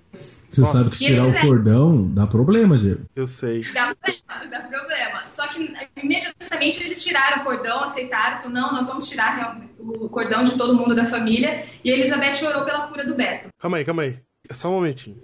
Você 0.50 0.62
Nossa. 0.62 0.84
sabe 0.84 0.96
que 0.96 1.04
E 1.04 1.08
tirar 1.08 1.28
o 1.28 1.42
cordão 1.42 2.10
dá 2.14 2.26
problema, 2.26 2.78
Diego. 2.78 3.06
Eu 3.16 3.28
sei. 3.28 3.62
Dá 3.74 3.94
problema, 3.94 4.50
dá 4.50 4.60
problema. 4.62 5.30
Só 5.30 5.48
que 5.48 5.74
imediatamente 6.02 6.82
eles 6.84 7.04
tiraram 7.04 7.42
o 7.42 7.44
cordão, 7.44 7.84
aceitaram, 7.84 8.42
falaram: 8.42 8.62
Não, 8.62 8.72
nós 8.72 8.88
vamos 8.88 9.10
tirar 9.10 9.60
o 9.78 10.08
cordão 10.08 10.44
de 10.46 10.58
todo 10.58 10.76
mundo 10.76 10.96
da 10.96 11.04
família. 11.04 11.66
E 11.84 11.92
a 11.92 11.96
Elizabeth 11.96 12.46
orou 12.48 12.64
pela 12.64 12.88
cura 12.88 13.06
do 13.06 13.16
Beto. 13.16 13.50
Calma 13.60 13.78
aí, 13.78 13.86
calma 13.86 14.04
aí. 14.04 14.18
É 14.48 14.54
só 14.54 14.70
um 14.70 14.74
momentinho. 14.74 15.22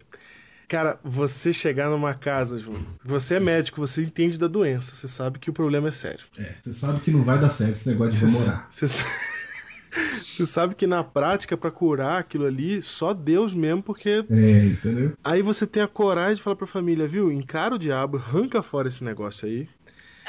Cara, 0.71 0.97
você 1.03 1.51
chegar 1.51 1.89
numa 1.89 2.13
casa, 2.13 2.57
Júnior, 2.57 2.85
você 3.03 3.35
é 3.35 3.39
médico, 3.41 3.85
você 3.85 4.01
entende 4.03 4.39
da 4.39 4.47
doença, 4.47 4.95
você 4.95 5.05
sabe 5.05 5.37
que 5.37 5.49
o 5.49 5.53
problema 5.53 5.89
é 5.89 5.91
sério. 5.91 6.23
É, 6.39 6.55
você 6.61 6.73
sabe 6.73 7.01
que 7.01 7.11
não 7.11 7.25
vai 7.25 7.37
dar 7.37 7.49
certo 7.49 7.71
esse 7.73 7.89
negócio 7.89 8.17
de 8.17 8.25
namorar. 8.25 8.69
Você, 8.71 8.87
sa- 8.87 9.03
você 10.23 10.45
sabe 10.45 10.73
que 10.73 10.87
na 10.87 11.03
prática, 11.03 11.57
pra 11.57 11.71
curar 11.71 12.19
aquilo 12.21 12.45
ali, 12.45 12.81
só 12.81 13.13
Deus 13.13 13.53
mesmo, 13.53 13.83
porque 13.83 14.23
É, 14.29 14.65
entendeu? 14.65 15.11
aí 15.21 15.41
você 15.41 15.67
tem 15.67 15.83
a 15.83 15.89
coragem 15.89 16.35
de 16.35 16.41
falar 16.41 16.55
pra 16.55 16.65
família, 16.65 17.05
viu? 17.05 17.29
Encara 17.29 17.75
o 17.75 17.77
diabo, 17.77 18.15
arranca 18.15 18.63
fora 18.63 18.87
esse 18.87 19.03
negócio 19.03 19.49
aí. 19.49 19.67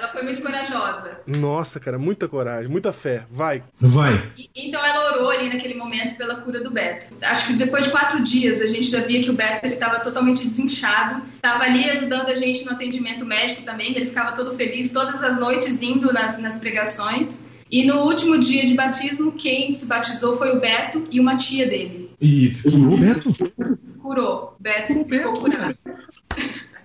Ela 0.03 0.11
foi 0.11 0.22
muito 0.24 0.42
corajosa. 0.42 1.20
Nossa, 1.28 1.78
cara, 1.78 1.96
muita 1.96 2.26
coragem, 2.26 2.68
muita 2.68 2.92
fé. 2.92 3.22
Vai. 3.30 3.62
Vai. 3.78 4.32
E- 4.36 4.50
Então 4.57 4.84
ela 4.84 5.12
orou 5.14 5.30
ali 5.30 5.48
naquele 5.48 5.74
momento 5.74 6.16
pela 6.16 6.40
cura 6.40 6.61
do 6.61 6.72
Beto. 6.72 7.07
Acho 7.22 7.46
que 7.46 7.53
depois 7.53 7.84
de 7.84 7.92
quatro 7.92 8.20
dias 8.20 8.61
a 8.61 8.66
gente 8.66 8.90
já 8.90 8.98
via 9.03 9.22
que 9.22 9.30
o 9.30 9.32
Beto 9.32 9.64
ele 9.64 9.74
estava 9.74 10.00
totalmente 10.00 10.44
desinchado. 10.44 11.22
Estava 11.36 11.62
ali 11.62 11.88
ajudando 11.88 12.26
a 12.30 12.34
gente 12.34 12.64
no 12.64 12.72
atendimento 12.72 13.24
médico 13.24 13.62
também. 13.62 13.94
Ele 13.94 14.07
ficava 14.07 14.32
todo 14.32 14.57
feliz 14.57 14.90
todas 14.90 15.22
as 15.22 15.38
noites 15.38 15.80
indo 15.80 16.12
nas, 16.12 16.36
nas 16.36 16.59
pregações. 16.59 17.44
E 17.70 17.86
no 17.86 18.00
último 18.00 18.36
dia 18.40 18.64
de 18.66 18.74
batismo, 18.74 19.30
quem 19.30 19.72
se 19.76 19.86
batizou 19.86 20.36
foi 20.36 20.50
o 20.50 20.59
Beto 20.61 21.05
e 21.12 21.20
uma 21.20 21.36
tia 21.36 21.64
dele. 21.68 22.11
E 22.20 22.50
curou 22.61 22.94
o 22.94 22.98
Beto? 22.98 23.36
Curou. 24.03 24.57
Beto 24.59 24.88
Curou 24.94 25.05
ficou 25.09 25.32
Beto, 25.32 25.40
curado. 25.40 25.78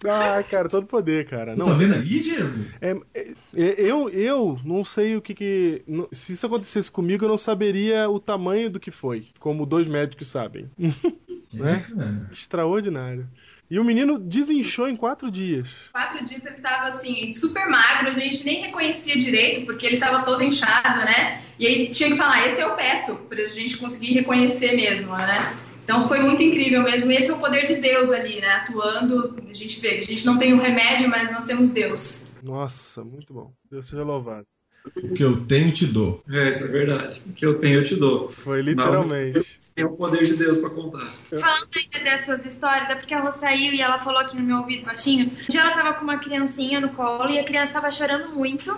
Ah, 0.05 0.43
cara, 0.43 0.69
todo 0.69 0.85
poder, 0.85 1.25
cara. 1.27 1.53
Você 1.53 1.59
Não, 1.59 1.67
tá 1.67 1.73
vendo 1.73 1.95
aí, 1.95 2.19
Diego? 2.19 2.65
É, 2.81 2.95
é, 3.13 3.33
eu, 3.53 4.09
eu 4.09 4.59
não 4.63 4.83
sei 4.83 5.15
o 5.15 5.21
que 5.21 5.33
que. 5.33 5.83
Se 6.11 6.33
isso 6.33 6.45
acontecesse 6.45 6.91
comigo, 6.91 7.25
eu 7.25 7.29
não 7.29 7.37
saberia 7.37 8.09
o 8.09 8.19
tamanho 8.19 8.69
do 8.69 8.79
que 8.79 8.91
foi, 8.91 9.27
como 9.39 9.65
dois 9.65 9.87
médicos 9.87 10.27
sabem. 10.27 10.69
Né? 10.77 11.85
É, 11.89 11.95
cara. 11.95 12.29
Extraordinário. 12.31 13.27
E 13.69 13.79
o 13.79 13.83
menino 13.83 14.17
desinchou 14.17 14.87
em 14.87 14.95
quatro 14.95 15.29
dias. 15.29 15.89
Quatro 15.91 16.23
dias 16.23 16.45
ele 16.45 16.55
tava 16.55 16.87
assim, 16.87 17.33
super 17.33 17.67
magro, 17.67 18.11
a 18.11 18.13
gente 18.13 18.45
nem 18.45 18.61
reconhecia 18.61 19.17
direito, 19.17 19.65
porque 19.65 19.85
ele 19.85 19.97
tava 19.97 20.23
todo 20.23 20.41
inchado, 20.41 21.03
né? 21.03 21.41
E 21.59 21.67
aí 21.67 21.91
tinha 21.91 22.11
que 22.11 22.15
falar, 22.15 22.45
esse 22.45 22.61
é 22.61 22.65
o 22.65 22.77
Beto, 22.77 23.15
pra 23.27 23.45
gente 23.47 23.77
conseguir 23.77 24.13
reconhecer 24.13 24.73
mesmo, 24.73 25.11
né? 25.17 25.57
Então 25.88 26.05
foi 26.09 26.19
muito 26.19 26.43
incrível 26.43 26.83
mesmo. 26.83 27.09
Esse 27.13 27.31
é 27.31 27.33
o 27.33 27.39
poder 27.39 27.63
de 27.63 27.75
Deus 27.75 28.11
ali, 28.11 28.41
né? 28.41 28.55
Atuando. 28.55 29.33
A 29.49 29.53
gente 29.53 29.79
vê, 29.79 29.99
a 29.99 30.01
gente 30.01 30.25
não 30.25 30.38
tem 30.38 30.53
o 30.53 30.57
remédio, 30.57 31.07
mas 31.09 31.31
nós 31.31 31.45
temos 31.45 31.69
Deus. 31.69 32.27
Nossa, 32.43 33.05
muito 33.05 33.33
bom. 33.33 33.53
Deus 33.71 33.88
seja 33.88 34.03
louvado. 34.03 34.45
O 34.97 35.13
que 35.13 35.23
eu 35.23 35.45
tenho, 35.45 35.71
te 35.71 35.85
dou. 35.85 36.21
É, 36.29 36.51
isso 36.51 36.65
é 36.65 36.67
verdade. 36.67 37.21
O 37.29 37.31
que 37.31 37.45
eu 37.45 37.59
tenho, 37.59 37.79
eu 37.79 37.83
te 37.85 37.95
dou. 37.95 38.29
Foi 38.29 38.61
literalmente. 38.61 39.57
Tem 39.73 39.85
o 39.85 39.95
poder 39.95 40.25
de 40.25 40.35
Deus 40.35 40.57
pra 40.57 40.69
contar. 40.69 41.07
Falando 41.29 41.69
ainda 41.73 42.03
dessas 42.03 42.45
histórias, 42.45 42.89
é 42.89 42.95
porque 42.95 43.13
a 43.13 43.21
Rô 43.21 43.31
saiu 43.31 43.73
e 43.73 43.81
ela 43.81 43.97
falou 43.97 44.19
aqui 44.19 44.35
no 44.35 44.43
meu 44.43 44.57
ouvido 44.57 44.85
baixinho. 44.85 45.27
Um 45.27 45.47
dia 45.49 45.61
ela 45.61 45.73
tava 45.73 45.93
com 45.93 46.03
uma 46.03 46.17
criancinha 46.17 46.81
no 46.81 46.89
colo 46.89 47.29
e 47.29 47.39
a 47.39 47.45
criança 47.45 47.73
tava 47.73 47.91
chorando 47.91 48.35
muito. 48.35 48.75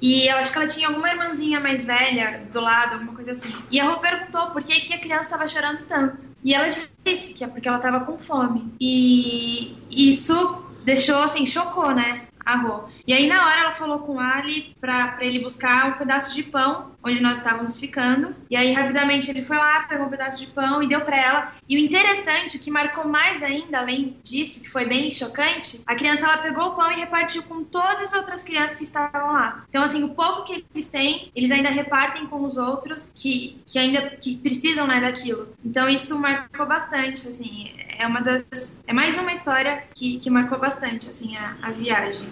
E 0.00 0.30
eu 0.30 0.36
acho 0.36 0.52
que 0.52 0.58
ela 0.58 0.66
tinha 0.66 0.88
alguma 0.88 1.08
irmãzinha 1.08 1.60
mais 1.60 1.84
velha 1.84 2.46
do 2.52 2.60
lado, 2.60 2.94
alguma 2.94 3.14
coisa 3.14 3.32
assim. 3.32 3.52
E 3.70 3.80
a 3.80 3.84
Rô 3.84 3.98
perguntou 3.98 4.50
por 4.50 4.62
que, 4.62 4.80
que 4.80 4.94
a 4.94 5.00
criança 5.00 5.30
tava 5.30 5.46
chorando 5.46 5.84
tanto. 5.86 6.28
E 6.44 6.54
ela 6.54 6.68
disse 7.04 7.34
que 7.34 7.44
é 7.44 7.46
porque 7.46 7.68
ela 7.68 7.78
tava 7.78 8.00
com 8.00 8.18
fome. 8.18 8.72
E 8.80 9.76
isso 9.90 10.62
deixou, 10.84 11.22
assim, 11.22 11.46
chocou, 11.46 11.94
né? 11.94 12.28
A 12.44 12.56
Rô. 12.58 12.84
E 13.06 13.12
aí, 13.12 13.26
na 13.26 13.44
hora, 13.44 13.60
ela 13.62 13.72
falou 13.72 14.00
com 14.00 14.16
o 14.16 14.20
Ali 14.20 14.76
pra 14.80 15.18
ele 15.20 15.40
buscar 15.40 15.88
um 15.88 15.92
pedaço 15.94 16.34
de 16.34 16.44
pão 16.44 16.92
onde 17.06 17.20
nós 17.20 17.38
estávamos 17.38 17.78
ficando. 17.78 18.34
E 18.50 18.56
aí, 18.56 18.72
rapidamente, 18.72 19.30
ele 19.30 19.42
foi 19.42 19.56
lá, 19.56 19.84
pegou 19.88 20.06
um 20.06 20.10
pedaço 20.10 20.38
de 20.38 20.46
pão 20.48 20.82
e 20.82 20.88
deu 20.88 21.00
pra 21.02 21.16
ela. 21.16 21.52
E 21.68 21.76
o 21.76 21.78
interessante, 21.78 22.56
o 22.56 22.60
que 22.60 22.70
marcou 22.70 23.06
mais 23.06 23.42
ainda, 23.42 23.78
além 23.78 24.16
disso, 24.22 24.60
que 24.60 24.68
foi 24.68 24.86
bem 24.86 25.10
chocante, 25.10 25.80
a 25.86 25.94
criança 25.94 26.26
ela 26.26 26.38
pegou 26.38 26.68
o 26.68 26.74
pão 26.74 26.90
e 26.90 26.96
repartiu 26.96 27.42
com 27.44 27.64
todas 27.64 28.02
as 28.02 28.12
outras 28.12 28.42
crianças 28.42 28.76
que 28.76 28.84
estavam 28.84 29.32
lá. 29.32 29.64
Então, 29.68 29.82
assim, 29.82 30.02
o 30.02 30.10
pouco 30.10 30.44
que 30.44 30.64
eles 30.74 30.88
têm, 30.88 31.30
eles 31.34 31.50
ainda 31.50 31.70
repartem 31.70 32.26
com 32.26 32.44
os 32.44 32.56
outros 32.56 33.12
que, 33.14 33.60
que 33.66 33.78
ainda 33.78 34.10
que 34.10 34.36
precisam 34.36 34.86
né, 34.86 35.00
daquilo. 35.00 35.48
Então, 35.64 35.88
isso 35.88 36.18
marcou 36.18 36.66
bastante, 36.66 37.28
assim. 37.28 37.72
É 37.98 38.06
uma 38.06 38.20
das. 38.20 38.82
É 38.86 38.92
mais 38.92 39.16
uma 39.16 39.32
história 39.32 39.84
que, 39.94 40.18
que 40.18 40.28
marcou 40.28 40.58
bastante, 40.58 41.08
assim, 41.08 41.36
a, 41.36 41.56
a 41.62 41.70
viagem. 41.70 42.28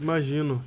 Imagino. 0.00 0.62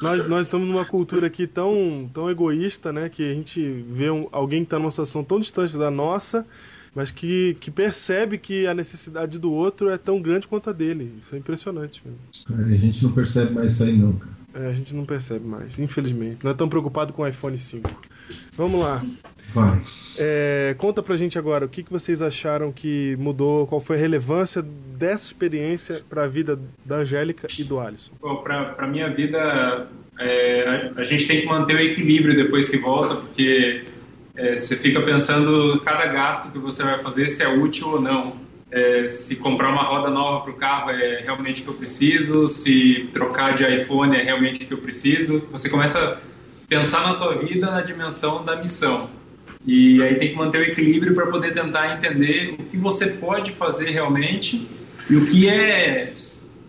Nós, 0.00 0.26
nós 0.28 0.46
estamos 0.46 0.66
numa 0.68 0.84
cultura 0.84 1.26
aqui 1.26 1.46
tão, 1.46 2.08
tão 2.12 2.30
egoísta, 2.30 2.92
né? 2.92 3.08
Que 3.08 3.22
a 3.30 3.34
gente 3.34 3.60
vê 3.90 4.10
um- 4.10 4.28
alguém 4.32 4.60
que 4.60 4.66
está 4.66 4.78
numa 4.78 4.90
situação 4.90 5.22
tão 5.24 5.40
distante 5.40 5.76
da 5.76 5.90
nossa, 5.90 6.46
mas 6.94 7.10
que, 7.10 7.56
que 7.60 7.70
percebe 7.70 8.38
que 8.38 8.66
a 8.66 8.74
necessidade 8.74 9.38
do 9.38 9.50
outro 9.52 9.88
é 9.90 9.98
tão 9.98 10.20
grande 10.20 10.46
quanto 10.48 10.70
a 10.70 10.72
dele. 10.72 11.12
Isso 11.18 11.34
é 11.34 11.38
impressionante. 11.38 12.02
mesmo. 12.04 12.18
Cara, 12.46 12.66
a 12.74 12.76
gente 12.76 13.02
não 13.04 13.12
percebe 13.12 13.52
mais 13.52 13.72
isso 13.72 13.82
aí, 13.84 13.96
não, 13.96 14.12
cara. 14.14 14.36
É, 14.54 14.68
a 14.68 14.72
gente 14.72 14.94
não 14.94 15.04
percebe 15.04 15.46
mais, 15.46 15.78
infelizmente. 15.78 16.42
Não 16.42 16.50
é 16.50 16.54
tão 16.54 16.68
preocupado 16.68 17.12
com 17.12 17.22
o 17.22 17.28
iPhone 17.28 17.58
5. 17.58 17.90
Vamos 18.56 18.80
lá. 18.80 19.04
Vai. 19.54 19.80
É, 20.18 20.74
conta 20.78 21.02
pra 21.02 21.16
gente 21.16 21.38
agora 21.38 21.66
o 21.66 21.68
que, 21.68 21.82
que 21.82 21.92
vocês 21.92 22.22
acharam 22.22 22.72
que 22.72 23.16
mudou, 23.18 23.66
qual 23.66 23.80
foi 23.80 23.96
a 23.96 23.98
relevância 23.98 24.62
dessa 24.62 25.26
experiência 25.26 26.02
para 26.08 26.24
a 26.24 26.26
vida 26.26 26.58
da 26.84 26.96
Angélica 26.96 27.46
e 27.58 27.64
do 27.64 27.78
Alisson. 27.78 28.12
Para 28.42 28.86
minha 28.86 29.08
vida, 29.10 29.88
é, 30.18 30.92
a, 30.96 31.00
a 31.00 31.04
gente 31.04 31.26
tem 31.26 31.40
que 31.40 31.46
manter 31.46 31.76
o 31.76 31.80
equilíbrio 31.80 32.34
depois 32.34 32.68
que 32.68 32.78
volta, 32.78 33.16
porque 33.16 33.84
é, 34.36 34.56
você 34.56 34.76
fica 34.76 35.00
pensando 35.00 35.80
cada 35.80 36.06
gasto 36.06 36.50
que 36.50 36.58
você 36.58 36.82
vai 36.82 36.98
fazer 37.02 37.28
se 37.28 37.42
é 37.42 37.48
útil 37.48 37.88
ou 37.88 38.00
não. 38.00 38.46
É, 38.70 39.08
se 39.08 39.36
comprar 39.36 39.70
uma 39.70 39.84
roda 39.84 40.10
nova 40.10 40.44
para 40.44 40.52
o 40.52 40.56
carro 40.56 40.90
é 40.90 41.20
realmente 41.20 41.62
o 41.62 41.64
que 41.64 41.70
eu 41.70 41.74
preciso, 41.74 42.48
se 42.48 43.08
trocar 43.12 43.54
de 43.54 43.64
iPhone 43.64 44.16
é 44.16 44.22
realmente 44.22 44.64
o 44.64 44.66
que 44.66 44.74
eu 44.74 44.78
preciso. 44.78 45.46
Você 45.52 45.70
começa 45.70 46.00
a 46.00 46.18
pensar 46.68 47.06
na 47.06 47.14
tua 47.14 47.38
vida 47.38 47.70
na 47.70 47.80
dimensão 47.80 48.44
da 48.44 48.56
missão. 48.56 49.08
E 49.66 50.00
aí 50.02 50.14
tem 50.14 50.28
que 50.28 50.36
manter 50.36 50.58
o 50.58 50.62
equilíbrio 50.62 51.14
para 51.14 51.26
poder 51.26 51.52
tentar 51.52 51.96
entender 51.96 52.54
o 52.58 52.64
que 52.64 52.76
você 52.76 53.08
pode 53.08 53.52
fazer 53.52 53.90
realmente 53.90 54.68
e 55.10 55.16
o 55.16 55.26
que 55.26 55.48
é, 55.48 56.12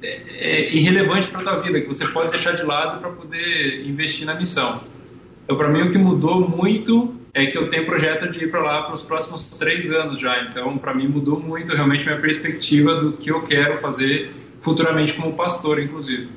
é, 0.01 0.21
é 0.31 0.75
irrelevante 0.75 1.27
para 1.27 1.41
a 1.41 1.43
tua 1.43 1.55
vida, 1.57 1.79
que 1.79 1.87
você 1.87 2.07
pode 2.07 2.31
deixar 2.31 2.53
de 2.53 2.63
lado 2.63 2.99
para 2.99 3.11
poder 3.11 3.85
investir 3.85 4.25
na 4.25 4.33
missão. 4.33 4.83
Então, 5.43 5.55
para 5.55 5.69
mim, 5.69 5.83
o 5.83 5.91
que 5.91 5.97
mudou 5.97 6.49
muito 6.49 7.15
é 7.33 7.45
que 7.45 7.57
eu 7.57 7.69
tenho 7.69 7.85
projeto 7.85 8.31
de 8.31 8.45
ir 8.45 8.51
para 8.51 8.61
lá 8.61 8.83
para 8.83 8.95
os 8.95 9.03
próximos 9.03 9.47
três 9.47 9.91
anos 9.91 10.19
já. 10.19 10.41
Então, 10.43 10.75
para 10.77 10.93
mim, 10.93 11.07
mudou 11.07 11.39
muito 11.39 11.75
realmente 11.75 12.03
minha 12.03 12.19
perspectiva 12.19 12.95
do 12.95 13.13
que 13.13 13.29
eu 13.31 13.43
quero 13.43 13.77
fazer 13.77 14.31
futuramente 14.61 15.13
como 15.13 15.33
pastor, 15.33 15.79
inclusive. 15.79 16.29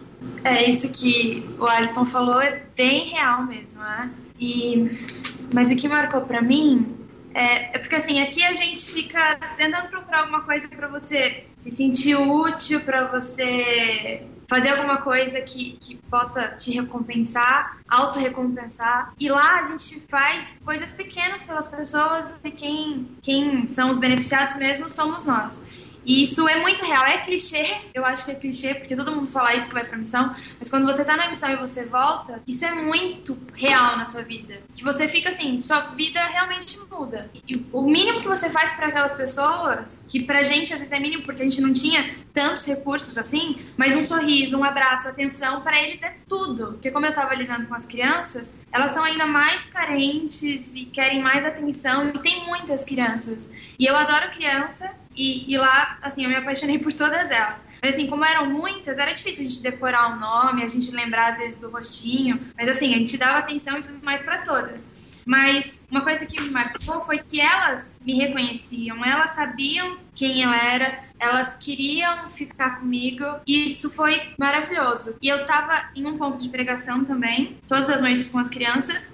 É 0.44 0.68
isso 0.68 0.92
que 0.92 1.42
o 1.58 1.64
Alisson 1.64 2.04
falou 2.04 2.40
é 2.40 2.62
bem 2.76 3.08
real 3.08 3.46
mesmo, 3.46 3.80
né? 3.80 4.10
E 4.40 5.06
mas 5.52 5.70
o 5.70 5.76
que 5.76 5.88
marcou 5.88 6.22
pra 6.22 6.40
mim 6.40 6.96
é, 7.34 7.76
é 7.76 7.78
porque 7.78 7.94
assim 7.94 8.20
aqui 8.20 8.42
a 8.42 8.52
gente 8.52 8.90
fica 8.90 9.38
tentando 9.56 9.88
procurar 9.88 10.20
alguma 10.20 10.42
coisa 10.42 10.68
pra 10.68 10.88
você 10.88 11.44
se 11.54 11.70
sentir 11.70 12.16
útil, 12.16 12.80
pra 12.80 13.06
você 13.08 14.26
fazer 14.48 14.70
alguma 14.70 14.96
coisa 14.96 15.40
que, 15.40 15.78
que 15.80 15.96
possa 16.10 16.48
te 16.48 16.72
recompensar, 16.72 17.78
auto-recompensar. 17.88 19.12
E 19.20 19.28
lá 19.28 19.60
a 19.60 19.64
gente 19.64 20.00
faz 20.08 20.44
coisas 20.64 20.92
pequenas 20.92 21.40
pelas 21.44 21.68
pessoas 21.68 22.40
e 22.42 22.50
quem, 22.50 23.16
quem 23.22 23.64
são 23.66 23.90
os 23.90 23.98
beneficiados 23.98 24.56
mesmo 24.56 24.90
somos 24.90 25.24
nós. 25.24 25.62
E 26.04 26.22
isso 26.22 26.48
é 26.48 26.60
muito 26.60 26.84
real. 26.84 27.04
É 27.04 27.18
clichê, 27.18 27.78
eu 27.94 28.04
acho 28.04 28.24
que 28.24 28.30
é 28.30 28.34
clichê, 28.34 28.74
porque 28.74 28.96
todo 28.96 29.14
mundo 29.14 29.28
fala 29.28 29.54
isso 29.54 29.68
que 29.68 29.74
vai 29.74 29.84
pra 29.84 29.98
missão, 29.98 30.34
mas 30.58 30.70
quando 30.70 30.86
você 30.86 31.04
tá 31.04 31.16
na 31.16 31.28
missão 31.28 31.50
e 31.50 31.56
você 31.56 31.84
volta, 31.84 32.42
isso 32.46 32.64
é 32.64 32.74
muito 32.74 33.36
real 33.54 33.96
na 33.96 34.04
sua 34.04 34.22
vida. 34.22 34.60
Que 34.74 34.82
você 34.82 35.08
fica 35.08 35.28
assim, 35.28 35.58
sua 35.58 35.80
vida 35.94 36.20
realmente 36.26 36.78
muda. 36.90 37.30
E 37.46 37.66
o 37.72 37.82
mínimo 37.82 38.20
que 38.20 38.28
você 38.28 38.50
faz 38.50 38.72
para 38.72 38.88
aquelas 38.88 39.12
pessoas, 39.12 40.04
que 40.08 40.22
pra 40.22 40.42
gente 40.42 40.72
às 40.72 40.78
vezes 40.78 40.92
é 40.92 40.98
mínimo 40.98 41.22
porque 41.22 41.42
a 41.42 41.48
gente 41.48 41.60
não 41.60 41.72
tinha 41.72 42.14
tantos 42.32 42.64
recursos 42.66 43.18
assim, 43.18 43.58
mas 43.76 43.94
um 43.94 44.04
sorriso, 44.04 44.58
um 44.58 44.64
abraço, 44.64 45.08
atenção, 45.08 45.60
para 45.62 45.80
eles 45.82 46.02
é 46.02 46.14
tudo. 46.28 46.72
Porque 46.72 46.90
como 46.90 47.06
eu 47.06 47.12
tava 47.12 47.34
lidando 47.34 47.66
com 47.66 47.74
as 47.74 47.86
crianças, 47.86 48.54
elas 48.72 48.92
são 48.92 49.04
ainda 49.04 49.26
mais 49.26 49.66
carentes 49.66 50.74
e 50.74 50.84
querem 50.84 51.20
mais 51.22 51.44
atenção, 51.44 52.10
e 52.10 52.18
tem 52.18 52.46
muitas 52.46 52.84
crianças. 52.84 53.50
E 53.78 53.86
eu 53.86 53.96
adoro 53.96 54.30
criança, 54.30 54.90
e, 55.20 55.52
e, 55.52 55.58
lá, 55.58 55.98
assim, 56.00 56.24
eu 56.24 56.30
me 56.30 56.36
apaixonei 56.36 56.78
por 56.78 56.94
todas 56.94 57.30
elas. 57.30 57.62
Mas, 57.82 57.94
assim, 57.94 58.06
como 58.06 58.24
eram 58.24 58.46
muitas, 58.48 58.96
era 58.96 59.12
difícil 59.12 59.46
a 59.46 59.50
gente 59.50 59.60
decorar 59.62 60.14
o 60.14 60.18
nome, 60.18 60.62
a 60.62 60.68
gente 60.68 60.90
lembrar, 60.90 61.28
às 61.28 61.36
vezes, 61.36 61.58
do 61.58 61.68
rostinho. 61.68 62.40
Mas, 62.56 62.70
assim, 62.70 62.94
a 62.94 62.96
gente 62.96 63.18
dava 63.18 63.40
atenção 63.40 63.78
e 63.78 63.82
tudo 63.82 64.02
mais 64.02 64.22
para 64.22 64.38
todas. 64.38 64.88
Mas 65.26 65.86
uma 65.90 66.00
coisa 66.00 66.24
que 66.24 66.40
me 66.40 66.48
marcou 66.48 67.02
foi 67.02 67.18
que 67.18 67.38
elas 67.38 68.00
me 68.02 68.14
reconheciam, 68.14 69.04
elas 69.04 69.30
sabiam 69.30 69.98
quem 70.14 70.42
eu 70.42 70.50
era, 70.50 71.04
elas 71.18 71.54
queriam 71.56 72.30
ficar 72.30 72.80
comigo 72.80 73.24
e 73.46 73.66
isso 73.66 73.90
foi 73.90 74.32
maravilhoso. 74.38 75.18
E 75.20 75.28
eu 75.28 75.44
tava 75.44 75.90
em 75.94 76.06
um 76.06 76.16
ponto 76.16 76.40
de 76.40 76.48
pregação 76.48 77.04
também, 77.04 77.58
todas 77.68 77.90
as 77.90 78.00
noites 78.00 78.30
com 78.30 78.38
as 78.38 78.48
crianças, 78.48 79.12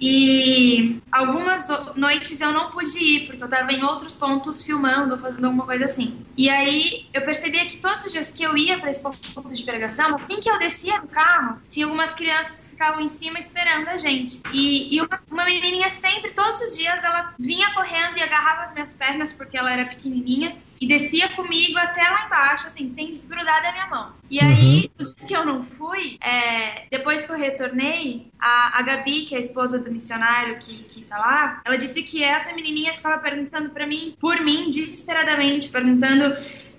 e 0.00 1.00
algumas 1.10 1.68
noites 1.96 2.40
eu 2.40 2.52
não 2.52 2.70
pude 2.70 2.98
ir, 2.98 3.26
porque 3.26 3.42
eu 3.42 3.48
tava 3.48 3.72
em 3.72 3.82
outros 3.82 4.14
pontos 4.14 4.62
filmando, 4.62 5.18
fazendo 5.18 5.46
alguma 5.46 5.66
coisa 5.66 5.86
assim. 5.86 6.24
E 6.36 6.48
aí 6.48 7.06
eu 7.12 7.22
percebia 7.24 7.66
que 7.66 7.78
todos 7.78 8.04
os 8.06 8.12
dias 8.12 8.30
que 8.30 8.42
eu 8.42 8.56
ia 8.56 8.78
para 8.78 8.90
esse 8.90 9.02
ponto 9.02 9.54
de 9.54 9.62
pregação, 9.64 10.14
assim 10.14 10.40
que 10.40 10.48
eu 10.48 10.58
descia 10.58 11.00
do 11.00 11.08
carro, 11.08 11.60
tinha 11.68 11.86
algumas 11.86 12.12
crianças 12.12 12.68
ficavam 12.78 13.00
em 13.00 13.08
cima 13.08 13.40
esperando 13.40 13.88
a 13.88 13.96
gente. 13.96 14.40
E, 14.52 14.94
e 14.94 15.00
uma, 15.00 15.20
uma 15.28 15.44
menininha 15.44 15.90
sempre, 15.90 16.30
todos 16.30 16.60
os 16.60 16.76
dias, 16.76 17.02
ela 17.02 17.34
vinha 17.36 17.74
correndo 17.74 18.16
e 18.16 18.22
agarrava 18.22 18.62
as 18.62 18.72
minhas 18.72 18.94
pernas 18.94 19.32
porque 19.32 19.58
ela 19.58 19.72
era 19.72 19.86
pequenininha 19.86 20.56
e 20.80 20.86
descia 20.86 21.28
comigo 21.30 21.76
até 21.76 22.02
lá 22.02 22.26
embaixo, 22.26 22.68
assim, 22.68 22.88
sem 22.88 23.10
desgrudar 23.10 23.62
da 23.62 23.72
minha 23.72 23.86
mão. 23.88 24.12
E 24.30 24.40
aí, 24.40 24.77
os 24.98 25.14
dias 25.14 25.26
que 25.28 25.34
eu 25.36 25.44
não 25.44 25.62
fui, 25.62 26.18
é, 26.22 26.86
depois 26.90 27.24
que 27.24 27.32
eu 27.32 27.36
retornei, 27.36 28.32
a, 28.38 28.78
a 28.78 28.82
Gabi, 28.82 29.22
que 29.26 29.34
é 29.34 29.38
a 29.38 29.40
esposa 29.40 29.78
do 29.78 29.90
missionário 29.90 30.58
que, 30.58 30.84
que 30.84 31.04
tá 31.04 31.18
lá, 31.18 31.62
ela 31.64 31.76
disse 31.76 32.02
que 32.02 32.22
essa 32.22 32.52
menininha 32.52 32.92
ficava 32.94 33.18
perguntando 33.22 33.70
pra 33.70 33.86
mim, 33.86 34.14
por 34.20 34.40
mim, 34.40 34.70
desesperadamente, 34.70 35.68
perguntando 35.68 36.34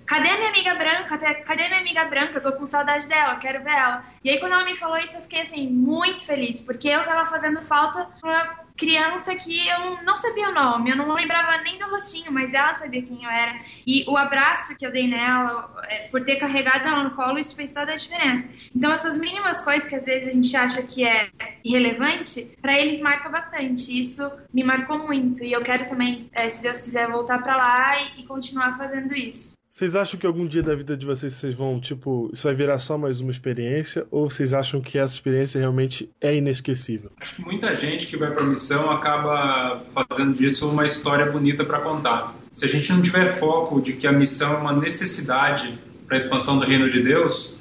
cadê 0.06 0.28
minha 0.36 0.48
amiga 0.48 0.74
branca? 0.74 1.18
Cadê- 1.44 1.68
minha 1.68 1.80
amiga 1.80 2.04
branca? 2.06 2.38
Eu 2.38 2.42
tô 2.42 2.52
com 2.52 2.66
saudade 2.66 3.06
dela, 3.08 3.36
quero 3.36 3.62
ver 3.62 3.70
ela. 3.70 4.04
E 4.24 4.30
aí, 4.30 4.40
quando 4.40 4.52
ela 4.52 4.64
me 4.64 4.76
falou 4.76 4.98
isso, 4.98 5.16
eu 5.16 5.22
fiquei, 5.22 5.42
assim, 5.42 5.68
muito 5.68 6.26
feliz, 6.26 6.60
porque 6.60 6.88
eu 6.88 7.04
tava 7.04 7.30
fazendo 7.30 7.62
falta 7.62 8.08
pra 8.20 8.59
criança 8.76 9.34
que 9.34 9.66
eu 9.68 10.02
não- 10.02 10.16
sabia 10.16 10.50
o 10.50 10.54
nome, 10.54 10.90
eu 10.90 10.96
não 10.96 11.14
lembrava 11.14 11.62
nem 11.62 11.78
do 11.78 11.88
rostinho, 11.88 12.30
mas 12.30 12.52
ela 12.52 12.74
sabia 12.74 13.02
quem 13.02 13.24
eu 13.24 13.30
era. 13.30 13.58
E 13.86 14.04
o 14.06 14.16
abraço 14.16 14.76
que 14.76 14.84
eu 14.84 14.92
dei 14.92 15.08
nela, 15.08 15.74
é, 15.88 16.08
por 16.08 16.22
ter 16.22 16.36
carregado 16.36 16.86
ela 16.86 17.04
no 17.04 17.12
colo, 17.16 17.38
isso 17.38 17.56
fez 17.56 17.72
toda 17.72 17.92
a 17.92 17.96
diferença. 17.96 18.46
Então, 18.76 18.92
essas 18.92 19.16
mínimas 19.16 19.62
coisas 19.62 19.88
que 19.88 19.96
às 19.96 20.04
vezes 20.04 20.28
a 20.28 20.32
gente 20.32 20.54
acha 20.56 20.82
que 20.82 21.06
é 21.06 21.30
irrelevante, 21.64 22.56
pra 22.60 22.78
eles 22.78 23.00
marca 23.00 23.28
bastante. 23.28 23.98
Isso 23.98 24.30
me 24.52 24.62
marcou 24.62 24.98
muito. 24.98 25.42
E 25.42 25.52
eu 25.52 25.62
quero 25.62 25.88
também, 25.88 26.28
é, 26.32 26.48
se 26.48 26.62
Deus 26.62 26.80
quiser, 26.80 27.08
voltar 27.08 27.42
pra 27.42 27.56
lá 27.56 28.02
e 28.18 28.24
continuar 28.26 28.76
fazendo 28.76 29.14
isso. 29.14 29.59
Vocês 29.70 29.94
acham 29.94 30.18
que 30.18 30.26
algum 30.26 30.48
dia 30.48 30.64
da 30.64 30.74
vida 30.74 30.96
de 30.96 31.06
vocês 31.06 31.32
vocês 31.32 31.54
vão, 31.54 31.80
tipo, 31.80 32.28
isso 32.32 32.42
vai 32.42 32.52
virar 32.52 32.78
só 32.78 32.98
mais 32.98 33.20
uma 33.20 33.30
experiência? 33.30 34.04
Ou 34.10 34.28
vocês 34.28 34.52
acham 34.52 34.80
que 34.80 34.98
essa 34.98 35.14
experiência 35.14 35.60
realmente 35.60 36.10
é 36.20 36.34
inesquecível? 36.34 37.12
Acho 37.20 37.36
que 37.36 37.42
muita 37.42 37.76
gente 37.76 38.08
que 38.08 38.16
vai 38.16 38.32
para 38.34 38.44
missão 38.44 38.90
acaba 38.90 39.80
fazendo 39.94 40.36
disso 40.36 40.68
uma 40.68 40.84
história 40.84 41.30
bonita 41.30 41.64
para 41.64 41.80
contar. 41.82 42.34
Se 42.50 42.64
a 42.64 42.68
gente 42.68 42.92
não 42.92 43.00
tiver 43.00 43.32
foco 43.34 43.80
de 43.80 43.92
que 43.92 44.08
a 44.08 44.12
missão 44.12 44.54
é 44.54 44.56
uma 44.56 44.72
necessidade 44.72 45.78
para 46.04 46.16
a 46.16 46.18
expansão 46.18 46.58
do 46.58 46.66
reino 46.66 46.90
de 46.90 47.00
Deus, 47.00 47.56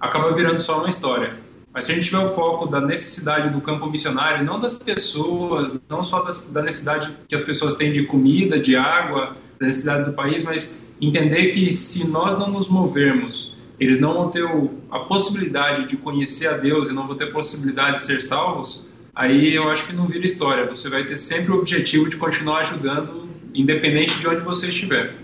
acaba 0.00 0.34
virando 0.34 0.60
só 0.60 0.80
uma 0.80 0.88
história. 0.88 1.38
Mas 1.72 1.84
se 1.84 1.92
a 1.92 1.94
gente 1.94 2.06
tiver 2.06 2.18
o 2.18 2.34
foco 2.34 2.66
da 2.66 2.80
necessidade 2.80 3.50
do 3.50 3.60
campo 3.60 3.88
missionário, 3.88 4.44
não 4.44 4.60
das 4.60 4.76
pessoas, 4.76 5.78
não 5.88 6.02
só 6.02 6.22
das, 6.22 6.42
da 6.42 6.60
necessidade 6.60 7.16
que 7.28 7.36
as 7.36 7.42
pessoas 7.42 7.76
têm 7.76 7.92
de 7.92 8.04
comida, 8.04 8.58
de 8.58 8.74
água, 8.74 9.36
da 9.60 9.66
necessidade 9.66 10.10
do 10.10 10.12
país, 10.12 10.42
mas 10.42 10.76
entender 11.02 11.48
que 11.48 11.72
se 11.72 12.06
nós 12.06 12.38
não 12.38 12.48
nos 12.48 12.68
movermos, 12.68 13.56
eles 13.80 13.98
não 13.98 14.14
vão 14.14 14.30
ter 14.30 14.44
a 14.88 15.00
possibilidade 15.00 15.88
de 15.88 15.96
conhecer 15.96 16.46
a 16.46 16.56
Deus 16.56 16.88
e 16.88 16.92
não 16.92 17.08
vão 17.08 17.16
ter 17.16 17.32
possibilidade 17.32 17.96
de 17.96 18.02
ser 18.02 18.22
salvos, 18.22 18.86
aí 19.12 19.52
eu 19.52 19.68
acho 19.68 19.84
que 19.84 19.92
não 19.92 20.06
vira 20.06 20.24
história. 20.24 20.68
Você 20.68 20.88
vai 20.88 21.04
ter 21.04 21.16
sempre 21.16 21.50
o 21.50 21.58
objetivo 21.58 22.08
de 22.08 22.16
continuar 22.16 22.60
ajudando, 22.60 23.28
independente 23.52 24.18
de 24.20 24.28
onde 24.28 24.42
você 24.42 24.68
estiver. 24.68 25.16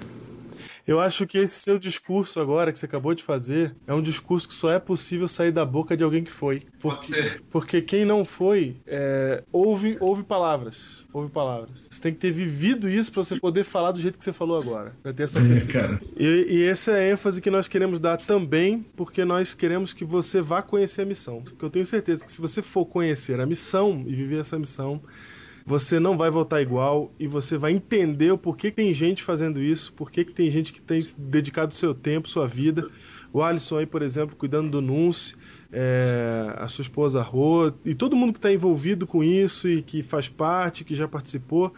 Eu 0.88 0.98
acho 1.00 1.26
que 1.26 1.36
esse 1.36 1.60
seu 1.60 1.78
discurso 1.78 2.40
agora 2.40 2.72
que 2.72 2.78
você 2.78 2.86
acabou 2.86 3.14
de 3.14 3.22
fazer 3.22 3.76
é 3.86 3.92
um 3.92 4.00
discurso 4.00 4.48
que 4.48 4.54
só 4.54 4.72
é 4.72 4.78
possível 4.78 5.28
sair 5.28 5.52
da 5.52 5.62
boca 5.64 5.94
de 5.94 6.02
alguém 6.02 6.24
que 6.24 6.32
foi. 6.32 6.62
Pode 6.80 7.04
ser. 7.04 7.42
Porque 7.50 7.82
quem 7.82 8.06
não 8.06 8.24
foi, 8.24 8.76
é, 8.86 9.44
ouve, 9.52 9.98
ouve 10.00 10.22
palavras. 10.22 11.04
Ouve 11.12 11.30
palavras. 11.30 11.88
Você 11.90 12.00
tem 12.00 12.14
que 12.14 12.18
ter 12.18 12.30
vivido 12.30 12.88
isso 12.88 13.12
para 13.12 13.22
você 13.22 13.38
poder 13.38 13.64
falar 13.64 13.92
do 13.92 14.00
jeito 14.00 14.16
que 14.18 14.24
você 14.24 14.32
falou 14.32 14.58
agora. 14.58 14.96
Pra 15.02 15.12
ter 15.12 15.24
essa 15.24 15.40
É, 15.40 15.46
percepção. 15.46 15.82
cara. 15.98 16.00
E, 16.16 16.46
e 16.48 16.64
essa 16.64 16.92
é 16.92 17.10
a 17.10 17.12
ênfase 17.12 17.42
que 17.42 17.50
nós 17.50 17.68
queremos 17.68 18.00
dar 18.00 18.16
também, 18.16 18.82
porque 18.96 19.26
nós 19.26 19.52
queremos 19.52 19.92
que 19.92 20.06
você 20.06 20.40
vá 20.40 20.62
conhecer 20.62 21.02
a 21.02 21.04
missão. 21.04 21.42
Porque 21.42 21.64
eu 21.66 21.70
tenho 21.70 21.84
certeza 21.84 22.24
que 22.24 22.32
se 22.32 22.40
você 22.40 22.62
for 22.62 22.86
conhecer 22.86 23.38
a 23.40 23.44
missão 23.46 24.02
e 24.06 24.14
viver 24.14 24.40
essa 24.40 24.58
missão, 24.58 25.02
você 25.68 26.00
não 26.00 26.16
vai 26.16 26.30
voltar 26.30 26.62
igual 26.62 27.12
e 27.20 27.26
você 27.26 27.58
vai 27.58 27.72
entender 27.72 28.32
o 28.32 28.38
porquê 28.38 28.70
que 28.70 28.78
tem 28.78 28.94
gente 28.94 29.22
fazendo 29.22 29.60
isso, 29.60 29.92
porquê 29.92 30.24
que 30.24 30.32
tem 30.32 30.50
gente 30.50 30.72
que 30.72 30.80
tem 30.80 30.98
dedicado 31.18 31.74
seu 31.74 31.94
tempo, 31.94 32.26
sua 32.26 32.46
vida. 32.46 32.88
O 33.30 33.42
Alisson 33.42 33.76
aí, 33.76 33.84
por 33.84 34.00
exemplo, 34.00 34.34
cuidando 34.34 34.70
do 34.70 34.80
Nunce, 34.80 35.34
é, 35.70 36.54
a 36.56 36.66
sua 36.68 36.80
esposa 36.80 37.20
Rô, 37.20 37.70
e 37.84 37.94
todo 37.94 38.16
mundo 38.16 38.32
que 38.32 38.38
está 38.38 38.50
envolvido 38.50 39.06
com 39.06 39.22
isso 39.22 39.68
e 39.68 39.82
que 39.82 40.02
faz 40.02 40.26
parte, 40.26 40.84
que 40.84 40.94
já 40.94 41.06
participou. 41.06 41.70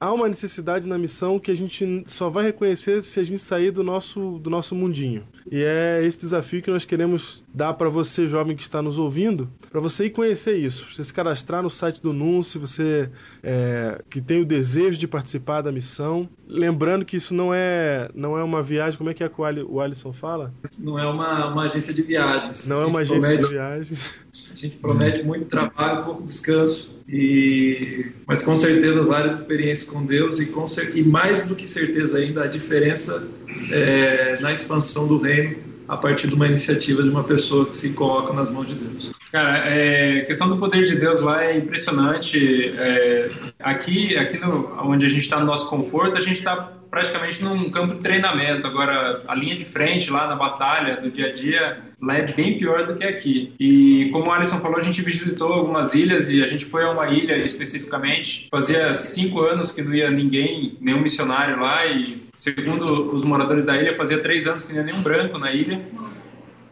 Há 0.00 0.12
uma 0.12 0.28
necessidade 0.28 0.88
na 0.88 0.96
missão 0.98 1.38
que 1.38 1.50
a 1.50 1.56
gente 1.56 2.04
só 2.06 2.28
vai 2.28 2.44
reconhecer 2.44 3.02
se 3.02 3.18
a 3.18 3.22
gente 3.24 3.40
sair 3.40 3.70
do 3.70 3.82
nosso, 3.82 4.38
do 4.38 4.48
nosso 4.50 4.74
mundinho. 4.74 5.24
E 5.50 5.62
é 5.62 6.00
esse 6.04 6.18
desafio 6.18 6.62
que 6.62 6.70
nós 6.70 6.84
queremos 6.84 7.44
dar 7.52 7.74
para 7.74 7.88
você, 7.88 8.26
jovem 8.26 8.56
que 8.56 8.62
está 8.62 8.80
nos 8.80 8.98
ouvindo, 8.98 9.48
para 9.70 9.80
você 9.80 10.06
ir 10.06 10.10
conhecer 10.10 10.56
isso. 10.56 10.86
Você 10.92 11.02
se 11.04 11.12
cadastrar 11.12 11.62
no 11.62 11.70
site 11.70 12.00
do 12.02 12.12
Nunce, 12.12 12.58
você 12.58 13.10
é, 13.42 14.00
que 14.08 14.20
tem 14.20 14.40
o 14.40 14.44
desejo 14.44 14.98
de 14.98 15.08
participar 15.08 15.62
da 15.62 15.72
missão. 15.72 16.28
Lembrando 16.46 17.04
que 17.04 17.16
isso 17.16 17.34
não 17.34 17.52
é, 17.52 18.08
não 18.14 18.38
é 18.38 18.42
uma 18.44 18.62
viagem, 18.62 18.96
como 18.96 19.10
é 19.10 19.14
que 19.14 19.24
é 19.24 19.28
que 19.28 19.40
o 19.40 19.44
Ali- 19.44 19.62
o 19.62 19.80
Alisson 19.80 20.12
fala? 20.12 20.52
Não 20.78 20.98
é 20.98 21.06
uma, 21.06 21.46
uma 21.52 21.64
agência 21.64 21.92
de 21.92 22.02
viagens. 22.02 22.66
Não 22.68 22.80
é 22.82 22.86
uma 22.86 23.00
agência 23.00 23.20
de 23.30 23.34
promete- 23.36 23.52
viagens. 23.52 24.14
A 24.52 24.56
gente 24.56 24.76
promete 24.76 25.22
muito 25.22 25.46
trabalho, 25.46 26.04
pouco 26.04 26.22
descanso, 26.22 26.96
e... 27.08 28.06
mas 28.26 28.42
com 28.42 28.54
certeza 28.54 29.02
várias 29.02 29.34
experiências 29.34 29.87
com 29.88 30.04
Deus 30.04 30.38
e, 30.38 30.46
com 30.46 30.64
e 30.94 31.02
mais 31.02 31.46
do 31.46 31.56
que 31.56 31.66
certeza 31.66 32.18
ainda 32.18 32.44
a 32.44 32.46
diferença 32.46 33.26
é, 33.70 34.38
na 34.40 34.52
expansão 34.52 35.06
do 35.06 35.18
reino 35.18 35.68
a 35.88 35.96
partir 35.96 36.28
de 36.28 36.34
uma 36.34 36.46
iniciativa 36.46 37.02
de 37.02 37.08
uma 37.08 37.24
pessoa 37.24 37.64
que 37.66 37.76
se 37.76 37.94
coloca 37.94 38.32
nas 38.34 38.50
mãos 38.50 38.68
de 38.68 38.74
Deus. 38.74 39.10
Cara, 39.32 39.70
é, 39.70 40.20
a 40.20 40.24
questão 40.26 40.48
do 40.48 40.58
poder 40.58 40.84
de 40.84 40.94
Deus 40.94 41.20
lá 41.20 41.42
é 41.42 41.56
impressionante. 41.56 42.74
É, 42.76 43.30
aqui, 43.58 44.16
aqui 44.16 44.38
no, 44.38 44.70
onde 44.82 45.06
a 45.06 45.08
gente 45.08 45.22
está 45.22 45.40
no 45.40 45.46
nosso 45.46 45.68
conforto, 45.70 46.16
a 46.16 46.20
gente 46.20 46.38
está 46.38 46.72
praticamente 46.90 47.42
num 47.42 47.70
campo 47.70 47.94
de 47.94 48.00
treinamento. 48.00 48.66
Agora, 48.66 49.22
a 49.26 49.34
linha 49.34 49.56
de 49.56 49.64
frente 49.64 50.10
lá 50.10 50.28
na 50.28 50.36
batalha 50.36 51.00
do 51.00 51.10
dia 51.10 51.26
a 51.26 51.32
dia, 51.32 51.78
lá 52.00 52.16
é 52.16 52.32
bem 52.32 52.58
pior 52.58 52.86
do 52.86 52.96
que 52.96 53.04
aqui. 53.04 53.52
E 53.58 54.08
como 54.12 54.28
o 54.28 54.32
Alisson 54.32 54.60
falou, 54.60 54.78
a 54.78 54.82
gente 54.82 55.02
visitou 55.02 55.52
algumas 55.52 55.94
ilhas 55.94 56.28
e 56.28 56.42
a 56.42 56.46
gente 56.46 56.64
foi 56.66 56.84
a 56.84 56.90
uma 56.90 57.08
ilha 57.08 57.36
especificamente. 57.44 58.48
Fazia 58.50 58.94
cinco 58.94 59.42
anos 59.42 59.72
que 59.72 59.82
não 59.82 59.94
ia 59.94 60.10
ninguém, 60.10 60.76
nenhum 60.80 61.00
missionário 61.00 61.60
lá 61.60 61.86
e 61.86 62.28
segundo 62.36 63.10
os 63.12 63.24
moradores 63.24 63.64
da 63.64 63.76
ilha, 63.76 63.96
fazia 63.96 64.18
três 64.18 64.46
anos 64.46 64.62
que 64.62 64.72
não 64.72 64.80
ia 64.80 64.86
nenhum 64.86 65.02
branco 65.02 65.38
na 65.38 65.52
ilha. 65.52 65.80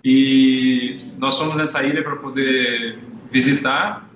E 0.04 0.98
nós 1.18 1.36
fomos 1.36 1.56
nessa 1.56 1.82
ilha 1.82 2.02
para 2.02 2.16
poder 2.16 2.96
visitar 3.30 4.08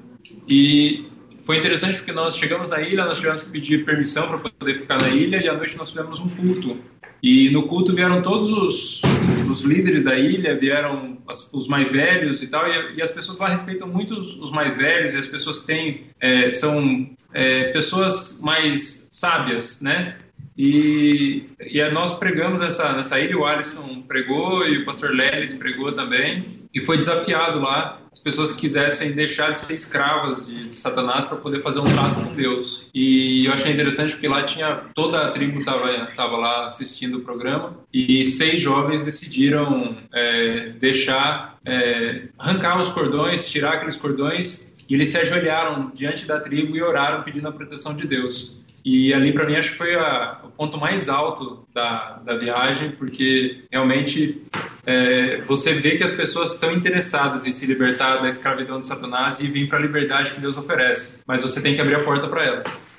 e 0.49 1.10
foi 1.45 1.59
interessante 1.59 1.97
porque 1.99 2.13
nós 2.13 2.37
chegamos 2.37 2.69
na 2.69 2.81
ilha, 2.81 3.05
nós 3.05 3.19
tivemos 3.19 3.43
que 3.43 3.51
pedir 3.51 3.85
permissão 3.85 4.29
para 4.29 4.39
poder 4.39 4.81
ficar 4.81 5.01
na 5.01 5.09
ilha 5.09 5.37
e 5.43 5.49
à 5.49 5.55
noite 5.57 5.77
nós 5.77 5.91
fizemos 5.91 6.21
um 6.21 6.29
culto. 6.29 6.77
E 7.23 7.51
no 7.51 7.65
culto 7.69 7.95
vieram 7.95 8.23
todos 8.23 8.49
os, 8.51 9.03
os 9.51 9.61
líderes 9.63 10.03
da 10.03 10.19
ilha, 10.19 10.57
vieram 10.59 11.19
as- 11.29 11.51
os 11.53 11.69
mais 11.69 11.91
velhos 11.93 12.43
e 12.43 12.47
tal, 12.47 12.67
e, 12.67 12.97
e 12.97 13.03
as 13.03 13.11
pessoas 13.11 13.39
lá 13.39 13.51
respeitam 13.51 13.87
muito 13.87 14.15
os, 14.15 14.37
os 14.37 14.51
mais 14.51 14.77
velhos 14.77 15.13
e 15.13 15.19
as 15.19 15.27
pessoas 15.27 15.59
que 15.59 15.67
têm, 15.67 16.05
é, 16.19 16.49
são 16.49 17.11
é, 17.35 17.73
pessoas 17.73 18.41
mais 18.43 19.07
sábias, 19.11 19.83
né? 19.83 20.17
E, 20.57 21.45
e 21.71 21.81
aí 21.81 21.93
nós 21.93 22.13
pregamos 22.19 22.61
nessa, 22.61 22.93
nessa 22.93 23.19
ilha, 23.19 23.37
o 23.39 23.45
Alisson 23.45 24.03
pregou 24.09 24.67
e 24.67 24.79
o 24.79 24.85
pastor 24.85 25.11
Lelis 25.11 25.55
pregou 25.55 25.93
também. 25.93 26.60
E 26.75 26.81
foi 26.85 26.99
desafiado 26.99 27.61
lá 27.61 27.99
as 28.13 28.19
pessoas 28.21 28.53
que 28.53 28.61
quisessem 28.63 29.13
deixar 29.13 29.51
de 29.53 29.59
ser 29.59 29.75
escravas 29.75 30.45
de, 30.45 30.71
de 30.71 30.77
Satanás 30.77 31.27
para 31.27 31.37
poder 31.37 31.63
fazer 31.63 31.81
um 31.81 31.85
trato 31.85 32.21
com 32.23 32.33
Deus. 32.33 32.87
E 32.95 33.47
eu 33.47 33.53
achei 33.53 33.73
interessante 33.73 34.13
porque 34.13 34.29
lá 34.29 34.43
tinha 34.45 34.83
toda 34.95 35.19
a 35.19 35.31
tribo 35.31 35.61
estava 35.61 36.07
tava 36.17 36.37
lá 36.37 36.67
assistindo 36.67 37.19
o 37.19 37.21
programa 37.23 37.77
e 37.93 38.25
seis 38.25 38.61
jovens 38.61 39.01
decidiram 39.03 39.97
é, 40.13 40.71
deixar 40.81 41.57
é, 41.65 42.23
arrancar 42.39 42.79
os 42.79 42.89
cordões, 42.89 43.49
tirar 43.51 43.75
aqueles 43.75 43.97
cordões 43.97 44.73
e 44.89 44.95
eles 44.95 45.09
se 45.11 45.19
ajoelharam 45.19 45.91
diante 45.95 46.27
da 46.27 46.41
tribo 46.41 46.77
e 46.77 46.83
oraram 46.83 47.23
pedindo 47.23 47.47
a 47.49 47.53
proteção 47.53 47.95
de 47.95 48.07
Deus. 48.07 48.59
E 48.85 49.13
ali, 49.13 49.33
para 49.33 49.47
mim, 49.47 49.57
acho 49.57 49.73
que 49.73 49.77
foi 49.77 49.95
a- 49.95 50.41
o 50.43 50.49
ponto 50.49 50.79
mais 50.79 51.09
alto 51.09 51.67
da, 51.73 52.19
da 52.25 52.37
viagem, 52.37 52.93
porque 52.93 53.65
realmente 53.71 54.43
é, 54.91 55.41
você 55.45 55.75
vê 55.75 55.97
que 55.97 56.05
as 56.05 56.13
pessoas 56.13 56.55
estão 56.55 56.73
interessadas 56.73 57.47
em 57.47 57.53
se 57.53 57.67
libertar 57.67 58.21
da 58.21 58.29
escravidão 58.29 58.81
de 58.81 58.87
Satanás 58.87 59.41
e 59.41 59.49
vir 59.49 59.69
para 59.69 59.79
a 59.79 59.83
liberdade 59.83 60.33
que 60.33 60.41
Deus 60.41 60.57
oferece. 60.57 61.19
Mas 61.27 61.43
você 61.43 61.63
tem 61.63 61.75
que 61.75 61.81
abrir 61.81 61.95
a 61.97 62.05
porta 62.05 62.29
para 62.29 62.45
elas. 62.45 62.91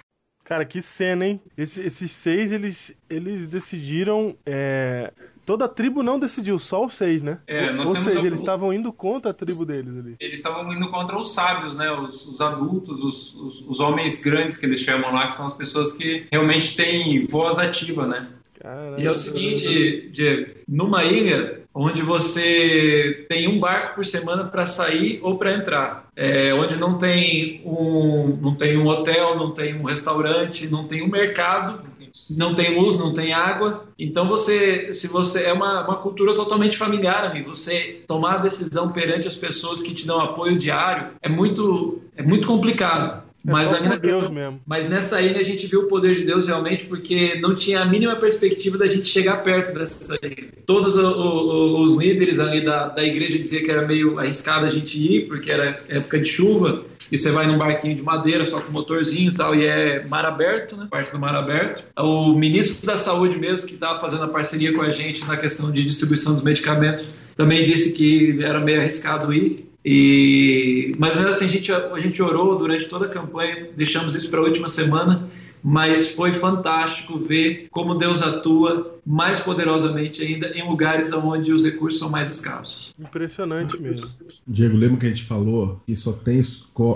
Cara, 0.44 0.66
que 0.66 0.82
cena, 0.82 1.26
hein? 1.26 1.40
Esse- 1.58 1.82
esses 1.82 2.12
seis, 2.12 2.52
eles, 2.52 2.94
eles 3.10 3.50
decidiram. 3.50 4.36
é, 4.46 5.12
Toda 5.44 5.66
a 5.66 5.68
tribo 5.68 6.04
não 6.04 6.20
decidiu, 6.20 6.60
só 6.60 6.86
os 6.86 6.94
seis, 6.96 7.24
né? 7.24 7.40
É, 7.48 7.72
Ou- 7.72 7.96
seja, 7.96 8.10
algum- 8.18 8.28
eles 8.28 8.40
estavam 8.40 8.72
indo 8.72 8.94
contra 8.94 9.32
a 9.32 9.34
tribo 9.34 9.66
deles 9.66 9.98
ali. 9.98 10.16
Eles 10.20 10.38
estavam 10.38 10.72
indo 10.72 10.88
contra 10.92 11.18
os 11.18 11.34
sábios, 11.34 11.76
né? 11.76 11.92
Os, 11.94 12.28
os 12.28 12.42
adultos, 12.42 13.02
os, 13.04 13.36
os, 13.36 13.62
os 13.68 13.80
homens 13.80 14.22
grandes 14.22 14.56
que 14.56 14.68
eles 14.68 14.82
chamam 14.82 15.12
lá, 15.12 15.28
que 15.28 15.36
são 15.36 15.48
as 15.48 15.54
pessoas 15.54 15.94
que 15.94 16.28
realmente 16.32 16.76
têm 16.76 17.26
voz 17.26 17.58
ativa, 17.58 18.06
né? 18.06 18.28
E 18.98 19.06
é 19.06 19.12
o 19.12 19.16
seguinte, 19.16 20.10
Diego, 20.12 20.52
numa 20.68 21.04
ilha, 21.04 21.62
onde 21.74 22.02
você 22.02 23.26
tem 23.30 23.48
um 23.48 23.60
barco 23.60 23.96
por 23.96 24.06
semana 24.06 24.46
para 24.46 24.66
sair 24.66 25.20
ou 25.24 25.38
para 25.38 25.56
entrar, 25.56 26.08
é, 26.16 26.54
onde 26.54 26.78
não 26.78 26.98
tem 26.98 27.62
um 27.66 28.38
não 28.42 28.56
tem 28.56 28.78
um 28.78 28.88
hotel, 28.88 29.36
não 29.36 29.52
tem 29.52 29.76
um 29.76 29.84
restaurante, 29.84 30.68
não 30.68 30.88
tem 30.88 31.02
um 31.02 31.08
mercado, 31.08 31.82
não 32.30 32.54
tem 32.54 32.78
luz, 32.78 32.98
não 32.98 33.14
tem 33.14 33.34
água. 33.34 33.86
Então 33.98 34.28
você, 34.28 34.94
se 34.94 35.08
você 35.08 35.44
é 35.44 35.54
uma, 35.54 35.86
uma 35.86 35.96
cultura 35.98 36.36
totalmente 36.36 36.78
familiar, 36.78 37.24
amigo. 37.24 37.56
Você 37.56 38.02
tomar 38.08 38.36
a 38.36 38.42
decisão 38.42 38.92
perante 38.92 39.28
as 39.28 39.36
pessoas 39.36 39.82
que 39.82 39.94
te 39.94 40.06
dão 40.06 40.20
apoio 40.20 40.58
diário 40.58 41.12
é 41.22 41.30
muito 41.30 42.02
é 42.16 42.24
muito 42.24 42.48
complicado. 42.48 43.24
É 43.48 43.52
mas, 43.52 43.74
a 43.74 43.96
Deus 43.96 44.30
mesmo. 44.30 44.62
mas 44.68 44.88
nessa 44.88 45.22
ilha 45.22 45.40
a 45.40 45.44
gente 45.44 45.66
viu 45.66 45.82
o 45.82 45.88
poder 45.88 46.14
de 46.16 46.24
Deus 46.26 46.48
realmente 46.48 46.86
porque 46.86 47.40
não 47.42 47.56
tinha 47.56 47.82
a 47.82 47.86
mínima 47.86 48.16
perspectiva 48.18 48.78
da 48.78 48.86
gente 48.88 49.08
chegar 49.08 49.38
perto 49.44 49.74
dessa 49.74 50.16
ilha. 50.24 50.50
Todos 50.66 50.96
o- 50.96 51.02
o- 51.08 51.82
os 51.82 51.98
líderes 51.98 52.40
ali 52.40 52.64
da, 52.64 52.90
da 52.90 53.04
igreja 53.04 53.38
diziam 53.38 53.64
que 53.64 53.72
era 53.72 53.88
meio 53.88 54.20
arriscado 54.20 54.66
a 54.66 54.70
gente 54.70 54.98
ir 54.98 55.28
porque 55.28 55.52
era 55.52 55.82
época 55.90 56.20
de 56.20 56.28
chuva 56.30 56.86
e 57.12 57.18
você 57.18 57.32
vai 57.32 57.48
num 57.48 57.58
barquinho 57.58 57.96
de 57.96 58.02
madeira 58.04 58.46
só 58.46 58.62
com 58.62 58.72
motorzinho 58.72 59.32
e 59.32 59.34
tal 59.34 59.56
e 59.56 59.66
é 59.66 60.06
mar 60.06 60.24
aberto, 60.26 60.78
né? 60.78 60.88
Parte 60.90 61.12
do 61.12 61.20
mar 61.20 61.34
aberto. 61.36 61.84
O 61.98 62.34
ministro 62.36 62.86
da 62.86 62.96
saúde 62.96 63.38
mesmo 63.40 63.66
que 63.68 63.74
estava 63.74 64.00
fazendo 64.00 64.24
a 64.24 64.28
parceria 64.28 64.72
com 64.74 64.82
a 64.82 64.92
gente 64.92 65.26
na 65.28 65.36
questão 65.36 65.72
de 65.72 65.84
distribuição 65.84 66.34
dos 66.34 66.44
medicamentos 66.44 67.10
também 67.36 67.64
disse 67.64 67.94
que 67.94 68.38
era 68.44 68.60
meio 68.60 68.80
arriscado 68.82 69.34
ir. 69.34 69.71
E, 69.84 70.94
mas 70.98 71.16
mesmo 71.16 71.30
assim, 71.30 71.46
a 71.46 71.50
gente, 71.50 71.72
a 71.72 72.00
gente 72.00 72.22
orou 72.22 72.58
durante 72.58 72.88
toda 72.88 73.06
a 73.06 73.10
campanha, 73.10 73.70
deixamos 73.76 74.16
isso 74.16 74.30
para 74.30 74.40
a 74.40 74.44
última 74.44 74.68
semana, 74.68 75.28
mas 75.64 76.12
foi 76.12 76.32
fantástico 76.32 77.20
ver 77.20 77.68
como 77.70 77.96
Deus 77.96 78.22
atua 78.22 79.00
mais 79.06 79.40
poderosamente 79.40 80.22
ainda 80.22 80.48
em 80.48 80.68
lugares 80.68 81.12
onde 81.12 81.52
os 81.52 81.64
recursos 81.64 82.00
são 82.00 82.10
mais 82.10 82.30
escassos. 82.30 82.94
Impressionante 83.00 83.80
mesmo. 83.80 84.10
Diego, 84.48 84.78
lembra 84.78 84.98
que 84.98 85.06
a 85.06 85.10
gente 85.10 85.24
falou 85.24 85.80
que 85.86 85.96
só 85.96 86.12
tem 86.12 86.42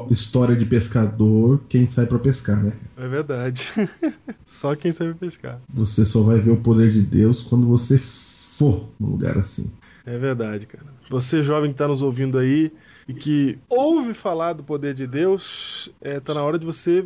história 0.10 0.56
de 0.56 0.66
pescador 0.66 1.62
quem 1.70 1.88
sai 1.88 2.06
pra 2.06 2.20
pescar, 2.20 2.64
né? 2.64 2.74
É 2.98 3.08
verdade. 3.08 3.64
Só 4.46 4.76
quem 4.76 4.94
sabe 4.94 5.14
pescar. 5.16 5.60
Você 5.74 6.06
só 6.06 6.22
vai 6.22 6.40
ver 6.40 6.52
o 6.52 6.58
poder 6.58 6.92
de 6.92 7.02
Deus 7.02 7.42
quando 7.42 7.66
você 7.66 7.98
for 7.98 8.88
num 9.00 9.10
lugar 9.10 9.38
assim. 9.38 9.70
É 10.06 10.18
verdade, 10.18 10.66
cara. 10.68 10.86
Você 11.10 11.42
jovem 11.42 11.72
que 11.72 11.74
está 11.74 11.88
nos 11.88 12.02
ouvindo 12.02 12.38
aí 12.38 12.72
e 13.08 13.14
que 13.14 13.58
ouve 13.68 14.14
falar 14.14 14.54
do 14.54 14.64
poder 14.64 14.94
de 14.94 15.06
Deus, 15.06 15.90
é, 16.02 16.20
tá 16.20 16.34
na 16.34 16.44
hora 16.44 16.58
de 16.58 16.66
você 16.66 17.06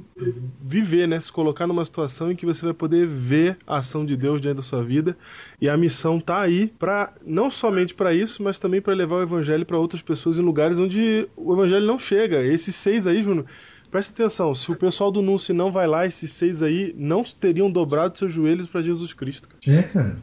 viver, 0.61 1.07
né? 1.07 1.19
Se 1.19 1.31
colocar 1.31 1.65
numa 1.65 1.83
situação 1.83 2.31
em 2.31 2.35
que 2.35 2.45
você 2.45 2.65
vai 2.65 2.73
poder 2.73 3.07
ver 3.07 3.57
a 3.65 3.77
ação 3.77 4.05
de 4.05 4.15
Deus 4.17 4.41
diante 4.41 4.57
da 4.57 4.61
sua 4.61 4.83
vida. 4.83 5.17
E 5.61 5.69
a 5.69 5.77
missão 5.77 6.19
tá 6.19 6.41
aí 6.41 6.67
para 6.67 7.13
não 7.25 7.49
somente 7.49 7.93
para 7.93 8.13
isso, 8.13 8.43
mas 8.43 8.59
também 8.59 8.81
para 8.81 8.93
levar 8.93 9.17
o 9.17 9.21
evangelho 9.21 9.65
para 9.65 9.77
outras 9.77 10.01
pessoas 10.01 10.37
em 10.37 10.41
lugares 10.41 10.77
onde 10.77 11.27
o 11.35 11.53
evangelho 11.53 11.85
não 11.85 11.99
chega. 11.99 12.43
Esses 12.43 12.75
seis 12.75 13.07
aí, 13.07 13.21
Júnior, 13.21 13.45
Presta 13.91 14.13
atenção, 14.13 14.53
se 14.53 14.71
o 14.71 14.77
pessoal 14.77 15.11
do 15.11 15.19
Nunce 15.19 15.51
não 15.51 15.71
vai 15.71 15.87
lá, 15.87 16.05
esses 16.05 16.31
seis 16.31 16.61
aí 16.61 16.93
não 16.95 17.23
teriam 17.23 17.71
dobrado 17.71 18.15
seus 18.19 18.31
joelhos 18.31 18.67
para 18.67 18.83
Jesus 18.83 19.13
Cristo. 19.13 19.49
cara. 19.49 19.79
É, 19.79 19.81
cara. 19.81 20.17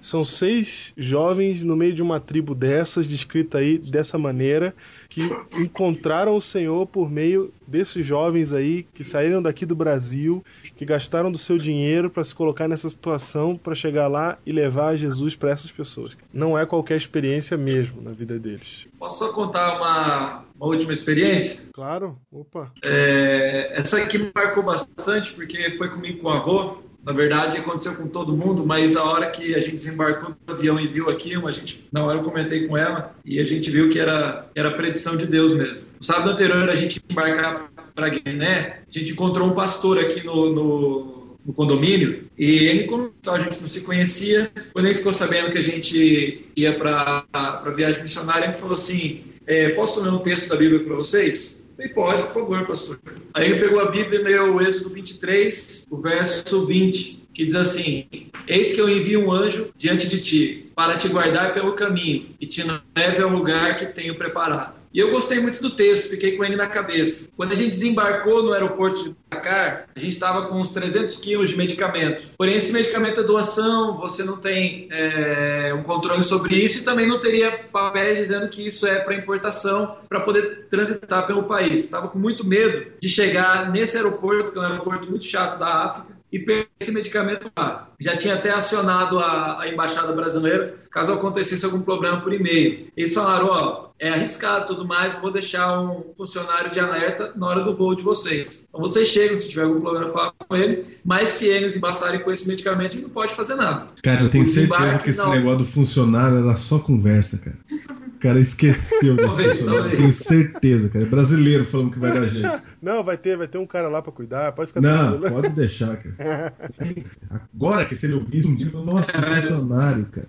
São 0.00 0.24
seis 0.24 0.92
jovens 0.96 1.62
no 1.62 1.76
meio 1.76 1.92
de 1.92 2.02
uma 2.02 2.18
tribo 2.18 2.54
dessas, 2.54 3.06
descrita 3.06 3.58
aí 3.58 3.78
dessa 3.78 4.16
maneira, 4.16 4.74
que 5.08 5.22
encontraram 5.58 6.36
o 6.36 6.40
Senhor 6.40 6.86
por 6.86 7.10
meio 7.10 7.52
desses 7.66 8.06
jovens 8.06 8.52
aí 8.52 8.86
que 8.94 9.02
saíram 9.04 9.42
daqui 9.42 9.66
do 9.66 9.74
Brasil, 9.74 10.42
que 10.76 10.84
gastaram 10.84 11.30
do 11.30 11.38
seu 11.38 11.56
dinheiro 11.56 12.08
para 12.08 12.24
se 12.24 12.34
colocar 12.34 12.68
nessa 12.68 12.88
situação, 12.88 13.56
para 13.56 13.74
chegar 13.74 14.06
lá 14.06 14.38
e 14.46 14.52
levar 14.52 14.96
Jesus 14.96 15.34
para 15.34 15.50
essas 15.50 15.70
pessoas. 15.70 16.16
Não 16.32 16.56
é 16.56 16.64
qualquer 16.64 16.96
experiência 16.96 17.56
mesmo 17.56 18.00
na 18.00 18.14
vida 18.14 18.38
deles. 18.38 18.86
Posso 18.98 19.18
só 19.18 19.32
contar 19.32 19.76
uma, 19.76 20.44
uma 20.56 20.66
última 20.66 20.92
experiência? 20.92 21.64
Claro, 21.72 22.16
opa. 22.30 22.72
É, 22.84 23.76
essa 23.76 23.98
aqui 23.98 24.30
marcou 24.34 24.62
bastante 24.62 25.32
porque 25.32 25.72
foi 25.76 25.88
comigo 25.88 26.20
com 26.20 26.28
a 26.28 26.38
Rô. 26.38 26.89
Na 27.04 27.12
verdade, 27.12 27.56
aconteceu 27.56 27.94
com 27.94 28.06
todo 28.08 28.36
mundo, 28.36 28.64
mas 28.64 28.94
a 28.94 29.04
hora 29.04 29.30
que 29.30 29.54
a 29.54 29.60
gente 29.60 29.76
desembarcou 29.76 30.34
no 30.46 30.54
avião 30.54 30.78
e 30.78 30.86
viu 30.86 31.08
aquilo, 31.08 31.48
a 31.48 31.50
gente, 31.50 31.86
na 31.90 32.04
hora 32.04 32.18
eu 32.18 32.24
comentei 32.24 32.66
com 32.66 32.76
ela 32.76 33.14
e 33.24 33.40
a 33.40 33.44
gente 33.44 33.70
viu 33.70 33.88
que 33.88 33.98
era, 33.98 34.46
era 34.54 34.70
predição 34.72 35.16
de 35.16 35.26
Deus 35.26 35.54
mesmo. 35.54 35.84
No 35.98 36.04
sábado 36.04 36.30
anterior, 36.30 36.68
a 36.68 36.74
gente 36.74 37.02
embarcar 37.10 37.70
para 37.94 38.08
Guiné, 38.10 38.80
a 38.86 38.98
gente 38.98 39.12
encontrou 39.12 39.48
um 39.48 39.54
pastor 39.54 39.98
aqui 39.98 40.24
no, 40.24 40.52
no, 40.52 41.36
no 41.44 41.52
condomínio 41.54 42.24
e 42.38 42.66
ele, 42.66 42.84
como 42.84 43.12
a 43.26 43.38
gente 43.38 43.60
não 43.60 43.68
se 43.68 43.80
conhecia, 43.80 44.50
quando 44.72 44.86
ele 44.86 44.94
ficou 44.94 45.12
sabendo 45.12 45.50
que 45.50 45.58
a 45.58 45.62
gente 45.62 46.46
ia 46.54 46.78
para 46.78 47.24
a 47.32 47.70
viagem 47.70 48.02
missionária, 48.02 48.46
ele 48.46 48.54
falou 48.54 48.74
assim: 48.74 49.24
é, 49.46 49.70
Posso 49.70 50.02
ler 50.02 50.10
um 50.10 50.18
texto 50.18 50.48
da 50.48 50.56
Bíblia 50.56 50.84
para 50.84 50.96
vocês? 50.96 51.59
Falei, 51.80 51.88
pode, 51.94 52.22
por 52.24 52.32
favor, 52.34 52.66
pastor. 52.66 53.00
Aí 53.32 53.46
ele 53.46 53.60
pegou 53.60 53.80
a 53.80 53.90
Bíblia 53.90 54.20
e 54.20 54.22
leu 54.22 54.56
o 54.56 54.60
Êxodo 54.60 54.90
23, 54.90 55.86
o 55.90 55.96
verso 55.96 56.66
20, 56.66 57.28
que 57.32 57.46
diz 57.46 57.54
assim: 57.54 58.06
Eis 58.46 58.74
que 58.74 58.80
eu 58.80 58.88
envio 58.88 59.26
um 59.26 59.32
anjo 59.32 59.72
diante 59.78 60.06
de 60.06 60.20
ti, 60.20 60.70
para 60.74 60.98
te 60.98 61.08
guardar 61.08 61.54
pelo 61.54 61.72
caminho 61.72 62.34
e 62.38 62.46
te 62.46 62.62
leve 62.62 63.22
ao 63.22 63.30
lugar 63.30 63.76
que 63.76 63.86
tenho 63.86 64.14
preparado. 64.14 64.79
E 64.92 64.98
eu 64.98 65.10
gostei 65.10 65.38
muito 65.40 65.62
do 65.62 65.70
texto, 65.70 66.10
fiquei 66.10 66.36
com 66.36 66.44
ele 66.44 66.56
na 66.56 66.66
cabeça. 66.66 67.28
Quando 67.36 67.52
a 67.52 67.54
gente 67.54 67.70
desembarcou 67.70 68.42
no 68.42 68.52
aeroporto 68.52 69.04
de 69.04 69.16
Dakar, 69.30 69.86
a 69.94 70.00
gente 70.00 70.12
estava 70.12 70.48
com 70.48 70.60
uns 70.60 70.70
300 70.70 71.16
quilos 71.18 71.50
de 71.50 71.56
medicamento. 71.56 72.24
Porém, 72.36 72.56
esse 72.56 72.72
medicamento 72.72 73.20
é 73.20 73.22
doação, 73.22 73.98
você 73.98 74.24
não 74.24 74.36
tem 74.36 74.88
é, 74.90 75.72
um 75.74 75.84
controle 75.84 76.24
sobre 76.24 76.56
isso 76.56 76.80
e 76.80 76.84
também 76.84 77.06
não 77.06 77.20
teria 77.20 77.52
papéis 77.70 78.18
dizendo 78.18 78.48
que 78.48 78.66
isso 78.66 78.84
é 78.84 78.98
para 78.98 79.14
importação, 79.14 79.96
para 80.08 80.20
poder 80.20 80.66
transitar 80.68 81.24
pelo 81.24 81.44
país. 81.44 81.84
Estava 81.84 82.08
com 82.08 82.18
muito 82.18 82.44
medo 82.44 82.92
de 83.00 83.08
chegar 83.08 83.70
nesse 83.70 83.96
aeroporto, 83.96 84.52
que 84.52 84.58
é 84.58 84.60
um 84.60 84.64
aeroporto 84.64 85.08
muito 85.08 85.24
chato 85.24 85.56
da 85.56 85.84
África, 85.84 86.19
e 86.32 86.38
pegar 86.38 86.66
esse 86.80 86.92
medicamento 86.92 87.50
lá. 87.56 87.88
Já 88.00 88.16
tinha 88.16 88.34
até 88.34 88.50
acionado 88.50 89.18
a, 89.18 89.62
a 89.62 89.68
embaixada 89.68 90.12
brasileira 90.12 90.74
caso 90.90 91.12
acontecesse 91.12 91.64
algum 91.64 91.80
problema 91.80 92.20
por 92.20 92.32
e-mail. 92.32 92.88
Eles 92.96 93.14
falaram, 93.14 93.46
ó, 93.46 93.90
é 93.98 94.08
arriscado 94.08 94.66
tudo 94.66 94.86
mais, 94.86 95.14
vou 95.16 95.30
deixar 95.30 95.80
um 95.80 96.12
funcionário 96.16 96.70
de 96.70 96.80
alerta 96.80 97.32
na 97.36 97.46
hora 97.46 97.62
do 97.62 97.76
voo 97.76 97.94
de 97.94 98.02
vocês. 98.02 98.66
Então 98.68 98.80
vocês 98.80 99.08
chegam, 99.08 99.36
se 99.36 99.48
tiver 99.48 99.64
algum 99.64 99.80
problema, 99.80 100.10
fala 100.10 100.32
com 100.48 100.56
ele, 100.56 100.98
mas 101.04 101.28
se 101.28 101.46
eles 101.46 101.76
embaçarem 101.76 102.20
com 102.20 102.32
esse 102.32 102.48
medicamento, 102.48 103.00
não 103.00 103.10
pode 103.10 103.34
fazer 103.34 103.54
nada. 103.54 103.88
Cara, 104.02 104.22
eu 104.22 104.30
tenho 104.30 104.46
certeza 104.46 104.98
que 104.98 105.10
esse 105.10 105.28
negócio 105.28 105.58
do 105.58 105.66
funcionário 105.66 106.38
era 106.38 106.56
só 106.56 106.78
conversa, 106.78 107.38
cara. 107.38 107.58
O 108.20 108.22
cara 108.22 108.38
esqueceu 108.38 109.16
desse 109.16 109.64
Talvez. 109.64 109.96
Tenho 109.96 110.12
certeza, 110.12 110.90
cara. 110.90 111.06
É 111.06 111.08
brasileiro 111.08 111.64
falando 111.64 111.90
que 111.90 111.98
vai 111.98 112.12
dar 112.12 112.26
jeito. 112.26 112.62
Não, 112.82 113.02
vai 113.02 113.16
ter, 113.16 113.34
vai 113.34 113.48
ter 113.48 113.56
um 113.56 113.66
cara 113.66 113.88
lá 113.88 114.02
para 114.02 114.12
cuidar, 114.12 114.52
pode 114.52 114.68
ficar 114.68 114.82
Não, 114.82 115.12
tranquilo. 115.12 115.34
pode 115.42 115.54
deixar, 115.54 115.96
cara. 115.96 116.52
Agora 117.54 117.86
que 117.86 117.96
se 117.96 118.04
ele 118.04 118.16
ouvisse 118.16 118.46
um 118.46 118.54
dia, 118.54 118.66
ele 118.66 118.72
falou, 118.72 118.94
nossa, 118.94 119.10
funcionário, 119.10 120.04
cara. 120.12 120.26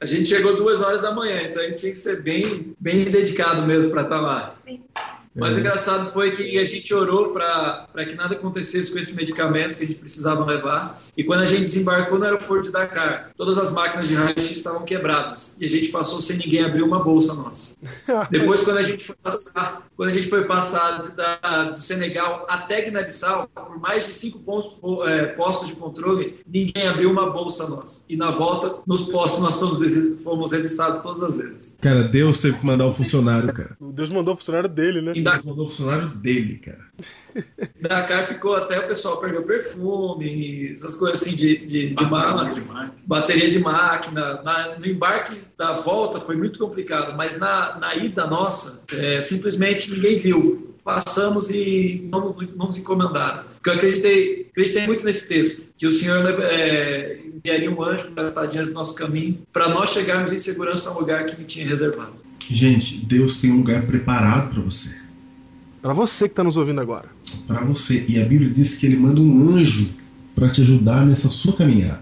A 0.00 0.06
gente 0.06 0.28
chegou 0.28 0.56
duas 0.56 0.80
horas 0.80 1.02
da 1.02 1.12
manhã, 1.12 1.42
então 1.42 1.60
a 1.60 1.66
gente 1.66 1.78
tinha 1.78 1.90
que 1.92 1.98
ser 1.98 2.22
bem, 2.22 2.76
bem 2.78 3.06
dedicado 3.06 3.66
mesmo 3.66 3.90
para 3.90 4.02
estar 4.02 4.20
lá. 4.20 4.54
Mas 5.34 5.54
o 5.54 5.58
É. 5.58 5.60
engraçado 5.60 6.12
foi 6.12 6.32
que 6.32 6.58
a 6.58 6.64
gente 6.64 6.92
orou 6.94 7.30
para 7.32 7.86
que 8.06 8.14
nada 8.14 8.34
acontecesse 8.34 8.92
com 8.92 8.98
esses 8.98 9.14
medicamentos 9.14 9.76
que 9.76 9.84
a 9.84 9.86
gente 9.86 9.98
precisava 9.98 10.44
levar. 10.44 11.00
E 11.16 11.24
quando 11.24 11.40
a 11.40 11.46
gente 11.46 11.62
desembarcou 11.62 12.18
no 12.18 12.24
aeroporto 12.24 12.64
de 12.64 12.70
Dakar, 12.70 13.30
todas 13.36 13.56
as 13.58 13.70
máquinas 13.70 14.08
de 14.08 14.14
raio-x 14.14 14.50
estavam 14.50 14.84
quebradas. 14.84 15.56
E 15.58 15.64
a 15.64 15.68
gente 15.68 15.88
passou 15.88 16.20
sem 16.20 16.36
ninguém 16.36 16.64
abrir 16.64 16.82
uma 16.82 17.02
bolsa 17.02 17.32
nossa. 17.34 17.74
Depois, 18.30 18.62
quando 18.62 18.78
a 18.78 18.82
gente 18.82 19.04
foi 19.04 19.16
passar, 19.22 19.86
quando 19.96 20.08
a 20.10 20.12
gente 20.12 20.28
foi 20.28 20.44
passar 20.44 21.02
da- 21.12 21.70
do 21.70 21.80
Senegal 21.80 22.46
até 22.48 22.82
Guiné-Bissau, 22.82 23.48
por 23.54 23.78
mais 23.80 24.06
de 24.06 24.12
cinco 24.12 24.38
pontos, 24.40 24.72
é, 25.08 25.26
postos 25.28 25.68
de 25.68 25.74
controle, 25.74 26.40
ninguém 26.46 26.86
abriu 26.86 27.10
uma 27.10 27.30
bolsa 27.30 27.66
nossa. 27.68 28.04
E 28.08 28.16
na 28.16 28.30
volta, 28.30 28.76
nos 28.86 29.02
postos, 29.02 29.40
nós 29.42 29.58
fomos, 29.58 29.80
fomos 30.22 30.52
revistados 30.52 30.98
todas 31.00 31.22
as 31.22 31.36
vezes. 31.38 31.76
Cara, 31.80 32.02
Deus 32.04 32.38
teve 32.40 32.58
que 32.58 32.66
mandar 32.66 32.86
o 32.86 32.92
funcionário, 32.92 33.52
cara. 33.52 33.76
Deus 33.80 34.10
mandou 34.10 34.34
o 34.34 34.36
funcionário 34.36 34.68
dele, 34.68 35.00
né? 35.00 35.12
Em 35.22 35.24
Da- 35.24 35.40
mandou 35.44 35.66
o 35.66 35.70
funcionário 35.70 36.08
dele, 36.08 36.58
cara. 36.58 36.82
Dakar 37.80 38.26
ficou 38.26 38.54
até 38.54 38.78
o 38.78 38.88
pessoal 38.88 39.18
perdeu 39.18 39.42
perfume, 39.44 40.72
essas 40.74 40.96
coisas 40.96 41.22
assim 41.22 41.34
de, 41.34 41.64
de, 41.66 41.94
de 41.94 42.04
mala, 42.04 42.54
bateria 43.06 43.48
de 43.50 43.58
máquina. 43.58 44.42
Na- 44.42 44.76
no 44.78 44.86
embarque 44.86 45.38
da 45.56 45.78
volta 45.78 46.20
foi 46.20 46.36
muito 46.36 46.58
complicado, 46.58 47.16
mas 47.16 47.38
na, 47.38 47.78
na 47.78 47.94
ida 47.96 48.26
nossa, 48.26 48.82
é, 48.92 49.22
simplesmente 49.22 49.90
ninguém 49.90 50.18
viu. 50.18 50.68
Passamos 50.84 51.48
e 51.48 52.08
não, 52.10 52.34
não 52.56 52.66
nos 52.66 52.76
encomendaram. 52.76 53.44
Porque 53.54 53.70
eu 53.70 53.74
acreditei, 53.74 54.48
acreditei 54.50 54.84
muito 54.84 55.04
nesse 55.04 55.28
texto, 55.28 55.62
que 55.76 55.86
o 55.86 55.92
Senhor 55.92 56.28
é, 56.42 57.20
enviaria 57.24 57.70
um 57.70 57.80
anjo 57.80 58.10
para 58.10 58.26
estar 58.26 58.46
diante 58.46 58.70
do 58.70 58.74
nosso 58.74 58.92
caminho, 58.92 59.38
para 59.52 59.68
nós 59.68 59.90
chegarmos 59.90 60.32
em 60.32 60.38
segurança 60.38 60.90
a 60.90 60.92
um 60.92 60.98
lugar 60.98 61.24
que 61.26 61.38
me 61.38 61.44
tinha 61.44 61.68
reservado. 61.68 62.14
Gente, 62.50 62.96
Deus 63.06 63.36
tem 63.40 63.52
um 63.52 63.58
lugar 63.58 63.86
preparado 63.86 64.52
pra 64.52 64.62
você. 64.62 65.01
Para 65.82 65.92
você 65.92 66.28
que 66.28 66.34
tá 66.34 66.44
nos 66.44 66.56
ouvindo 66.56 66.80
agora. 66.80 67.08
Pra 67.46 67.60
você. 67.64 68.04
E 68.08 68.20
a 68.22 68.24
Bíblia 68.24 68.50
diz 68.50 68.74
que 68.76 68.86
ele 68.86 68.96
manda 68.96 69.20
um 69.20 69.50
anjo 69.50 69.90
pra 70.34 70.48
te 70.48 70.60
ajudar 70.62 71.04
nessa 71.04 71.28
sua 71.28 71.52
caminhada. 71.54 72.00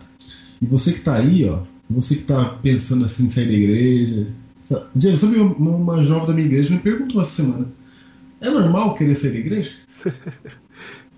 E 0.60 0.66
você 0.66 0.92
que 0.92 1.00
tá 1.00 1.14
aí, 1.16 1.48
ó, 1.48 1.60
Você 1.88 2.16
que 2.16 2.22
tá 2.24 2.44
pensando 2.62 3.04
assim 3.06 3.24
em 3.24 3.28
sair 3.30 3.46
da 3.46 3.52
igreja. 3.52 4.26
Sa- 4.60 4.86
Diego, 4.94 5.16
sabe 5.16 5.38
uma, 5.38 5.70
uma 5.76 6.04
jovem 6.04 6.26
da 6.28 6.32
minha 6.34 6.46
igreja 6.46 6.70
me 6.72 6.78
perguntou 6.78 7.20
essa 7.22 7.42
semana: 7.42 7.66
é 8.40 8.50
normal 8.50 8.94
querer 8.94 9.14
sair 9.16 9.32
da 9.32 9.38
igreja? 9.38 9.72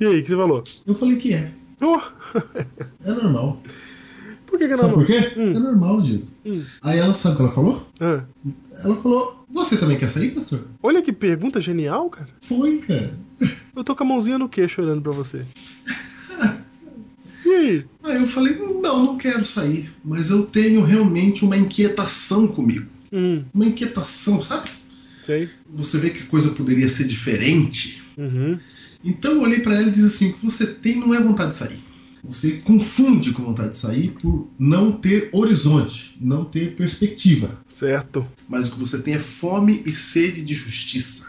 E 0.01 0.05
aí, 0.07 0.19
o 0.19 0.23
que 0.23 0.31
você 0.31 0.37
falou? 0.37 0.65
Eu 0.85 0.95
falei 0.97 1.17
que 1.17 1.33
é. 1.33 1.53
Oh, 1.81 2.01
É 3.05 3.11
normal. 3.13 3.63
Por 4.53 4.59
que, 4.59 4.69
que 4.69 4.77
Sabe 4.77 4.89
não? 4.89 4.95
por 4.99 5.07
quê? 5.07 5.33
Hum. 5.37 5.51
É 5.57 5.59
normal, 5.59 6.03
Diego. 6.03 6.27
Hum. 6.47 6.63
Aí 6.83 6.99
ela 6.99 7.15
sabe 7.15 7.35
o 7.35 7.37
que 7.39 7.43
ela 7.43 7.53
falou? 7.53 7.89
Ah, 8.01 8.23
Ela 8.85 8.97
falou: 8.97 9.45
Você 9.51 9.77
também 9.77 9.99
quer 9.99 10.09
sair, 10.11 10.31
pastor? 10.33 10.67
olha 10.83 11.03
que 11.03 11.13
pergunta 11.13 11.61
genial, 11.61 12.09
cara. 12.11 12.29
Foi, 12.43 12.79
cara. 12.79 13.15
Eu 13.75 13.83
tô 13.83 13.97
com 13.97 14.05
a 14.05 14.07
mãozinha 14.07 14.39
no 14.39 14.49
queixo 14.49 14.81
olhando 14.83 15.03
pra 15.03 15.13
você. 15.13 15.45
E 17.45 17.49
aí? 17.55 17.85
Aí 18.05 18.21
eu 18.21 18.29
falei: 18.29 18.57
Não, 18.81 19.05
não 19.05 19.19
quero 19.19 19.45
sair. 19.45 19.91
Mas 20.05 20.31
eu 20.31 20.45
tenho 20.47 20.85
realmente 20.85 21.45
uma 21.45 21.57
inquietação 21.57 22.47
comigo. 22.47 22.87
Hum, 23.13 23.43
Uma 23.53 23.67
inquietação, 23.67 24.41
sabe? 24.41 24.71
sei. 25.23 25.49
Você 25.75 25.99
vê 25.99 26.11
que 26.11 26.23
a 26.23 26.27
coisa 26.27 26.51
poderia 26.51 26.89
ser 26.89 27.05
diferente. 27.05 28.03
Uhum. 28.17 28.59
Então 29.05 29.33
eu 29.33 29.41
olhei 29.43 29.61
pra 29.61 29.75
ela 29.75 29.89
e 29.89 29.91
disse 29.91 30.07
assim: 30.07 30.31
O 30.31 30.35
que 30.35 30.45
você 30.45 30.67
tem 30.67 30.99
não 30.99 31.13
é 31.15 31.21
vontade 31.21 31.53
de 31.53 31.57
sair. 31.59 31.83
Você 32.25 32.53
confunde 32.63 33.33
com 33.33 33.43
vontade 33.43 33.71
de 33.71 33.77
sair 33.79 34.11
por 34.13 34.49
não 34.59 34.93
ter 34.93 35.29
horizonte, 35.33 36.17
não 36.21 36.45
ter 36.45 36.77
perspectiva. 36.77 37.59
Certo. 37.69 38.25
Mas 38.49 38.69
o 38.69 38.73
que 38.73 38.79
você 38.79 38.99
tem 39.03 39.15
é 39.15 39.19
fome 39.19 39.83
e 39.85 39.93
sede 39.93 40.43
de 40.45 40.55
justiça. 40.55 41.27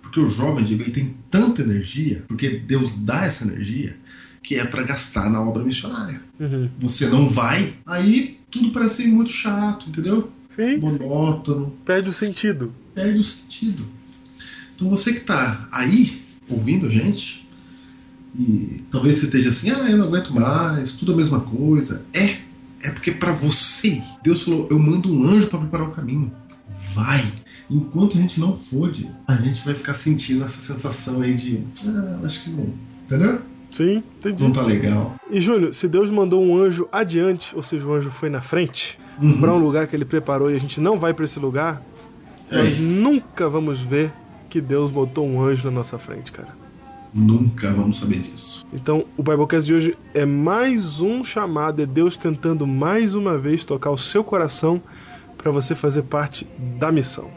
Porque 0.00 0.18
o 0.18 0.28
jovem, 0.28 0.64
ele 0.64 0.90
tem 0.90 1.14
tanta 1.30 1.62
energia, 1.62 2.24
porque 2.26 2.48
Deus 2.50 2.94
dá 2.94 3.26
essa 3.26 3.44
energia, 3.44 3.96
que 4.42 4.56
é 4.56 4.64
para 4.64 4.82
gastar 4.82 5.30
na 5.30 5.40
obra 5.42 5.62
missionária. 5.62 6.20
Uhum. 6.40 6.68
Você 6.80 7.06
não 7.06 7.28
vai, 7.28 7.74
aí 7.84 8.38
tudo 8.50 8.70
parece 8.70 9.06
muito 9.06 9.30
chato, 9.30 9.88
entendeu? 9.88 10.32
Sim. 10.56 10.78
Monótono, 10.78 11.72
Perde 11.84 12.10
o 12.10 12.12
sentido. 12.12 12.72
perde 12.94 13.20
o 13.20 13.24
sentido. 13.24 13.84
Então 14.74 14.88
você 14.88 15.12
que 15.12 15.20
está 15.20 15.68
aí 15.70 16.22
ouvindo 16.48 16.86
a 16.86 16.90
gente, 16.90 17.46
e 18.38 18.82
talvez 18.90 19.16
você 19.18 19.26
esteja 19.26 19.50
assim, 19.50 19.70
ah, 19.70 19.90
eu 19.90 19.98
não 19.98 20.06
aguento 20.06 20.32
mais, 20.32 20.92
tudo 20.92 21.12
a 21.12 21.16
mesma 21.16 21.40
coisa. 21.40 22.02
É, 22.12 22.36
é 22.82 22.90
porque 22.90 23.10
para 23.12 23.32
você, 23.32 24.02
Deus 24.22 24.42
falou, 24.42 24.66
eu 24.70 24.78
mando 24.78 25.12
um 25.12 25.24
anjo 25.26 25.48
para 25.48 25.58
preparar 25.58 25.88
o 25.88 25.92
caminho. 25.92 26.32
Vai. 26.94 27.30
Enquanto 27.68 28.16
a 28.18 28.20
gente 28.20 28.40
não 28.40 28.56
fode, 28.56 29.08
a 29.28 29.34
gente 29.36 29.64
vai 29.64 29.74
ficar 29.74 29.94
sentindo 29.94 30.44
essa 30.44 30.60
sensação 30.60 31.20
aí 31.22 31.34
de, 31.34 31.60
ah, 31.86 32.20
acho 32.24 32.44
que 32.44 32.50
não. 32.50 32.68
Entendeu? 33.06 33.40
Sim, 33.70 34.02
entendi. 34.18 34.42
Não 34.42 34.50
tá 34.52 34.62
legal. 34.62 35.14
E 35.30 35.40
Júnior, 35.40 35.72
se 35.72 35.86
Deus 35.86 36.10
mandou 36.10 36.44
um 36.44 36.56
anjo 36.56 36.88
adiante, 36.90 37.54
ou 37.54 37.62
seja, 37.62 37.86
o 37.86 37.94
anjo 37.94 38.10
foi 38.10 38.28
na 38.28 38.42
frente, 38.42 38.98
Uhum. 39.22 39.38
pra 39.40 39.52
um 39.54 39.58
lugar 39.58 39.86
que 39.86 39.94
ele 39.94 40.04
preparou 40.04 40.50
e 40.50 40.54
a 40.56 40.58
gente 40.58 40.80
não 40.80 40.98
vai 40.98 41.12
pra 41.14 41.24
esse 41.24 41.38
lugar, 41.38 41.80
nós 42.50 42.72
É. 42.72 42.76
nunca 42.80 43.48
vamos 43.48 43.78
ver 43.80 44.12
que 44.48 44.60
Deus 44.60 44.90
botou 44.90 45.24
um 45.28 45.40
anjo 45.44 45.64
na 45.66 45.70
nossa 45.70 45.98
frente, 45.98 46.32
cara. 46.32 46.48
Nunca 47.12 47.70
vamos 47.72 47.98
saber 47.98 48.20
disso. 48.20 48.64
Então, 48.72 49.04
o 49.16 49.22
Biblecast 49.22 49.66
de 49.66 49.74
hoje 49.74 49.98
é 50.14 50.24
mais 50.24 51.00
um 51.00 51.24
chamado, 51.24 51.82
é 51.82 51.86
Deus 51.86 52.16
tentando 52.16 52.66
mais 52.66 53.14
uma 53.14 53.36
vez 53.36 53.64
tocar 53.64 53.90
o 53.90 53.98
seu 53.98 54.22
coração 54.22 54.80
para 55.36 55.50
você 55.50 55.74
fazer 55.74 56.02
parte 56.02 56.44
da 56.78 56.92
missão. 56.92 57.30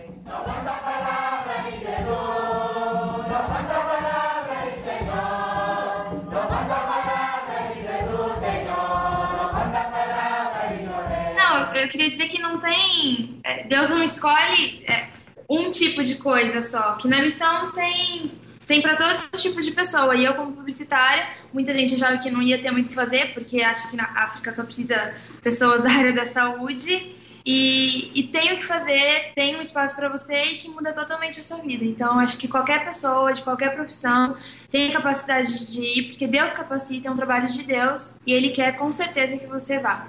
Não, 11.36 11.74
eu- 11.76 11.84
eu 11.84 11.90
queria 11.90 12.10
dizer 12.10 12.28
que 12.30 12.40
não 12.42 12.60
tem. 12.60 13.40
é, 13.44 13.64
Deus 13.68 13.90
não 13.90 14.04
escolhe 14.04 14.84
é, 14.88 15.08
um 15.50 15.70
tipo 15.72 16.04
de 16.04 16.16
coisa 16.16 16.62
só. 16.62 16.94
Que 16.94 17.08
na 17.08 17.22
missão 17.22 17.72
tem. 17.74 18.32
Tem 18.68 18.82
para 18.82 18.96
todos 18.96 19.30
os 19.34 19.42
tipos 19.42 19.66
de 19.66 19.72
pessoa. 19.72 20.16
E 20.16 20.26
eu, 20.26 20.36
como 20.36 20.54
publicitária, 20.54 21.28
muita 21.52 21.74
gente 21.74 21.96
achava 21.96 22.18
que 22.18 22.32
não 22.32 22.42
ia 22.42 22.62
ter 22.62 22.72
muito 22.72 22.88
o 22.88 22.90
que 22.90 22.96
fazer, 22.96 23.34
porque 23.34 23.62
acha 23.62 23.90
que 23.90 23.98
na 23.98 24.06
África 24.16 24.52
só 24.52 24.64
precisa 24.64 25.14
pessoas 25.42 25.82
da 25.82 25.92
área 25.92 26.14
da 26.14 26.26
saúde. 26.26 27.16
E, 27.46 28.18
e 28.18 28.24
tem 28.28 28.54
o 28.54 28.58
que 28.58 28.64
fazer, 28.64 29.34
tem 29.36 29.58
um 29.58 29.62
espaço 29.62 29.94
para 29.96 30.08
você 30.08 30.44
e 30.44 30.58
que 30.60 30.70
muda 30.70 30.94
totalmente 30.94 31.42
a 31.42 31.44
sua 31.44 31.58
vida. 31.58 31.84
Então, 31.84 32.18
acho 32.20 32.38
que 32.38 32.48
qualquer 32.48 32.86
pessoa, 32.86 33.34
de 33.34 33.42
qualquer 33.42 33.76
profissão, 33.76 34.38
tem 34.72 34.90
a 34.90 34.94
capacidade 34.94 35.66
de 35.66 35.82
ir, 35.82 36.04
porque 36.10 36.26
Deus 36.26 36.54
capacita, 36.54 37.10
é 37.10 37.12
um 37.12 37.16
trabalho 37.16 37.48
de 37.48 37.64
Deus, 37.64 38.16
e 38.26 38.32
Ele 38.32 38.50
quer 38.52 38.78
com 38.78 38.92
certeza 38.94 39.38
que 39.38 39.46
você 39.46 39.78
vá. 39.78 40.08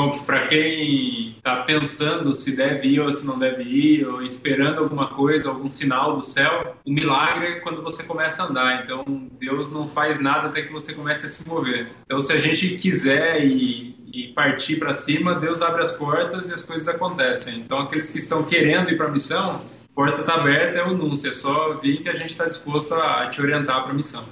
Bom, 0.00 0.12
para 0.24 0.46
quem 0.46 1.36
está 1.36 1.56
pensando 1.56 2.32
se 2.32 2.56
deve 2.56 2.88
ir 2.88 3.00
ou 3.00 3.12
se 3.12 3.26
não 3.26 3.38
deve 3.38 3.64
ir, 3.64 4.06
ou 4.06 4.22
esperando 4.22 4.78
alguma 4.78 5.08
coisa, 5.08 5.50
algum 5.50 5.68
sinal 5.68 6.16
do 6.16 6.22
céu, 6.22 6.74
o 6.86 6.90
milagre 6.90 7.46
é 7.46 7.60
quando 7.60 7.82
você 7.82 8.02
começa 8.02 8.42
a 8.42 8.46
andar. 8.46 8.82
Então, 8.82 9.04
Deus 9.38 9.70
não 9.70 9.88
faz 9.88 10.18
nada 10.18 10.48
até 10.48 10.62
que 10.62 10.72
você 10.72 10.94
comece 10.94 11.26
a 11.26 11.28
se 11.28 11.46
mover. 11.46 11.92
Então, 12.06 12.18
se 12.18 12.32
a 12.32 12.38
gente 12.38 12.78
quiser 12.78 13.44
e, 13.44 13.94
e 14.10 14.28
partir 14.28 14.76
para 14.76 14.94
cima, 14.94 15.34
Deus 15.34 15.60
abre 15.60 15.82
as 15.82 15.90
portas 15.92 16.48
e 16.48 16.54
as 16.54 16.64
coisas 16.64 16.88
acontecem. 16.88 17.58
Então, 17.58 17.80
aqueles 17.80 18.10
que 18.10 18.20
estão 18.20 18.42
querendo 18.44 18.88
ir 18.88 18.96
para 18.96 19.08
a 19.08 19.12
missão, 19.12 19.66
porta 19.94 20.22
está 20.22 20.40
aberta, 20.40 20.78
é 20.78 20.82
o 20.82 20.92
anúncio. 20.92 21.28
É 21.28 21.34
só 21.34 21.74
vir 21.74 22.02
que 22.02 22.08
a 22.08 22.14
gente 22.14 22.30
está 22.30 22.46
disposto 22.46 22.94
a 22.94 23.28
te 23.28 23.42
orientar 23.42 23.82
para 23.82 23.92
a 23.92 23.94
missão. 23.94 24.26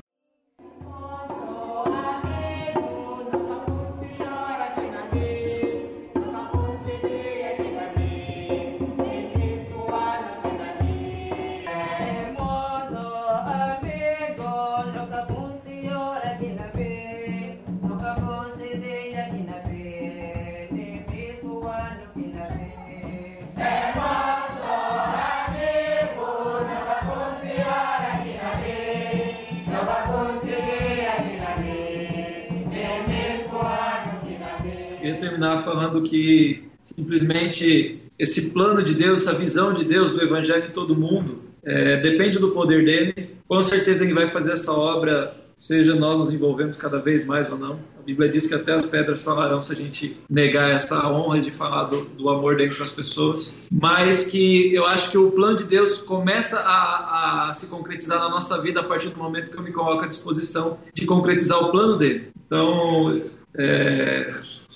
Falando 35.68 36.02
que 36.02 36.64
simplesmente 36.80 38.02
esse 38.18 38.50
plano 38.50 38.82
de 38.82 38.94
Deus, 38.94 39.20
essa 39.20 39.38
visão 39.38 39.74
de 39.74 39.84
Deus 39.84 40.12
do 40.12 40.22
Evangelho 40.22 40.68
em 40.68 40.72
todo 40.72 40.96
mundo, 40.96 41.42
é, 41.62 41.98
depende 41.98 42.38
do 42.38 42.50
poder 42.50 42.84
dele. 42.84 43.36
Com 43.46 43.60
certeza 43.60 44.04
ele 44.04 44.14
vai 44.14 44.28
fazer 44.28 44.52
essa 44.52 44.72
obra, 44.72 45.36
seja 45.54 45.94
nós 45.94 46.18
nos 46.18 46.32
envolvemos 46.32 46.76
cada 46.76 46.98
vez 46.98 47.24
mais 47.24 47.52
ou 47.52 47.58
não. 47.58 47.78
A 47.98 48.02
Bíblia 48.02 48.30
diz 48.30 48.46
que 48.46 48.54
até 48.54 48.72
as 48.72 48.86
pedras 48.86 49.22
falarão 49.22 49.60
se 49.60 49.72
a 49.72 49.76
gente 49.76 50.16
negar 50.30 50.70
essa 50.70 51.06
honra 51.10 51.40
de 51.40 51.50
falar 51.50 51.84
do, 51.84 52.04
do 52.06 52.30
amor 52.30 52.56
para 52.56 52.84
as 52.84 52.92
pessoas. 52.92 53.54
Mas 53.70 54.26
que 54.26 54.74
eu 54.74 54.86
acho 54.86 55.10
que 55.10 55.18
o 55.18 55.30
plano 55.30 55.58
de 55.58 55.64
Deus 55.64 55.98
começa 55.98 56.58
a, 56.60 57.48
a 57.48 57.52
se 57.52 57.68
concretizar 57.68 58.18
na 58.18 58.30
nossa 58.30 58.60
vida 58.62 58.80
a 58.80 58.84
partir 58.84 59.10
do 59.10 59.18
momento 59.18 59.50
que 59.50 59.58
eu 59.58 59.62
me 59.62 59.72
coloco 59.72 60.04
à 60.04 60.08
disposição 60.08 60.78
de 60.94 61.04
concretizar 61.04 61.62
o 61.62 61.70
plano 61.70 61.98
dele. 61.98 62.30
Então, 62.46 63.22
é, 63.60 64.34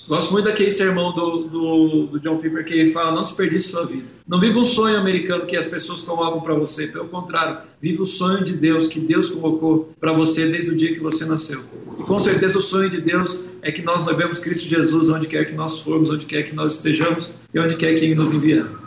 gosto 0.08 0.32
muito 0.32 0.46
daquele 0.46 0.72
sermão 0.72 1.14
do, 1.14 1.44
do, 1.44 2.06
do 2.08 2.20
John 2.20 2.38
Piper 2.38 2.64
que 2.64 2.86
fala: 2.86 3.12
não 3.12 3.22
desperdice 3.22 3.68
sua 3.68 3.86
vida. 3.86 4.06
Não 4.26 4.40
viva 4.40 4.58
um 4.58 4.64
sonho 4.64 4.98
americano 4.98 5.46
que 5.46 5.56
as 5.56 5.66
pessoas 5.66 6.02
colocam 6.02 6.40
para 6.40 6.54
você. 6.54 6.88
Pelo 6.88 7.06
contrário, 7.06 7.58
viva 7.80 8.02
o 8.02 8.06
sonho 8.06 8.42
de 8.42 8.54
Deus 8.54 8.88
que 8.88 8.98
Deus 8.98 9.28
colocou 9.28 9.92
para 10.00 10.12
você 10.12 10.48
desde 10.48 10.72
o 10.72 10.76
dia 10.76 10.92
que 10.92 10.98
você 10.98 11.24
nasceu. 11.24 11.60
E 11.96 12.02
com 12.02 12.18
certeza 12.18 12.58
o 12.58 12.62
sonho 12.62 12.90
de 12.90 13.00
Deus 13.00 13.48
é 13.62 13.70
que 13.70 13.82
nós 13.82 14.04
levemos 14.04 14.40
Cristo 14.40 14.68
Jesus 14.68 15.08
onde 15.08 15.28
quer 15.28 15.44
que 15.46 15.54
nós 15.54 15.80
formos, 15.80 16.10
onde 16.10 16.26
quer 16.26 16.42
que 16.42 16.54
nós 16.54 16.74
estejamos 16.74 17.30
e 17.54 17.60
onde 17.60 17.76
quer 17.76 17.94
que 17.94 18.04
Ele 18.04 18.16
nos 18.16 18.32
enviar. 18.32 18.81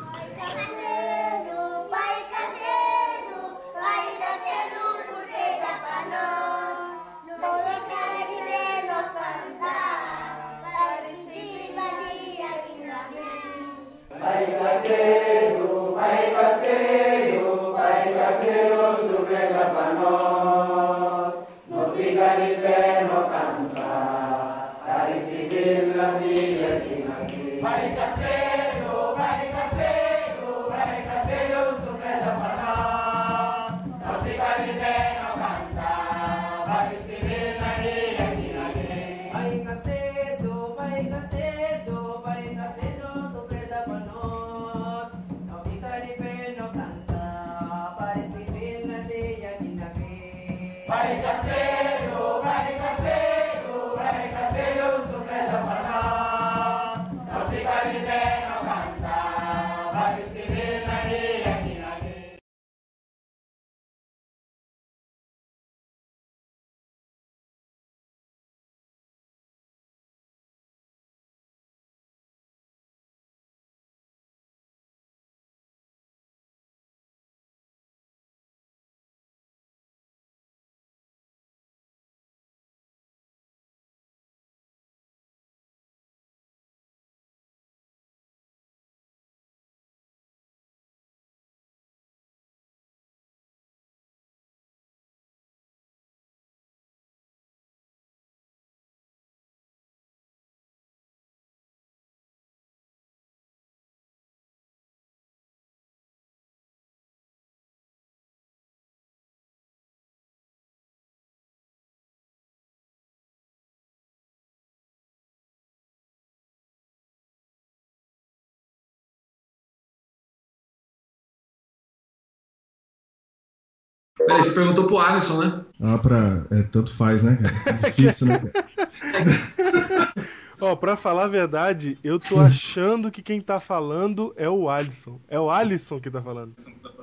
Peraí, 124.26 124.44
você 124.44 124.52
perguntou 124.52 124.88
pro 124.88 124.98
Alisson, 124.98 125.40
né? 125.40 125.62
Ah, 125.82 125.98
pra. 125.98 126.46
É, 126.52 126.64
tanto 126.64 126.94
faz, 126.96 127.22
né, 127.22 127.38
cara? 127.42 127.80
É 127.86 127.90
difícil, 127.90 128.28
né, 128.28 128.40
cara? 128.40 130.14
Ó, 130.60 130.76
pra 130.76 130.96
falar 130.96 131.26
a 131.26 131.28
verdade, 131.28 131.98
eu 132.04 132.18
tô 132.20 132.40
achando 132.40 133.12
que 133.12 133.22
quem 133.22 133.42
tá 133.42 133.60
falando 133.60 134.34
é 134.38 134.50
o 134.50 134.70
Alisson. 134.70 135.20
É 135.28 135.40
o 135.40 135.50
Alisson 135.50 136.00
que 136.00 136.10
tá 136.10 136.22
falando. 136.22 136.54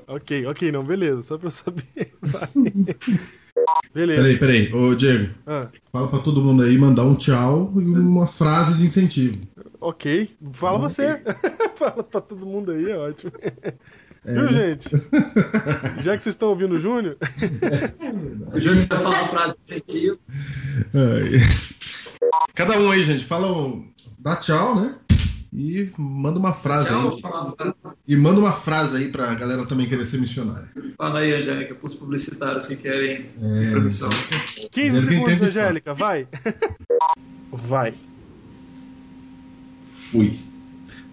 Ok, 0.08 0.46
ok, 0.46 0.72
não, 0.72 0.82
beleza, 0.84 1.22
só 1.22 1.38
pra 1.38 1.46
eu 1.46 1.50
saber. 1.50 1.84
Beleza. 3.94 4.22
Peraí, 4.22 4.38
peraí. 4.38 4.72
Ô, 4.72 4.94
Diego, 4.94 5.34
Ah, 5.46 5.68
fala 5.92 6.08
pra 6.08 6.18
todo 6.20 6.42
mundo 6.42 6.62
aí 6.62 6.76
mandar 6.78 7.04
um 7.04 7.14
tchau 7.14 7.72
e 7.76 7.80
uma 7.84 8.26
frase 8.26 8.76
de 8.78 8.84
incentivo. 8.86 9.38
ok, 9.80 10.30
fala 10.52 10.78
você. 10.78 11.20
fala 11.76 12.02
pra 12.02 12.20
todo 12.20 12.46
mundo 12.46 12.72
aí, 12.72 12.90
é 12.90 12.96
ótimo. 12.96 13.32
Viu, 14.24 14.42
né? 14.44 14.50
gente? 14.52 14.88
Já 16.02 16.16
que 16.16 16.22
vocês 16.22 16.34
estão 16.34 16.50
ouvindo 16.50 16.74
o 16.76 16.78
Júnior, 16.78 17.16
O 18.52 18.60
Júnior 18.60 18.86
vai 18.86 18.98
falar 18.98 19.22
uma 19.22 19.28
frase 19.28 19.54
de 19.54 19.60
incentivo. 19.62 20.18
Cada 22.54 22.78
um 22.78 22.90
aí, 22.90 23.04
gente, 23.04 23.24
fala 23.24 23.52
um. 23.52 23.90
Dá 24.18 24.36
tchau, 24.36 24.76
né? 24.80 24.94
E 25.52 25.90
manda 25.98 26.38
uma 26.38 26.54
frase 26.54 26.86
Tchau, 26.88 27.10
aí. 27.10 27.20
fala. 27.20 27.54
E 28.08 28.16
manda 28.16 28.40
uma 28.40 28.52
frase 28.52 28.96
aí 28.96 29.08
pra 29.12 29.34
galera 29.34 29.66
também 29.66 29.86
querer 29.88 30.06
ser 30.06 30.18
missionária. 30.18 30.68
Fala 30.96 31.18
aí, 31.18 31.34
Angélica, 31.34 31.74
pros 31.74 31.94
publicitários 31.94 32.66
que 32.66 32.76
querem 32.76 33.26
É. 33.38 33.78
missão. 33.80 34.08
15 34.08 34.68
Quem 34.70 34.90
segundos, 34.92 35.42
Angélica, 35.42 35.92
vai. 35.92 36.26
Vai. 37.52 37.92
Fui. 40.10 40.38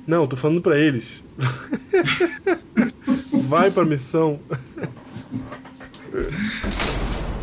Não, 0.10 0.26
tô 0.26 0.36
falando 0.36 0.60
pra 0.60 0.76
eles. 0.76 1.24
Vai 3.48 3.70
pra 3.70 3.86
missão. 3.86 4.40